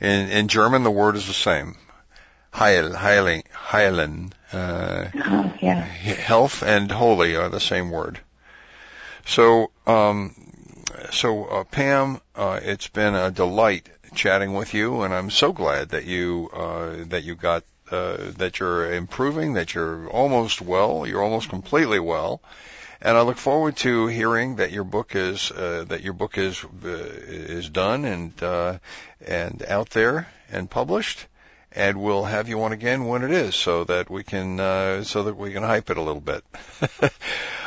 In 0.00 0.30
in 0.30 0.48
German, 0.48 0.82
the 0.82 0.90
word 0.90 1.16
is 1.16 1.26
the 1.26 1.32
same. 1.32 1.76
Heil, 2.52 2.90
heiling, 2.90 3.44
heilen. 3.52 4.32
Uh, 4.52 5.06
oh, 5.14 5.52
yeah. 5.60 5.80
Health 5.80 6.62
and 6.62 6.90
holy 6.90 7.36
are 7.36 7.48
the 7.48 7.60
same 7.60 7.90
word. 7.90 8.18
So, 9.24 9.70
um, 9.86 10.34
so 11.12 11.44
uh, 11.44 11.64
Pam, 11.64 12.20
uh, 12.34 12.58
it's 12.62 12.88
been 12.88 13.14
a 13.14 13.30
delight 13.30 13.88
chatting 14.14 14.54
with 14.54 14.74
you, 14.74 15.02
and 15.02 15.14
I'm 15.14 15.30
so 15.30 15.52
glad 15.52 15.90
that 15.90 16.04
you 16.04 16.50
uh, 16.52 17.04
that 17.08 17.22
you 17.22 17.34
got 17.34 17.62
uh, 17.90 18.16
that 18.38 18.58
you're 18.58 18.92
improving, 18.92 19.54
that 19.54 19.74
you're 19.74 20.08
almost 20.08 20.60
well, 20.60 21.06
you're 21.06 21.22
almost 21.22 21.48
completely 21.48 22.00
well, 22.00 22.40
and 23.02 23.16
I 23.16 23.22
look 23.22 23.38
forward 23.38 23.76
to 23.78 24.06
hearing 24.06 24.56
that 24.56 24.72
your 24.72 24.84
book 24.84 25.14
is 25.14 25.50
uh, 25.50 25.84
that 25.88 26.02
your 26.02 26.12
book 26.12 26.36
is 26.38 26.64
uh, 26.64 26.88
is 26.88 27.68
done 27.68 28.04
and 28.04 28.42
uh, 28.42 28.78
and 29.26 29.62
out 29.66 29.90
there 29.90 30.28
and 30.50 30.70
published. 30.70 31.26
And 31.72 32.02
we'll 32.02 32.24
have 32.24 32.48
you 32.48 32.62
on 32.64 32.72
again 32.72 33.04
when 33.04 33.22
it 33.22 33.30
is, 33.30 33.54
so 33.54 33.84
that 33.84 34.10
we 34.10 34.24
can 34.24 34.58
uh, 34.58 35.04
so 35.04 35.24
that 35.24 35.36
we 35.36 35.52
can 35.52 35.62
hype 35.62 35.88
it 35.90 35.96
a 35.96 36.02
little 36.02 36.20
bit. 36.20 36.44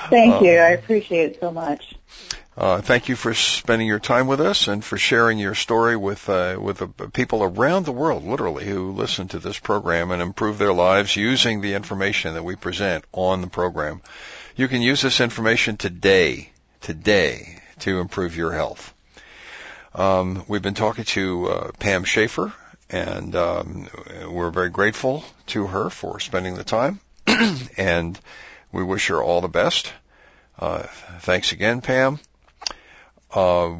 Thank 0.09 0.43
you. 0.43 0.57
I 0.57 0.71
appreciate 0.71 1.31
it 1.31 1.39
so 1.39 1.51
much. 1.51 1.95
Uh, 2.55 2.81
thank 2.81 3.09
you 3.09 3.15
for 3.15 3.33
spending 3.33 3.87
your 3.87 3.99
time 3.99 4.27
with 4.27 4.39
us 4.39 4.67
and 4.67 4.85
for 4.85 4.95
sharing 4.95 5.39
your 5.39 5.55
story 5.55 5.95
with 5.95 6.29
uh, 6.29 6.55
with 6.59 7.13
people 7.13 7.41
around 7.41 7.83
the 7.83 7.91
world, 7.91 8.23
literally, 8.23 8.65
who 8.65 8.91
listen 8.91 9.27
to 9.29 9.39
this 9.39 9.57
program 9.57 10.11
and 10.11 10.21
improve 10.21 10.59
their 10.59 10.73
lives 10.73 11.15
using 11.15 11.61
the 11.61 11.73
information 11.73 12.35
that 12.35 12.43
we 12.43 12.55
present 12.55 13.05
on 13.11 13.41
the 13.41 13.47
program. 13.47 14.03
You 14.55 14.67
can 14.67 14.83
use 14.83 15.01
this 15.01 15.19
information 15.19 15.77
today, 15.77 16.51
today, 16.79 17.57
to 17.79 17.99
improve 17.99 18.37
your 18.37 18.51
health. 18.51 18.93
Um, 19.95 20.43
we've 20.47 20.61
been 20.61 20.75
talking 20.75 21.05
to 21.05 21.47
uh, 21.47 21.71
Pam 21.79 22.03
Schaeffer, 22.03 22.53
and 22.87 23.35
um, 23.35 23.87
we're 24.29 24.51
very 24.51 24.69
grateful 24.69 25.23
to 25.47 25.65
her 25.65 25.89
for 25.89 26.19
spending 26.19 26.53
the 26.53 26.63
time, 26.63 26.99
and 27.77 28.19
we 28.71 28.83
wish 28.83 29.07
her 29.07 29.23
all 29.23 29.41
the 29.41 29.47
best. 29.47 29.91
Uh, 30.59 30.83
thanks 31.21 31.51
again, 31.51 31.81
Pam. 31.81 32.19
Uh, 33.33 33.77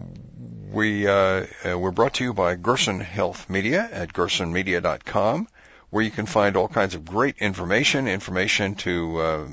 we 0.72 1.06
uh, 1.06 1.46
we're 1.66 1.92
brought 1.92 2.16
to 2.16 2.24
you 2.24 2.34
by 2.34 2.56
Gerson 2.56 3.00
Health 3.00 3.48
Media 3.48 3.88
at 3.92 4.12
gersonmedia.com, 4.12 5.48
where 5.94 6.04
you 6.04 6.10
can 6.10 6.26
find 6.26 6.58
all 6.58 6.68
kinds 6.68 6.96
of 6.96 7.06
great 7.06 7.38
information, 7.38 8.08
information 8.08 8.74
to 8.74 9.20
uh, 9.20 9.48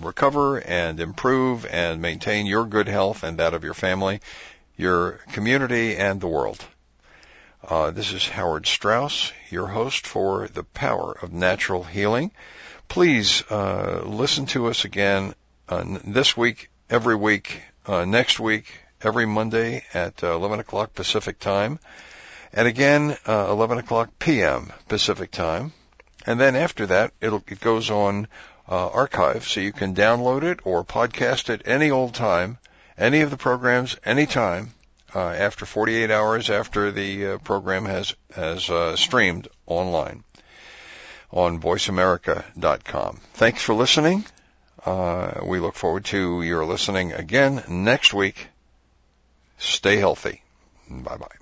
recover 0.00 0.58
and 0.58 1.00
improve 1.00 1.64
and 1.64 2.02
maintain 2.02 2.44
your 2.44 2.66
good 2.66 2.88
health 2.88 3.22
and 3.22 3.38
that 3.38 3.54
of 3.54 3.64
your 3.64 3.72
family, 3.72 4.20
your 4.76 5.12
community, 5.32 5.96
and 5.96 6.20
the 6.20 6.28
world. 6.28 6.62
Uh, 7.66 7.90
this 7.90 8.12
is 8.12 8.28
Howard 8.28 8.66
Straus, 8.66 9.32
your 9.48 9.66
host 9.66 10.06
for 10.06 10.46
The 10.46 10.62
Power 10.62 11.16
of 11.22 11.32
Natural 11.32 11.82
Healing. 11.82 12.32
Please 12.88 13.42
uh, 13.48 14.02
listen 14.04 14.44
to 14.48 14.66
us 14.66 14.84
again 14.84 15.34
this 16.04 16.36
week, 16.36 16.68
every 16.90 17.16
week, 17.16 17.62
next 17.88 18.38
week, 18.38 18.66
every 19.00 19.24
Monday 19.24 19.84
at 19.94 20.22
uh, 20.22 20.34
11 20.34 20.60
o'clock 20.60 20.92
Pacific 20.92 21.38
time, 21.38 21.78
and 22.52 22.68
again 22.68 23.16
uh, 23.26 23.46
11 23.50 23.78
o'clock 23.78 24.10
p.m. 24.18 24.72
Pacific 24.88 25.30
time. 25.30 25.72
And 26.26 26.40
then 26.40 26.54
after 26.54 26.86
that, 26.86 27.12
it'll, 27.20 27.42
it 27.48 27.60
goes 27.60 27.90
on 27.90 28.28
uh, 28.68 28.88
archive, 28.88 29.46
so 29.46 29.60
you 29.60 29.72
can 29.72 29.94
download 29.94 30.44
it 30.44 30.60
or 30.64 30.84
podcast 30.84 31.50
it 31.50 31.62
any 31.64 31.90
old 31.90 32.14
time, 32.14 32.58
any 32.96 33.22
of 33.22 33.30
the 33.30 33.36
programs, 33.36 33.96
anytime. 34.04 34.74
Uh, 35.14 35.28
after 35.28 35.66
48 35.66 36.10
hours 36.10 36.48
after 36.48 36.90
the 36.90 37.26
uh, 37.26 37.38
program 37.38 37.84
has 37.84 38.14
has 38.34 38.70
uh, 38.70 38.96
streamed 38.96 39.46
online 39.66 40.24
on 41.30 41.60
VoiceAmerica.com. 41.60 43.20
Thanks 43.34 43.62
for 43.62 43.74
listening. 43.74 44.24
Uh, 44.86 45.40
we 45.44 45.60
look 45.60 45.74
forward 45.74 46.06
to 46.06 46.40
your 46.40 46.64
listening 46.64 47.12
again 47.12 47.62
next 47.68 48.14
week. 48.14 48.48
Stay 49.58 49.96
healthy. 49.96 50.42
Bye 50.88 51.16
bye. 51.16 51.41